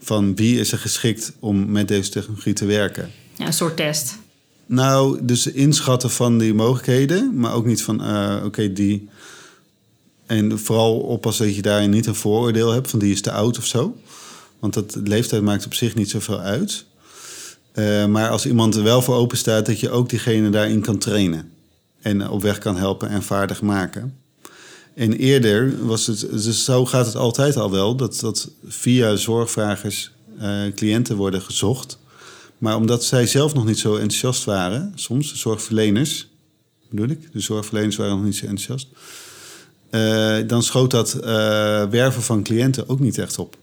Van 0.00 0.34
wie 0.34 0.60
is 0.60 0.72
er 0.72 0.78
geschikt 0.78 1.32
om 1.38 1.70
met 1.70 1.88
deze 1.88 2.10
technologie 2.10 2.52
te 2.52 2.64
werken? 2.64 3.10
Ja, 3.36 3.46
een 3.46 3.52
soort 3.52 3.76
test. 3.76 4.18
Nou, 4.66 5.18
dus 5.22 5.46
inschatten 5.46 6.10
van 6.10 6.38
die 6.38 6.54
mogelijkheden, 6.54 7.38
maar 7.38 7.54
ook 7.54 7.66
niet 7.66 7.82
van, 7.82 8.02
uh, 8.02 8.42
oké, 8.44 8.72
die. 8.72 9.08
En 10.26 10.58
vooral 10.58 10.98
oppassen 10.98 11.46
dat 11.46 11.54
je 11.54 11.62
daarin 11.62 11.90
niet 11.90 12.06
een 12.06 12.14
vooroordeel 12.14 12.72
hebt 12.72 12.90
van 12.90 12.98
die 12.98 13.12
is 13.12 13.20
te 13.20 13.32
oud 13.32 13.58
of 13.58 13.66
zo. 13.66 13.96
Want 14.58 14.74
dat 14.74 14.96
leeftijd 15.04 15.42
maakt 15.42 15.66
op 15.66 15.74
zich 15.74 15.94
niet 15.94 16.10
zoveel 16.10 16.40
uit. 16.40 16.84
Uh, 17.74 18.06
maar 18.06 18.28
als 18.28 18.46
iemand 18.46 18.74
er 18.74 18.82
wel 18.82 19.02
voor 19.02 19.14
open 19.14 19.36
staat, 19.36 19.66
dat 19.66 19.80
je 19.80 19.90
ook 19.90 20.08
diegene 20.08 20.50
daarin 20.50 20.80
kan 20.80 20.98
trainen 20.98 21.50
en 22.02 22.28
op 22.28 22.42
weg 22.42 22.58
kan 22.58 22.76
helpen 22.76 23.08
en 23.08 23.22
vaardig 23.22 23.62
maken. 23.62 24.16
En 24.94 25.12
eerder 25.12 25.86
was 25.86 26.06
het, 26.06 26.20
dus 26.30 26.64
zo 26.64 26.86
gaat 26.86 27.06
het 27.06 27.16
altijd 27.16 27.56
al 27.56 27.70
wel, 27.70 27.96
dat, 27.96 28.20
dat 28.20 28.50
via 28.66 29.16
zorgvragers 29.16 30.12
uh, 30.40 30.72
cliënten 30.74 31.16
worden 31.16 31.42
gezocht. 31.42 31.98
Maar 32.58 32.76
omdat 32.76 33.04
zij 33.04 33.26
zelf 33.26 33.54
nog 33.54 33.64
niet 33.64 33.78
zo 33.78 33.92
enthousiast 33.92 34.44
waren, 34.44 34.92
soms, 34.94 35.30
de 35.30 35.38
zorgverleners, 35.38 36.28
bedoel 36.90 37.08
ik, 37.08 37.32
de 37.32 37.40
zorgverleners 37.40 37.96
waren 37.96 38.16
nog 38.16 38.24
niet 38.24 38.36
zo 38.36 38.46
enthousiast, 38.46 38.88
uh, 39.90 40.48
dan 40.48 40.62
schoot 40.62 40.90
dat 40.90 41.14
uh, 41.16 41.24
werven 41.84 42.22
van 42.22 42.42
cliënten 42.42 42.88
ook 42.88 43.00
niet 43.00 43.18
echt 43.18 43.38
op. 43.38 43.56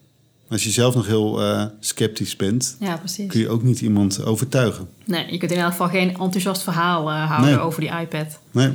Als 0.50 0.64
je 0.64 0.70
zelf 0.70 0.96
nog 0.96 1.08
heel 1.08 1.42
uh, 1.42 1.66
sceptisch 1.80 2.36
bent, 2.36 2.78
ja, 2.80 2.98
precies. 2.98 3.28
kun 3.28 3.40
je 3.40 3.50
ook 3.50 3.64
niet 3.64 3.82
iemand 3.82 4.24
overtuigen. 4.26 4.88
Nee, 5.06 5.32
je 5.32 5.38
kunt 5.38 5.52
in 5.52 5.58
elk 5.58 5.72
geval 5.72 5.90
geen 5.90 6.10
enthousiast 6.10 6.64
verhaal 6.64 7.10
uh, 7.10 7.28
houden 7.28 7.52
nee. 7.52 7.60
over 7.60 7.82
die 7.82 7.92
iPad. 8.02 8.40
Nee. 8.52 8.68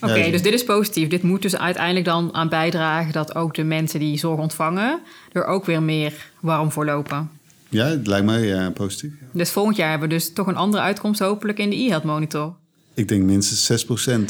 Oké, 0.00 0.12
okay, 0.12 0.24
ja, 0.24 0.30
dus 0.30 0.42
dit 0.42 0.52
is 0.52 0.64
positief. 0.64 1.08
Dit 1.08 1.22
moet 1.22 1.42
dus 1.42 1.56
uiteindelijk 1.56 2.04
dan 2.04 2.34
aan 2.34 2.48
bijdragen 2.48 3.12
dat 3.12 3.34
ook 3.34 3.54
de 3.54 3.64
mensen 3.64 4.00
die 4.00 4.18
zorg 4.18 4.40
ontvangen 4.40 5.00
er 5.32 5.44
ook 5.44 5.64
weer 5.64 5.82
meer 5.82 6.30
warm 6.40 6.72
voor 6.72 6.84
lopen. 6.84 7.30
Ja, 7.68 7.86
het 7.86 8.06
lijkt 8.06 8.26
mij 8.26 8.40
ja, 8.40 8.70
positief. 8.70 9.12
Dus 9.32 9.50
volgend 9.50 9.76
jaar 9.76 9.90
hebben 9.90 10.08
we 10.08 10.14
dus 10.14 10.32
toch 10.32 10.46
een 10.46 10.56
andere 10.56 10.82
uitkomst 10.82 11.20
hopelijk 11.20 11.58
in 11.58 11.70
de 11.70 11.76
e-health 11.76 12.04
monitor. 12.04 12.54
Ik 12.94 13.08
denk 13.08 13.22
minstens 13.22 13.84
6%. 13.84 14.20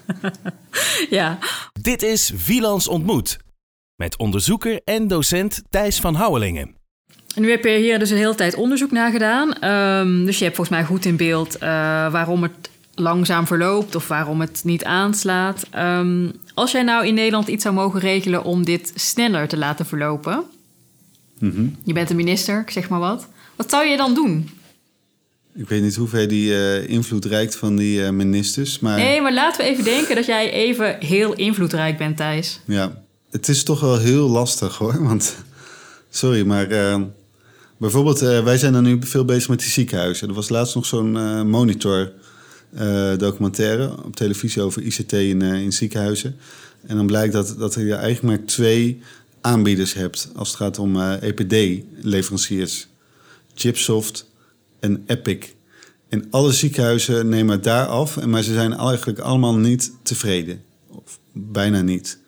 ja. 1.10 1.38
Dit 1.80 2.02
is 2.02 2.32
Wielands 2.46 2.88
Ontmoet 2.88 3.38
met 4.00 4.16
onderzoeker 4.16 4.80
en 4.84 5.08
docent 5.08 5.62
Thijs 5.70 6.00
van 6.00 6.14
Houwelingen. 6.14 6.74
En 7.34 7.42
nu 7.42 7.50
heb 7.50 7.64
je 7.64 7.76
hier 7.76 7.98
dus 7.98 8.10
een 8.10 8.16
hele 8.16 8.34
tijd 8.34 8.54
onderzoek 8.54 8.90
naar 8.90 9.10
gedaan. 9.10 9.64
Um, 9.64 10.24
dus 10.24 10.38
je 10.38 10.44
hebt 10.44 10.56
volgens 10.56 10.76
mij 10.76 10.86
goed 10.86 11.04
in 11.04 11.16
beeld 11.16 11.54
uh, 11.54 11.60
waarom 12.12 12.42
het 12.42 12.70
langzaam 12.94 13.46
verloopt 13.46 13.94
of 13.94 14.08
waarom 14.08 14.40
het 14.40 14.60
niet 14.64 14.84
aanslaat. 14.84 15.66
Um, 15.76 16.32
als 16.54 16.72
jij 16.72 16.82
nou 16.82 17.06
in 17.06 17.14
Nederland 17.14 17.48
iets 17.48 17.62
zou 17.62 17.74
mogen 17.74 18.00
regelen 18.00 18.44
om 18.44 18.64
dit 18.64 18.92
sneller 18.94 19.48
te 19.48 19.56
laten 19.56 19.86
verlopen. 19.86 20.44
Mm 21.38 21.50
-hmm. 21.50 21.76
Je 21.84 21.92
bent 21.92 22.10
een 22.10 22.16
minister, 22.16 22.60
ik 22.60 22.70
zeg 22.70 22.88
maar 22.88 23.00
wat. 23.00 23.28
Wat 23.56 23.70
zou 23.70 23.86
je 23.86 23.96
dan 23.96 24.14
doen? 24.14 24.50
Ik 25.54 25.68
weet 25.68 25.82
niet 25.82 25.96
hoeveel 25.96 26.28
die 26.28 26.50
uh, 26.50 26.88
invloed 26.88 27.24
reikt 27.24 27.56
van 27.56 27.76
die 27.76 28.00
uh, 28.00 28.10
ministers. 28.10 28.78
Maar... 28.78 28.98
Nee, 28.98 29.20
maar 29.20 29.32
laten 29.32 29.64
we 29.64 29.70
even 29.70 29.84
denken 29.84 30.14
dat 30.14 30.26
jij 30.26 30.52
even 30.52 30.96
heel 31.00 31.32
invloedrijk 31.32 31.98
bent, 31.98 32.16
Thijs. 32.16 32.60
Ja, 32.64 33.02
het 33.30 33.48
is 33.48 33.62
toch 33.62 33.80
wel 33.80 33.98
heel 33.98 34.28
lastig 34.28 34.76
hoor. 34.76 35.04
Want, 35.04 35.36
sorry, 36.10 36.46
maar 36.46 36.72
uh, 36.72 37.02
bijvoorbeeld, 37.76 38.22
uh, 38.22 38.44
wij 38.44 38.58
zijn 38.58 38.72
dan 38.72 38.82
nu 38.82 38.98
veel 39.00 39.24
bezig 39.24 39.48
met 39.48 39.58
die 39.58 39.68
ziekenhuizen. 39.68 40.28
Er 40.28 40.34
was 40.34 40.48
laatst 40.48 40.74
nog 40.74 40.86
zo'n 40.86 41.14
uh, 41.16 41.42
monitor 41.42 42.12
documentaire 43.16 44.04
op 44.04 44.16
televisie 44.16 44.62
over 44.62 44.82
ICT 44.82 45.12
in, 45.12 45.42
in 45.42 45.72
ziekenhuizen. 45.72 46.36
En 46.86 46.96
dan 46.96 47.06
blijkt 47.06 47.32
dat, 47.32 47.54
dat 47.58 47.74
je 47.74 47.94
eigenlijk 47.94 48.22
maar 48.22 48.46
twee 48.46 49.02
aanbieders 49.40 49.92
hebt 49.94 50.30
als 50.34 50.48
het 50.48 50.56
gaat 50.56 50.78
om 50.78 51.00
EPD-leveranciers: 51.00 52.88
Chipsoft 53.54 54.26
en 54.80 55.04
Epic. 55.06 55.46
En 56.08 56.26
alle 56.30 56.52
ziekenhuizen 56.52 57.28
nemen 57.28 57.54
het 57.54 57.64
daar 57.64 57.86
af, 57.86 58.24
maar 58.24 58.42
ze 58.42 58.52
zijn 58.52 58.72
eigenlijk 58.72 59.18
allemaal 59.18 59.56
niet 59.56 59.92
tevreden. 60.02 60.62
Of 60.88 61.18
bijna 61.32 61.80
niet. 61.80 62.18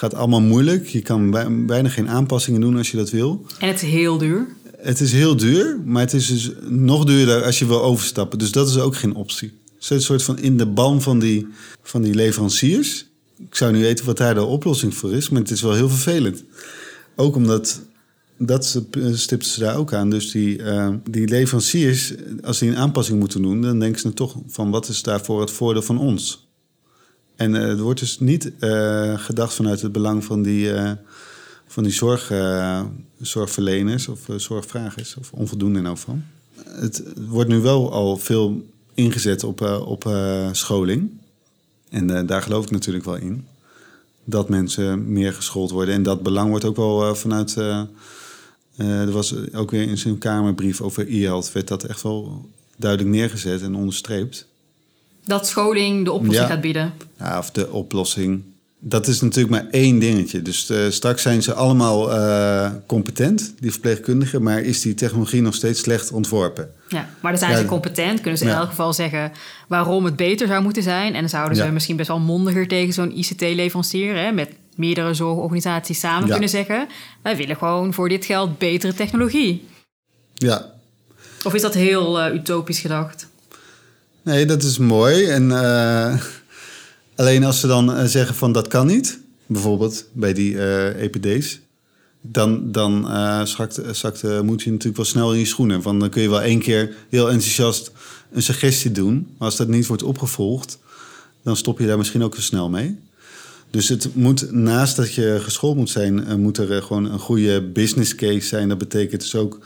Het 0.00 0.10
gaat 0.10 0.20
allemaal 0.20 0.40
moeilijk. 0.40 0.86
Je 0.86 1.00
kan 1.00 1.30
bijna 1.66 1.88
geen 1.88 2.08
aanpassingen 2.08 2.60
doen 2.60 2.76
als 2.76 2.90
je 2.90 2.96
dat 2.96 3.10
wil. 3.10 3.46
En 3.58 3.68
het 3.68 3.82
is 3.82 3.90
heel 3.90 4.18
duur. 4.18 4.46
Het 4.76 5.00
is 5.00 5.12
heel 5.12 5.36
duur, 5.36 5.80
maar 5.84 6.02
het 6.02 6.12
is 6.12 6.26
dus 6.26 6.50
nog 6.68 7.04
duurder 7.04 7.44
als 7.44 7.58
je 7.58 7.66
wil 7.66 7.82
overstappen. 7.82 8.38
Dus 8.38 8.52
dat 8.52 8.68
is 8.68 8.78
ook 8.78 8.96
geen 8.96 9.14
optie. 9.14 9.52
Het 9.74 9.82
is 9.82 9.90
een 9.90 10.02
soort 10.02 10.22
van 10.22 10.38
in 10.38 10.56
de 10.56 10.66
ban 10.66 11.02
van 11.02 11.18
die, 11.18 11.46
van 11.82 12.02
die 12.02 12.14
leveranciers. 12.14 13.06
ik 13.38 13.54
zou 13.54 13.72
niet 13.72 13.82
weten 13.82 14.04
wat 14.04 14.16
daar 14.16 14.34
de 14.34 14.44
oplossing 14.44 14.94
voor 14.94 15.12
is, 15.12 15.28
maar 15.28 15.40
het 15.40 15.50
is 15.50 15.62
wel 15.62 15.74
heel 15.74 15.88
vervelend. 15.88 16.44
Ook 17.16 17.36
omdat, 17.36 17.80
dat 18.38 18.82
stipten 19.12 19.50
ze 19.50 19.60
daar 19.60 19.76
ook 19.76 19.92
aan. 19.92 20.10
Dus 20.10 20.30
die, 20.30 20.62
eh, 20.62 20.94
die 21.10 21.28
leveranciers, 21.28 22.14
als 22.42 22.58
die 22.58 22.68
een 22.68 22.76
aanpassing 22.76 23.18
moeten 23.18 23.42
doen, 23.42 23.60
dan 23.60 23.78
denken 23.78 24.00
ze 24.00 24.12
toch 24.12 24.36
van 24.46 24.70
wat 24.70 24.88
is 24.88 25.02
daarvoor 25.02 25.40
het 25.40 25.50
voordeel 25.50 25.82
van 25.82 25.98
ons? 25.98 26.49
En 27.40 27.54
uh, 27.54 27.68
er 27.68 27.82
wordt 27.82 28.00
dus 28.00 28.18
niet 28.18 28.52
uh, 28.60 29.18
gedacht 29.18 29.54
vanuit 29.54 29.80
het 29.80 29.92
belang 29.92 30.24
van 30.24 30.42
die, 30.42 30.70
van 31.66 31.82
die 31.82 31.92
zorg, 31.92 32.32
zorgverleners 33.20 34.08
of 34.08 34.20
zorgvragers, 34.36 35.16
of 35.16 35.32
onvoldoende 35.32 35.82
elk 35.82 35.98
geval. 35.98 36.18
Het 36.64 37.02
wordt 37.28 37.50
nu 37.50 37.58
wel 37.58 37.92
al 37.92 38.16
veel 38.16 38.66
ingezet 38.94 39.44
op, 39.44 39.60
op 39.86 40.10
scholing. 40.52 41.10
En 41.88 42.26
daar 42.26 42.42
geloof 42.42 42.64
ik 42.64 42.70
natuurlijk 42.70 43.04
wel 43.04 43.16
in 43.16 43.46
dat 44.24 44.48
mensen 44.48 45.12
meer 45.12 45.32
geschoold 45.32 45.70
worden. 45.70 45.94
En 45.94 46.02
dat 46.02 46.22
belang 46.22 46.50
wordt 46.50 46.64
ook 46.64 46.76
wel 46.76 47.14
vanuit. 47.14 47.56
Er 48.76 49.10
was 49.10 49.52
ook 49.52 49.70
weer 49.70 49.88
in 49.88 49.98
zijn 49.98 50.18
Kamerbrief 50.18 50.80
over 50.80 51.08
e-health, 51.08 51.52
werd 51.52 51.68
dat 51.68 51.84
echt 51.84 52.02
wel 52.02 52.48
duidelijk 52.76 53.10
neergezet 53.10 53.62
en 53.62 53.74
onderstreept. 53.74 54.48
Dat 55.30 55.46
scholing 55.46 56.04
de 56.04 56.12
oplossing 56.12 56.46
gaat 56.46 56.60
bieden. 56.60 56.92
Ja, 57.18 57.38
of 57.38 57.50
de 57.50 57.70
oplossing. 57.70 58.42
Dat 58.78 59.06
is 59.06 59.20
natuurlijk 59.20 59.50
maar 59.50 59.66
één 59.70 59.98
dingetje. 59.98 60.42
Dus 60.42 60.72
straks 60.88 61.22
zijn 61.22 61.42
ze 61.42 61.54
allemaal 61.54 62.08
competent, 62.86 63.54
die 63.58 63.70
verpleegkundigen, 63.70 64.42
maar 64.42 64.60
is 64.60 64.80
die 64.80 64.94
technologie 64.94 65.42
nog 65.42 65.54
steeds 65.54 65.80
slecht 65.80 66.12
ontworpen? 66.12 66.72
Ja, 66.88 67.08
maar 67.20 67.32
dan 67.32 67.40
zijn 67.40 67.56
ze 67.56 67.64
competent, 67.64 68.20
kunnen 68.20 68.38
ze 68.38 68.44
in 68.44 68.50
elk 68.50 68.68
geval 68.68 68.92
zeggen 68.92 69.32
waarom 69.68 70.04
het 70.04 70.16
beter 70.16 70.46
zou 70.46 70.62
moeten 70.62 70.82
zijn. 70.82 71.14
En 71.14 71.20
dan 71.20 71.28
zouden 71.28 71.56
ze 71.56 71.70
misschien 71.70 71.96
best 71.96 72.08
wel 72.08 72.20
mondiger 72.20 72.68
tegen 72.68 72.92
zo'n 72.92 73.18
ICT-leverancier, 73.18 74.34
met 74.34 74.50
meerdere 74.74 75.14
zorgorganisaties 75.14 76.00
samen 76.00 76.28
kunnen 76.28 76.48
zeggen: 76.48 76.86
wij 77.22 77.36
willen 77.36 77.56
gewoon 77.56 77.94
voor 77.94 78.08
dit 78.08 78.24
geld 78.24 78.58
betere 78.58 78.94
technologie. 78.94 79.68
Ja. 80.34 80.72
Of 81.44 81.54
is 81.54 81.62
dat 81.62 81.74
heel 81.74 82.26
uh, 82.26 82.34
utopisch 82.34 82.80
gedacht? 82.80 83.28
Nee, 84.30 84.46
dat 84.46 84.62
is 84.62 84.78
mooi. 84.78 85.24
En 85.24 85.42
uh, 85.50 86.20
alleen 87.16 87.44
als 87.44 87.60
ze 87.60 87.66
dan 87.66 87.90
uh, 87.90 88.04
zeggen 88.04 88.34
van 88.34 88.52
dat 88.52 88.68
kan 88.68 88.86
niet, 88.86 89.18
bijvoorbeeld 89.46 90.04
bij 90.12 90.32
die 90.32 90.58
EPD's, 90.94 91.60
dan, 92.20 92.72
dan 92.72 93.04
uh, 93.06 93.44
zakt, 93.92 94.22
moet 94.42 94.62
je 94.62 94.70
natuurlijk 94.70 94.96
wel 94.96 95.04
snel 95.04 95.32
in 95.32 95.38
je 95.38 95.44
schoenen. 95.44 95.82
Want 95.82 96.00
dan 96.00 96.10
kun 96.10 96.22
je 96.22 96.28
wel 96.28 96.42
één 96.42 96.58
keer 96.58 96.94
heel 97.08 97.30
enthousiast 97.30 97.92
een 98.32 98.42
suggestie 98.42 98.92
doen. 98.92 99.14
Maar 99.38 99.48
als 99.48 99.56
dat 99.56 99.68
niet 99.68 99.86
wordt 99.86 100.02
opgevolgd, 100.02 100.78
dan 101.42 101.56
stop 101.56 101.78
je 101.78 101.86
daar 101.86 101.98
misschien 101.98 102.24
ook 102.24 102.34
zo 102.34 102.40
snel 102.40 102.68
mee. 102.68 102.98
Dus 103.70 103.88
het 103.88 104.14
moet, 104.14 104.52
naast 104.52 104.96
dat 104.96 105.14
je 105.14 105.38
geschoold 105.40 105.76
moet 105.76 105.90
zijn, 105.90 106.40
moet 106.40 106.58
er 106.58 106.82
gewoon 106.82 107.04
een 107.04 107.18
goede 107.18 107.62
business 107.62 108.14
case 108.14 108.46
zijn. 108.46 108.68
Dat 108.68 108.78
betekent 108.78 109.20
dus 109.20 109.34
ook 109.34 109.58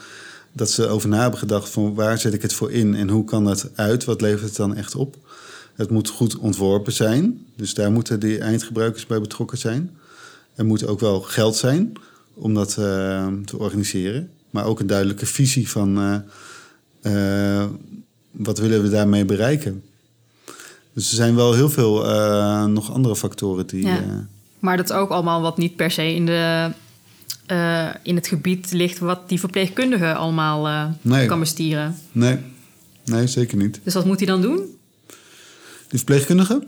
dat 0.56 0.70
ze 0.70 0.86
over 0.86 1.08
na 1.08 1.20
hebben 1.20 1.38
gedacht 1.38 1.68
van 1.68 1.94
waar 1.94 2.18
zet 2.18 2.34
ik 2.34 2.42
het 2.42 2.52
voor 2.52 2.72
in 2.72 2.94
en 2.94 3.08
hoe 3.08 3.24
kan 3.24 3.44
dat 3.44 3.70
uit? 3.74 4.04
Wat 4.04 4.20
levert 4.20 4.42
het 4.42 4.56
dan 4.56 4.76
echt 4.76 4.94
op? 4.94 5.16
Het 5.74 5.90
moet 5.90 6.08
goed 6.08 6.36
ontworpen 6.36 6.92
zijn. 6.92 7.46
Dus 7.56 7.74
daar 7.74 7.92
moeten 7.92 8.20
die 8.20 8.38
eindgebruikers 8.38 9.06
bij 9.06 9.20
betrokken 9.20 9.58
zijn. 9.58 9.96
Er 10.54 10.64
moet 10.64 10.86
ook 10.86 11.00
wel 11.00 11.20
geld 11.20 11.56
zijn 11.56 11.92
om 12.34 12.54
dat 12.54 12.76
uh, 12.78 13.26
te 13.44 13.58
organiseren. 13.58 14.30
Maar 14.50 14.64
ook 14.64 14.80
een 14.80 14.86
duidelijke 14.86 15.26
visie 15.26 15.68
van 15.70 15.98
uh, 15.98 16.16
uh, 17.02 17.64
wat 18.30 18.58
willen 18.58 18.82
we 18.82 18.90
daarmee 18.90 19.24
bereiken. 19.24 19.82
Dus 20.92 21.08
er 21.08 21.16
zijn 21.16 21.34
wel 21.34 21.54
heel 21.54 21.70
veel 21.70 22.04
nog 22.68 22.92
andere 22.92 23.16
factoren 23.16 23.66
die. 23.66 23.86
Ja. 23.86 24.26
maar 24.58 24.76
dat 24.76 24.90
is 24.90 24.96
ook 24.96 25.10
allemaal 25.10 25.40
wat 25.40 25.58
niet 25.58 25.76
per 25.76 25.90
se 25.90 26.14
in, 26.14 26.26
de, 26.26 26.70
in 28.02 28.14
het 28.14 28.26
gebied 28.26 28.72
ligt 28.72 28.98
wat 28.98 29.28
die 29.28 29.40
verpleegkundige 29.40 30.14
allemaal 30.14 30.90
nee. 31.02 31.26
kan 31.26 31.38
bestieren. 31.38 31.96
Nee. 32.12 32.38
nee, 33.04 33.26
zeker 33.26 33.56
niet. 33.56 33.80
Dus 33.82 33.94
wat 33.94 34.04
moet 34.04 34.18
hij 34.18 34.26
dan 34.26 34.42
doen? 34.42 34.76
Die 35.88 35.98
verpleegkundige? 35.98 36.66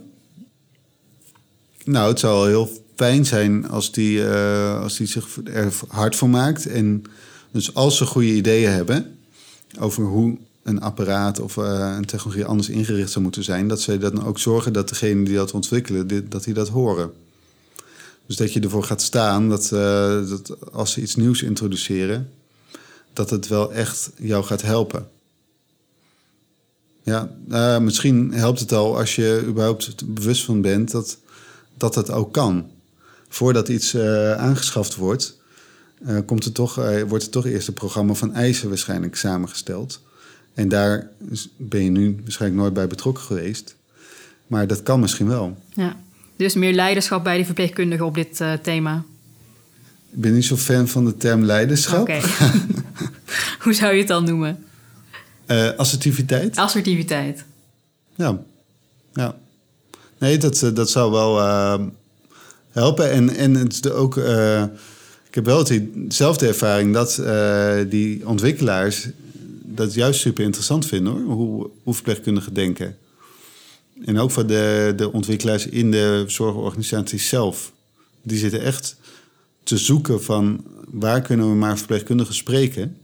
Nou, 1.85 2.09
het 2.09 2.21
zou 2.21 2.49
heel 2.49 2.71
fijn 2.97 3.27
zijn 3.27 3.69
als 3.69 3.93
die, 3.93 4.19
uh, 4.19 4.81
als 4.83 4.97
die 4.97 5.07
zich 5.07 5.39
er 5.45 5.73
hard 5.89 6.17
voor 6.17 6.29
maakt. 6.29 6.67
En 6.67 7.03
dus 7.51 7.75
als 7.75 7.97
ze 7.97 8.07
goede 8.07 8.35
ideeën 8.35 8.71
hebben 8.71 9.19
over 9.79 10.05
hoe 10.05 10.37
een 10.63 10.81
apparaat 10.81 11.41
of 11.41 11.57
een 11.57 12.05
technologie 12.05 12.45
anders 12.45 12.69
ingericht 12.69 13.11
zou 13.11 13.25
moeten 13.25 13.45
zijn, 13.45 13.69
dat 13.69 13.81
ze 13.81 13.99
dan 13.99 14.25
ook 14.25 14.39
zorgen 14.39 14.73
dat 14.73 14.89
degene 14.89 15.25
die 15.25 15.35
dat 15.35 15.53
ontwikkelen, 15.53 16.07
dit, 16.07 16.31
dat 16.31 16.45
die 16.45 16.55
dat 16.55 16.69
horen. 16.69 17.13
Dus 18.27 18.37
dat 18.37 18.53
je 18.53 18.61
ervoor 18.61 18.85
gaat 18.85 19.03
staan 19.03 19.49
dat, 19.49 19.71
uh, 19.73 20.29
dat 20.29 20.73
als 20.73 20.93
ze 20.93 21.01
iets 21.01 21.17
nieuws 21.17 21.43
introduceren, 21.43 22.31
dat 23.13 23.31
het 23.31 23.49
wel 23.49 23.73
echt 23.73 24.11
jou 24.17 24.45
gaat 24.45 24.63
helpen. 24.63 25.09
Ja, 27.03 27.31
uh, 27.49 27.79
misschien 27.79 28.33
helpt 28.33 28.61
het 28.61 28.73
al 28.73 28.99
als 28.99 29.15
je 29.15 29.45
überhaupt 29.47 30.15
bewust 30.15 30.45
van 30.45 30.61
bent 30.61 30.91
dat, 30.91 31.19
dat 31.77 31.95
het 31.95 32.11
ook 32.11 32.33
kan 32.33 32.71
voordat 33.29 33.69
iets 33.69 33.95
uh, 33.95 34.33
aangeschaft 34.33 34.95
wordt, 34.95 35.39
komt 36.27 36.45
er 36.45 36.53
toch, 36.53 36.75
wordt 37.09 37.25
er 37.25 37.31
toch 37.31 37.47
eerst 37.47 37.69
een 37.69 37.75
programma 37.75 38.15
van 38.15 38.35
eisen 38.35 38.69
waarschijnlijk 38.69 39.17
samengesteld. 39.17 40.01
En 40.55 40.69
daar 40.69 41.11
ben 41.57 41.85
je 41.85 41.91
nu 41.91 42.19
waarschijnlijk 42.23 42.61
nooit 42.61 42.75
bij 42.75 42.87
betrokken 42.87 43.25
geweest. 43.25 43.77
Maar 44.47 44.67
dat 44.67 44.83
kan 44.83 45.01
misschien 45.01 45.29
wel. 45.29 45.57
Ja, 45.75 45.97
dus 46.37 46.55
meer 46.55 46.73
leiderschap 46.73 47.25
bij 47.25 47.37
die 47.37 47.45
verpleegkundigen 47.45 48.07
op 48.07 48.15
dit 48.15 48.41
thema. 48.63 49.05
Ik 50.11 50.21
ben 50.21 50.35
niet 50.35 50.45
zo 50.45 50.57
fan 50.57 50.89
van 50.89 51.05
de 51.05 51.17
term 51.17 51.45
leiderschap. 51.45 52.01
Oké. 52.01 52.21
Hoe 53.63 53.75
zou 53.75 53.93
je 53.93 53.99
het 53.99 54.09
dan 54.09 54.25
noemen? 54.25 54.65
assertiviteit. 55.77 56.57
Assertiviteit. 56.57 57.45
Ja. 58.15 58.39
ja. 59.13 59.37
Nee, 60.19 60.39
dat, 60.39 60.71
dat 60.75 60.91
zou 60.91 61.11
wel 61.11 61.41
helpen. 62.71 63.11
En, 63.11 63.37
en 63.37 63.55
het 63.55 63.73
is 63.73 63.91
ook, 63.91 64.17
uh, 64.17 64.63
ik 65.29 65.35
heb 65.35 65.45
wel 65.45 65.65
dezelfde 65.95 66.47
ervaring 66.47 66.95
dat 66.95 67.23
die 67.91 68.29
ontwikkelaars 68.29 69.09
dat 69.77 69.95
juist 69.95 70.21
super 70.21 70.45
interessant 70.45 70.87
vinden 70.87 71.13
hoor, 71.13 71.35
hoe, 71.35 71.71
hoe 71.83 71.95
verpleegkundigen 71.95 72.55
denken. 72.55 72.97
En 74.05 74.19
ook 74.19 74.31
voor 74.31 74.47
de, 74.47 74.93
de 74.97 75.13
ontwikkelaars 75.13 75.67
in 75.67 75.91
de 75.91 76.25
zorgorganisaties 76.27 77.29
zelf. 77.29 77.73
Die 78.23 78.39
zitten 78.39 78.61
echt 78.61 78.97
te 79.63 79.77
zoeken 79.79 80.23
van 80.23 80.65
waar 80.91 81.21
kunnen 81.21 81.49
we 81.49 81.55
maar 81.55 81.79
verpleegkundigen 81.79 82.35
spreken. 82.35 82.97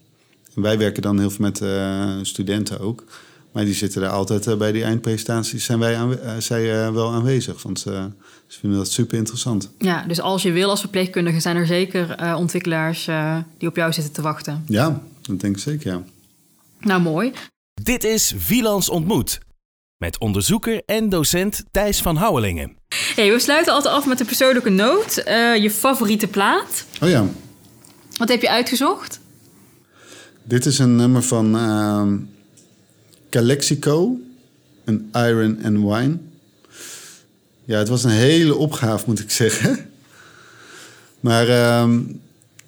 En 0.55 0.62
wij 0.62 0.78
werken 0.78 1.02
dan 1.02 1.18
heel 1.18 1.31
veel 1.31 1.44
met 1.44 1.61
uh, 1.61 2.18
studenten 2.22 2.81
ook. 2.81 3.05
Maar 3.52 3.64
die 3.64 3.74
zitten 3.74 4.00
daar 4.00 4.11
altijd 4.11 4.46
uh, 4.46 4.57
bij 4.57 4.72
die 4.72 4.85
eindpresentaties. 4.85 5.64
Zijn 5.64 5.78
wij 5.78 5.96
aanwe- 5.96 6.20
uh, 6.22 6.37
zij 6.37 6.87
uh, 6.87 6.92
wel 6.92 7.12
aanwezig. 7.12 7.62
Want 7.62 7.81
ze 7.81 8.11
vinden 8.48 8.78
dat 8.78 8.90
super 8.90 9.18
interessant. 9.18 9.70
Ja, 9.78 10.05
dus 10.07 10.20
als 10.20 10.42
je 10.42 10.52
wil 10.52 10.70
als 10.70 10.81
verpleegkundige... 10.81 11.40
zijn 11.40 11.57
er 11.57 11.66
zeker 11.66 12.35
ontwikkelaars 12.37 13.09
die 13.59 13.68
op 13.68 13.76
jou 13.76 13.92
zitten 13.92 14.12
te 14.12 14.22
wachten. 14.22 14.64
Ja, 14.66 15.02
dat 15.20 15.40
denk 15.40 15.57
ik 15.57 15.62
zeker, 15.62 15.92
ja. 15.92 16.02
Nou, 16.81 17.02
mooi. 17.02 17.33
Dit 17.83 18.05
is 18.05 18.35
Wielands 18.48 18.88
Ontmoet. 18.88 19.40
Met 20.02 20.18
onderzoeker 20.18 20.82
en 20.86 21.08
docent 21.08 21.64
Thijs 21.70 22.02
van 22.02 22.16
Houwelingen. 22.16 22.76
Hey, 23.14 23.32
we 23.32 23.38
sluiten 23.38 23.72
altijd 23.72 23.94
af 23.94 24.06
met 24.06 24.20
een 24.20 24.26
persoonlijke 24.26 24.70
noot. 24.70 25.14
je 25.62 25.70
favoriete 25.70 26.26
plaat. 26.26 26.84
Oh 27.02 27.08
ja. 27.08 27.26
Wat 28.16 28.28
heb 28.28 28.40
je 28.40 28.50
uitgezocht? 28.50 29.20
Dit 30.42 30.66
is 30.66 30.78
een 30.78 30.96
nummer 30.96 31.22
van... 31.22 31.56
ehm, 31.56 32.16
Calexico, 33.30 34.20
een 34.84 35.10
Iron 35.12 35.58
and 35.64 35.76
Wine. 35.76 36.16
Ja, 37.64 37.78
het 37.78 37.88
was 37.88 38.04
een 38.04 38.10
hele 38.10 38.54
opgave, 38.54 39.04
moet 39.06 39.20
ik 39.20 39.30
zeggen. 39.30 39.78
Maar 41.20 41.46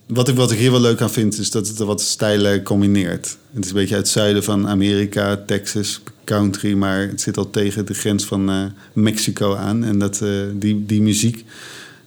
wat, 0.06 0.28
ik, 0.28 0.36
wat 0.36 0.50
ik 0.50 0.58
hier 0.58 0.70
wel 0.70 0.80
leuk 0.80 1.00
aan 1.00 1.10
vind, 1.10 1.38
is 1.38 1.50
dat 1.50 1.68
het 1.68 1.78
wat 1.78 2.00
stijlen 2.00 2.62
combineert. 2.62 3.36
Het 3.52 3.64
is 3.64 3.70
een 3.70 3.76
beetje 3.76 3.94
uit 3.94 4.04
het 4.04 4.12
zuiden 4.12 4.44
van 4.44 4.68
Amerika, 4.68 5.36
Texas, 5.46 6.00
country, 6.24 6.74
maar 6.74 7.00
het 7.00 7.20
zit 7.20 7.36
al 7.36 7.50
tegen 7.50 7.86
de 7.86 7.94
grens 7.94 8.24
van 8.24 8.50
uh, 8.50 8.64
Mexico 8.92 9.54
aan. 9.54 9.84
En 9.84 9.98
dat, 9.98 10.20
uh, 10.22 10.30
die, 10.52 10.86
die 10.86 11.02
muziek, 11.02 11.44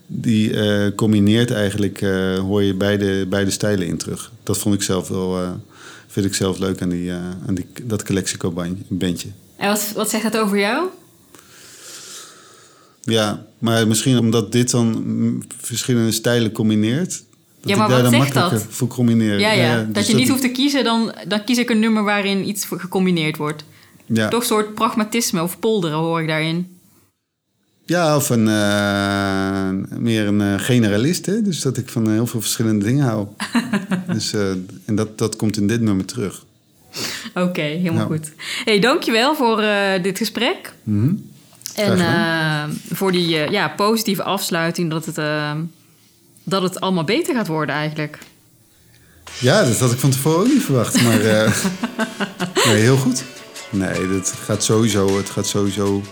die 0.06 0.50
uh, 0.50 0.86
combineert 0.96 1.50
eigenlijk, 1.50 2.00
hoor 2.40 2.62
je 2.62 2.74
beide, 2.74 3.26
beide 3.26 3.50
stijlen 3.50 3.86
in 3.86 3.96
terug. 3.96 4.32
Dat 4.42 4.58
vond 4.58 4.74
ik 4.74 4.82
zelf 4.82 5.08
wel 5.08 5.60
vind 6.06 6.26
ik 6.26 6.34
zelf 6.34 6.58
leuk 6.58 6.82
aan, 6.82 6.88
die, 6.88 7.12
aan 7.12 7.54
die, 7.54 7.66
dat 7.82 8.02
Calexico-bandje. 8.02 9.28
En 9.56 9.68
wat, 9.68 9.92
wat 9.94 10.10
zegt 10.10 10.22
dat 10.22 10.36
over 10.36 10.58
jou? 10.58 10.88
Ja, 13.02 13.46
maar 13.58 13.86
misschien 13.86 14.18
omdat 14.18 14.52
dit 14.52 14.70
dan 14.70 15.44
verschillende 15.60 16.12
stijlen 16.12 16.52
combineert. 16.52 17.10
Dat 17.60 17.70
ja, 17.70 17.76
maar 17.76 17.86
ik 17.86 17.92
daar 17.92 18.02
wat 18.02 18.10
dan 18.10 18.20
zegt 18.20 18.34
makkelijker 18.34 18.68
dat? 18.68 18.76
voor 18.76 18.88
combineer. 18.88 19.40
Ja, 19.40 19.52
ja. 19.52 19.82
dus 19.82 19.94
dat 19.94 20.06
je 20.06 20.14
niet 20.14 20.28
hoeft 20.28 20.40
te 20.40 20.50
kiezen, 20.50 20.84
dan, 20.84 21.14
dan 21.28 21.44
kies 21.44 21.58
ik 21.58 21.70
een 21.70 21.78
nummer 21.78 22.04
waarin 22.04 22.48
iets 22.48 22.66
gecombineerd 22.70 23.36
wordt. 23.36 23.64
Ja. 24.08 24.28
Toch 24.28 24.40
een 24.40 24.46
soort 24.46 24.74
pragmatisme 24.74 25.42
of 25.42 25.58
polderen 25.58 25.96
hoor 25.98 26.20
ik 26.20 26.28
daarin. 26.28 26.76
Ja, 27.86 28.16
of 28.16 28.30
een, 28.30 28.48
eh, 28.48 29.98
meer 29.98 30.26
een 30.26 30.40
eh, 30.40 30.54
generalist. 30.56 31.26
Hè? 31.26 31.42
Dus 31.42 31.60
dat 31.60 31.76
ik 31.76 31.88
van 31.88 32.10
heel 32.10 32.26
veel 32.26 32.40
verschillende 32.40 32.84
dingen 32.84 33.04
hou. 33.04 33.26
dus, 34.12 34.32
eh, 34.32 34.50
en 34.84 34.94
dat, 34.94 35.18
dat 35.18 35.36
komt 35.36 35.56
in 35.56 35.66
dit 35.66 35.80
nummer 35.80 36.04
terug. 36.04 36.44
Oké, 37.34 37.60
helemaal 37.60 38.06
goed. 38.06 38.32
hey, 38.64 38.78
dankjewel 38.78 39.34
voor 39.34 39.60
eh, 39.60 40.02
dit 40.02 40.18
gesprek. 40.18 40.72
Mhm. 40.82 41.14
En 41.74 42.00
eh, 42.00 42.64
voor 42.92 43.12
die 43.12 43.38
eh, 43.38 43.50
ja, 43.50 43.68
positieve 43.68 44.22
afsluiting 44.22 44.90
dat 44.90 45.06
het, 45.06 45.18
eh, 45.18 45.52
dat 46.44 46.62
het 46.62 46.80
allemaal 46.80 47.04
beter 47.04 47.34
gaat 47.34 47.46
worden 47.46 47.74
eigenlijk. 47.74 48.18
Ja, 49.40 49.64
dat 49.64 49.78
had 49.78 49.92
ik 49.92 49.98
van 49.98 50.10
tevoren 50.10 50.38
ook 50.38 50.52
niet 50.52 50.62
verwacht. 50.62 51.02
Maar 51.02 51.20
eh, 51.20 51.64
nee, 52.66 52.76
heel 52.76 52.96
goed. 52.96 53.24
Nee, 53.70 54.08
dat 54.08 54.32
gaat 54.44 54.64
sowieso, 54.64 55.16
het 55.16 55.30
gaat 55.30 55.46
sowieso 55.46 56.02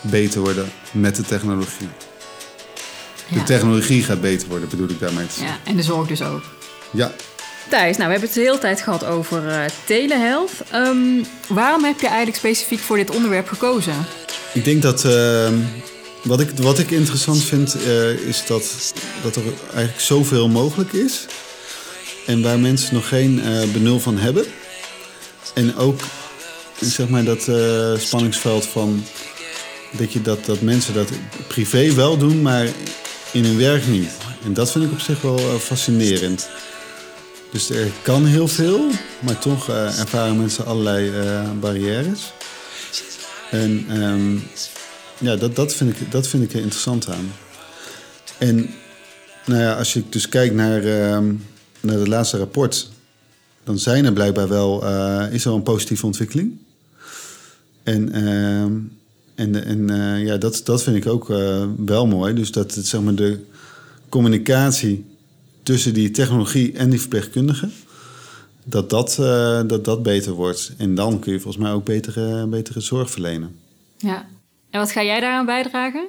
beter 0.00 0.40
worden 0.40 0.72
met 0.90 1.16
de 1.16 1.22
technologie. 1.22 1.88
De 3.28 3.34
Ja. 3.38 3.44
technologie 3.44 4.02
gaat 4.02 4.20
beter 4.20 4.48
worden, 4.48 4.68
bedoel 4.68 4.88
ik 4.88 5.00
daarmee. 5.00 5.26
Ja, 5.40 5.58
en 5.64 5.76
de 5.76 5.82
zorg 5.82 6.08
dus 6.08 6.22
ook. 6.22 6.42
Ja. 6.90 7.12
Thijs, 7.68 7.96
nou, 7.96 8.06
we 8.06 8.12
hebben 8.12 8.28
het 8.28 8.32
de 8.38 8.40
hele 8.44 8.58
tijd 8.58 8.80
gehad 8.80 9.04
over 9.04 9.48
eh, 9.48 9.64
telehealth. 9.84 10.50
Ehm, 10.70 10.96
waarom 11.48 11.84
heb 11.84 12.00
je 12.00 12.06
eigenlijk 12.06 12.36
specifiek 12.36 12.78
voor 12.80 12.96
dit 12.96 13.10
onderwerp 13.10 13.48
gekozen? 13.48 13.94
Ik 14.52 14.64
denk 14.64 14.82
dat 14.82 15.04
eh, 15.04 15.48
wat, 16.22 16.40
ik, 16.40 16.50
wat 16.56 16.78
ik 16.78 16.90
interessant 16.90 17.44
vind, 17.44 17.74
eh, 17.84 18.10
is 18.10 18.46
dat, 18.46 18.92
dat 19.22 19.36
er 19.36 19.42
eigenlijk 19.72 20.00
zoveel 20.00 20.48
mogelijk 20.48 20.92
is. 20.92 21.26
En 22.26 22.42
waar 22.42 22.58
mensen 22.58 22.94
nog 22.94 23.08
geen 23.08 23.42
eh, 23.44 23.68
benul 23.72 24.00
van 24.00 24.18
hebben. 24.18 24.44
En 25.54 25.76
ook 25.76 26.00
zeg 26.80 27.08
maar 27.08 27.24
dat 27.24 27.48
eh, 27.48 27.98
spanningsveld 27.98 28.66
van 28.66 29.04
dat, 29.92 30.12
je 30.12 30.22
dat, 30.22 30.44
dat 30.44 30.60
mensen 30.60 30.94
dat 30.94 31.10
privé 31.48 31.94
wel 31.94 32.18
doen, 32.18 32.42
maar 32.42 32.68
in 33.32 33.44
hun 33.44 33.58
werk 33.58 33.86
niet. 33.86 34.10
En 34.44 34.52
dat 34.52 34.70
vind 34.70 34.84
ik 34.84 34.92
op 34.92 35.00
zich 35.00 35.20
wel 35.20 35.38
eh, 35.38 35.54
fascinerend. 35.54 36.48
Dus 37.52 37.70
er 37.70 37.90
kan 38.02 38.24
heel 38.24 38.48
veel, 38.48 38.90
maar 39.20 39.38
toch 39.38 39.68
eh, 39.68 39.98
ervaren 39.98 40.38
mensen 40.38 40.66
allerlei 40.66 41.10
barrières. 41.60 42.32
En 43.50 43.84
ehm, 43.88 44.36
ja, 45.18 45.36
dat, 45.36 45.56
dat, 45.56 45.74
vind 45.74 46.00
ik, 46.00 46.10
dat 46.10 46.26
vind 46.26 46.42
ik 46.42 46.52
er 46.52 46.60
interessant 46.60 47.08
aan. 47.08 47.32
En 48.38 48.70
nou 49.44 49.60
ja, 49.60 49.72
als 49.72 49.92
je 49.92 50.02
dus 50.08 50.28
kijkt 50.28 50.54
naar, 50.54 50.84
ehm, 50.84 51.34
naar 51.80 51.98
het 51.98 52.08
laatste 52.08 52.38
rapport, 52.38 52.88
dan 53.64 53.78
zijn 53.78 54.04
er 54.04 54.12
blijkbaar 54.12 54.48
wel, 54.48 54.86
is 55.30 55.44
er 55.44 55.52
een 55.52 55.62
positieve 55.62 56.06
ontwikkeling. 56.06 56.58
En, 57.86 58.12
ehm, 58.12 58.72
en, 59.34 59.52
de- 59.52 59.58
en 59.60 59.90
eh, 59.90 60.24
ja, 60.24 60.36
dat, 60.36 60.60
dat 60.64 60.82
vind 60.82 60.96
ik 60.96 61.06
ook 61.06 61.30
eh, 61.30 61.64
wel 61.86 62.06
mooi. 62.06 62.34
Dus 62.34 62.50
dat 62.50 62.74
het, 62.74 62.86
zeg 62.86 63.00
maar, 63.00 63.14
de 63.14 63.38
communicatie 64.08 65.04
tussen 65.62 65.94
die 65.94 66.10
technologie 66.10 66.72
en 66.72 66.90
die 66.90 67.00
verpleegkundigen, 67.00 67.72
dat 68.64 68.90
dat, 68.90 69.18
eh, 69.18 69.60
dat 69.66 69.84
dat 69.84 70.02
beter 70.02 70.32
wordt. 70.32 70.72
En 70.78 70.94
dan 70.94 71.18
kun 71.18 71.32
je 71.32 71.40
volgens 71.40 71.62
mij 71.62 71.72
ook 71.72 71.84
betere, 71.84 72.46
betere 72.46 72.80
zorg 72.80 73.10
verlenen. 73.10 73.56
Ja. 73.98 74.26
En 74.70 74.80
wat 74.80 74.90
ga 74.90 75.02
jij 75.02 75.20
daaraan 75.20 75.46
bijdragen? 75.46 76.06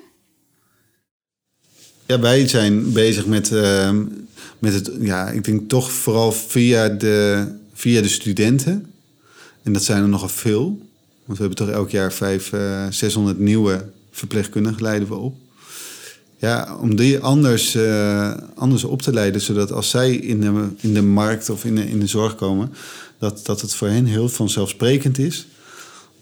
Ja, 2.05 2.19
wij 2.19 2.47
zijn 2.47 2.91
bezig 2.91 3.25
met, 3.25 3.51
eh, 3.51 3.91
met 4.59 4.73
het, 4.73 4.91
ja, 4.99 5.29
ik 5.29 5.43
denk 5.43 5.69
toch 5.69 5.91
vooral 5.91 6.31
via 6.31 6.89
de, 6.89 7.47
via 7.73 8.01
de 8.01 8.07
studenten. 8.09 8.91
En 9.63 9.73
dat 9.73 9.83
zijn 9.83 10.01
er 10.01 10.09
nogal 10.09 10.29
veel. 10.29 10.85
Want 11.27 11.39
we 11.39 11.45
hebben 11.45 11.65
toch 11.65 11.75
elk 11.75 11.89
jaar 11.89 12.13
vijf, 12.13 12.53
eh 12.53 12.85
600 12.89 13.39
nieuwe 13.39 13.89
verpleegkundigen 14.11 14.81
leiden 14.81 15.07
we 15.07 15.15
op. 15.15 15.35
Ja, 16.37 16.77
om 16.81 16.95
die 16.95 17.19
anders, 17.19 17.75
eh, 17.75 18.33
anders 18.55 18.83
op 18.83 19.01
te 19.01 19.13
leiden, 19.13 19.41
zodat 19.41 19.71
als 19.71 19.89
zij 19.89 20.15
in 20.15 20.41
de, 20.41 20.67
in 20.77 20.93
de 20.93 21.01
markt 21.01 21.49
of 21.49 21.65
in 21.65 21.75
de, 21.75 21.89
in 21.89 21.99
de 21.99 22.07
zorg 22.07 22.35
komen, 22.35 22.73
dat, 23.19 23.45
dat 23.45 23.61
het 23.61 23.75
voor 23.75 23.87
hen 23.87 24.05
heel 24.05 24.29
vanzelfsprekend 24.29 25.17
is 25.17 25.47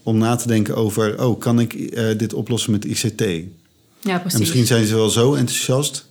om 0.04 0.18
na 0.18 0.36
te 0.36 0.48
denken 0.48 0.76
over, 0.76 1.24
oh, 1.24 1.40
kan 1.40 1.60
ik 1.60 1.74
eh, 1.74 2.18
dit 2.18 2.34
oplossen 2.34 2.72
met 2.72 2.86
ICT? 2.86 3.22
Ja, 4.02 4.18
precies. 4.18 4.34
En 4.34 4.40
misschien 4.40 4.66
zijn 4.66 4.86
ze 4.86 4.96
wel 4.96 5.10
zo 5.10 5.34
enthousiast 5.34 6.06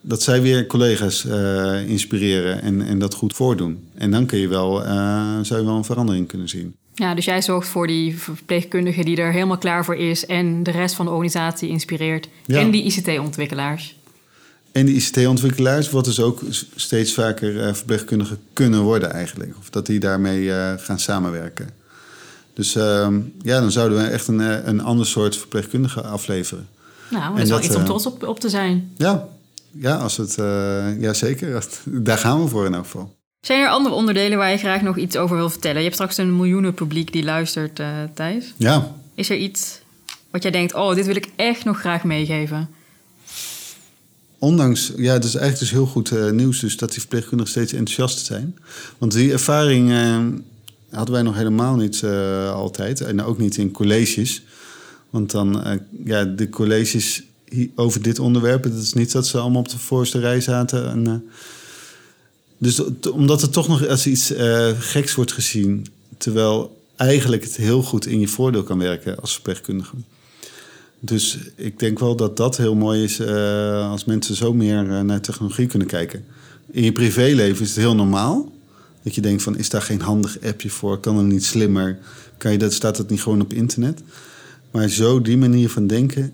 dat 0.00 0.22
zij 0.22 0.42
weer 0.42 0.66
collega's 0.66 1.24
eh, 1.24 1.88
inspireren 1.88 2.62
en, 2.62 2.82
en 2.82 2.98
dat 2.98 3.14
goed 3.14 3.34
voordoen. 3.34 3.88
En 3.94 4.10
dan 4.10 4.26
kun 4.26 4.38
je 4.38 4.48
wel, 4.48 4.84
eh, 4.84 5.38
zou 5.42 5.60
je 5.60 5.66
wel 5.66 5.76
een 5.76 5.84
verandering 5.84 6.28
kunnen 6.28 6.48
zien. 6.48 6.74
Ja, 6.98 7.14
dus 7.14 7.24
jij 7.24 7.42
zorgt 7.42 7.68
voor 7.68 7.86
die 7.86 8.18
verpleegkundige 8.18 9.04
die 9.04 9.16
er 9.16 9.32
helemaal 9.32 9.58
klaar 9.58 9.84
voor 9.84 9.96
is 9.96 10.26
en 10.26 10.62
de 10.62 10.70
rest 10.70 10.94
van 10.94 11.04
de 11.04 11.10
organisatie 11.10 11.68
inspireert. 11.68 12.28
Ja. 12.46 12.58
En 12.58 12.70
die 12.70 12.82
ICT-ontwikkelaars. 12.82 13.96
En 14.72 14.86
die 14.86 14.94
ICT-ontwikkelaars, 14.94 15.90
wat 15.90 16.04
dus 16.04 16.20
ook 16.20 16.40
steeds 16.74 17.14
vaker 17.14 17.60
eh, 17.60 17.74
verpleegkundigen 17.74 18.38
kunnen 18.52 18.80
worden 18.80 19.12
eigenlijk. 19.12 19.54
Of 19.58 19.70
dat 19.70 19.86
die 19.86 20.00
daarmee 20.00 20.52
eh, 20.52 20.72
gaan 20.76 20.98
samenwerken. 20.98 21.70
Dus 22.54 22.76
ehm, 22.76 23.20
ja, 23.42 23.60
dan 23.60 23.70
zouden 23.70 23.98
we 23.98 24.04
echt 24.04 24.28
een, 24.28 24.40
eh, 24.40 24.66
een 24.66 24.82
ander 24.82 25.06
soort 25.06 25.36
verpleegkundige 25.36 26.02
afleveren. 26.02 26.68
Nou, 27.10 27.34
dat 27.34 27.42
is 27.42 27.48
wel 27.48 27.62
iets 27.62 27.76
om 27.76 27.84
trots 27.84 28.06
op, 28.06 28.22
op 28.22 28.40
te 28.40 28.48
zijn. 28.48 28.92
Ja, 28.96 29.28
ja, 29.70 29.96
als 29.96 30.16
het, 30.16 30.34
ja 31.00 31.12
zeker. 31.12 31.66
Daar 31.84 32.18
gaan 32.18 32.42
we 32.42 32.48
voor 32.48 32.66
in 32.66 32.74
elk 32.74 32.84
geval. 32.84 33.17
Zijn 33.48 33.60
er 33.60 33.68
andere 33.68 33.94
onderdelen 33.94 34.38
waar 34.38 34.50
je 34.50 34.56
graag 34.56 34.82
nog 34.82 34.96
iets 34.96 35.16
over 35.16 35.36
wil 35.36 35.50
vertellen? 35.50 35.76
Je 35.76 35.82
hebt 35.82 35.94
straks 35.94 36.16
een 36.16 36.36
miljoenen 36.36 36.74
publiek 36.74 37.12
die 37.12 37.24
luistert, 37.24 37.78
eh 37.78 37.86
Thijs. 38.14 38.54
Ja, 38.56 38.94
Is 39.14 39.30
er 39.30 39.36
iets 39.36 39.80
wat 40.30 40.42
jij 40.42 40.52
denkt, 40.52 40.74
oh, 40.74 40.94
dit 40.94 41.06
wil 41.06 41.16
ik 41.16 41.28
echt 41.36 41.64
nog 41.64 41.78
graag 41.78 42.04
meegeven? 42.04 42.68
Ondanks, 44.38 44.92
ja, 44.96 45.12
het 45.12 45.24
is 45.24 45.34
eigenlijk 45.34 45.58
dus 45.58 45.70
heel 45.70 45.86
goed 45.86 46.10
eh, 46.10 46.30
nieuws 46.30 46.60
dus 46.60 46.76
dat 46.76 46.90
die 46.90 47.00
verpleegkundigen 47.00 47.52
steeds 47.52 47.72
enthousiast 47.72 48.26
zijn. 48.26 48.58
Want 48.98 49.12
die 49.12 49.32
ervaring 49.32 49.90
eh, 49.90 50.26
hadden 50.90 51.14
wij 51.14 51.22
nog 51.22 51.34
helemaal 51.36 51.76
niet 51.76 52.04
altijd. 52.52 53.00
En 53.00 53.22
ook 53.22 53.38
niet 53.38 53.56
in 53.56 53.70
colleges. 53.70 54.42
Want 55.10 55.30
dan, 55.30 55.80
ja, 56.04 56.24
de 56.24 56.48
colleges 56.48 57.22
over 57.74 58.02
dit 58.02 58.18
onderwerp, 58.18 58.64
het 58.64 58.74
is 58.74 58.92
niet 58.92 59.12
dat 59.12 59.26
ze 59.26 59.38
allemaal 59.38 59.60
op 59.60 59.68
de 59.68 59.78
voorste 59.78 60.18
rij 60.18 60.40
zaten. 60.40 60.90
En, 60.90 61.28
dus 62.58 62.82
omdat 63.12 63.40
het 63.40 63.52
toch 63.52 63.68
nog 63.68 63.86
als 63.86 64.06
iets 64.06 64.32
eh, 64.32 64.70
geks 64.78 65.14
wordt 65.14 65.32
gezien, 65.32 65.86
terwijl 66.16 66.82
eigenlijk 66.96 67.42
het 67.42 67.56
heel 67.56 67.82
goed 67.82 68.06
in 68.06 68.20
je 68.20 68.28
voordeel 68.28 68.62
kan 68.62 68.78
werken 68.78 69.20
als 69.20 69.32
verpleegkundige. 69.32 69.94
Dus 71.00 71.38
ik 71.54 71.78
denk 71.78 71.98
wel 71.98 72.16
dat 72.16 72.36
dat 72.36 72.56
heel 72.56 72.74
mooi 72.74 73.02
is 73.02 73.18
eh, 73.18 73.90
als 73.90 74.04
mensen 74.04 74.34
zo 74.34 74.52
meer 74.54 74.90
eh, 74.90 75.00
naar 75.00 75.20
technologie 75.20 75.66
kunnen 75.66 75.88
kijken. 75.88 76.24
In 76.70 76.82
je 76.82 76.92
privéleven 76.92 77.62
is 77.62 77.68
het 77.68 77.78
heel 77.78 77.94
normaal. 77.94 78.52
Dat 79.02 79.14
je 79.14 79.20
denkt 79.20 79.42
van, 79.42 79.58
is 79.58 79.68
daar 79.68 79.82
geen 79.82 80.00
handig 80.00 80.40
appje 80.40 80.70
voor? 80.70 80.98
Kan 80.98 81.16
het 81.16 81.26
niet 81.26 81.44
slimmer? 81.44 81.98
Kan 82.36 82.52
je 82.52 82.58
dat, 82.58 82.72
staat 82.72 82.98
het 82.98 83.10
niet 83.10 83.22
gewoon 83.22 83.40
op 83.40 83.52
internet? 83.52 84.02
Maar 84.70 84.88
zo 84.88 85.22
die 85.22 85.36
manier 85.36 85.70
van 85.70 85.86
denken 85.86 86.32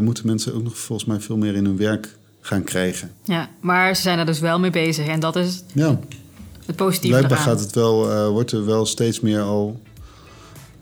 moeten 0.00 0.26
mensen 0.26 0.54
ook 0.54 0.62
nog 0.62 0.78
volgens 0.78 1.08
mij 1.08 1.20
veel 1.20 1.36
meer 1.36 1.54
in 1.54 1.64
hun 1.64 1.76
werk 1.76 2.16
gaan 2.46 2.62
krijgen. 2.64 3.12
Ja, 3.24 3.48
maar 3.60 3.96
ze 3.96 4.02
zijn 4.02 4.18
er 4.18 4.26
dus 4.26 4.38
wel 4.40 4.58
mee 4.58 4.70
bezig 4.70 5.06
en 5.06 5.20
dat 5.20 5.36
is 5.36 5.62
Ja, 5.72 5.98
het 6.66 6.76
positieve 6.76 7.16
blijkbaar 7.16 7.38
eraan. 7.40 7.50
gaat 7.56 7.60
het 7.64 7.74
wel, 7.74 8.10
eh, 8.10 8.28
wordt 8.28 8.52
er 8.52 8.64
wel 8.66 8.86
steeds 8.86 9.20
meer 9.20 9.40
al 9.40 9.80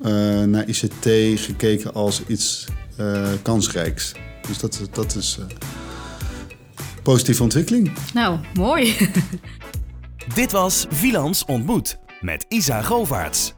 eh, 0.03 0.13
naar 0.43 0.69
ICT 0.69 1.07
gekeken 1.41 1.95
als 1.95 2.23
iets 2.27 2.67
eh, 2.97 3.29
kansrijks. 3.43 4.13
Dus 4.47 4.59
dat, 4.59 4.81
dat 4.93 5.15
is 5.15 5.39
eh, 5.41 5.47
positieve 7.03 7.43
ontwikkeling. 7.43 7.93
Nou, 8.15 8.39
mooi. 8.55 8.97
Dit 10.35 10.53
was 10.53 10.87
Vilans 10.91 11.45
ontmoet 11.45 11.99
met 12.21 12.45
Isa 12.49 12.83
Govaerts. 12.83 13.53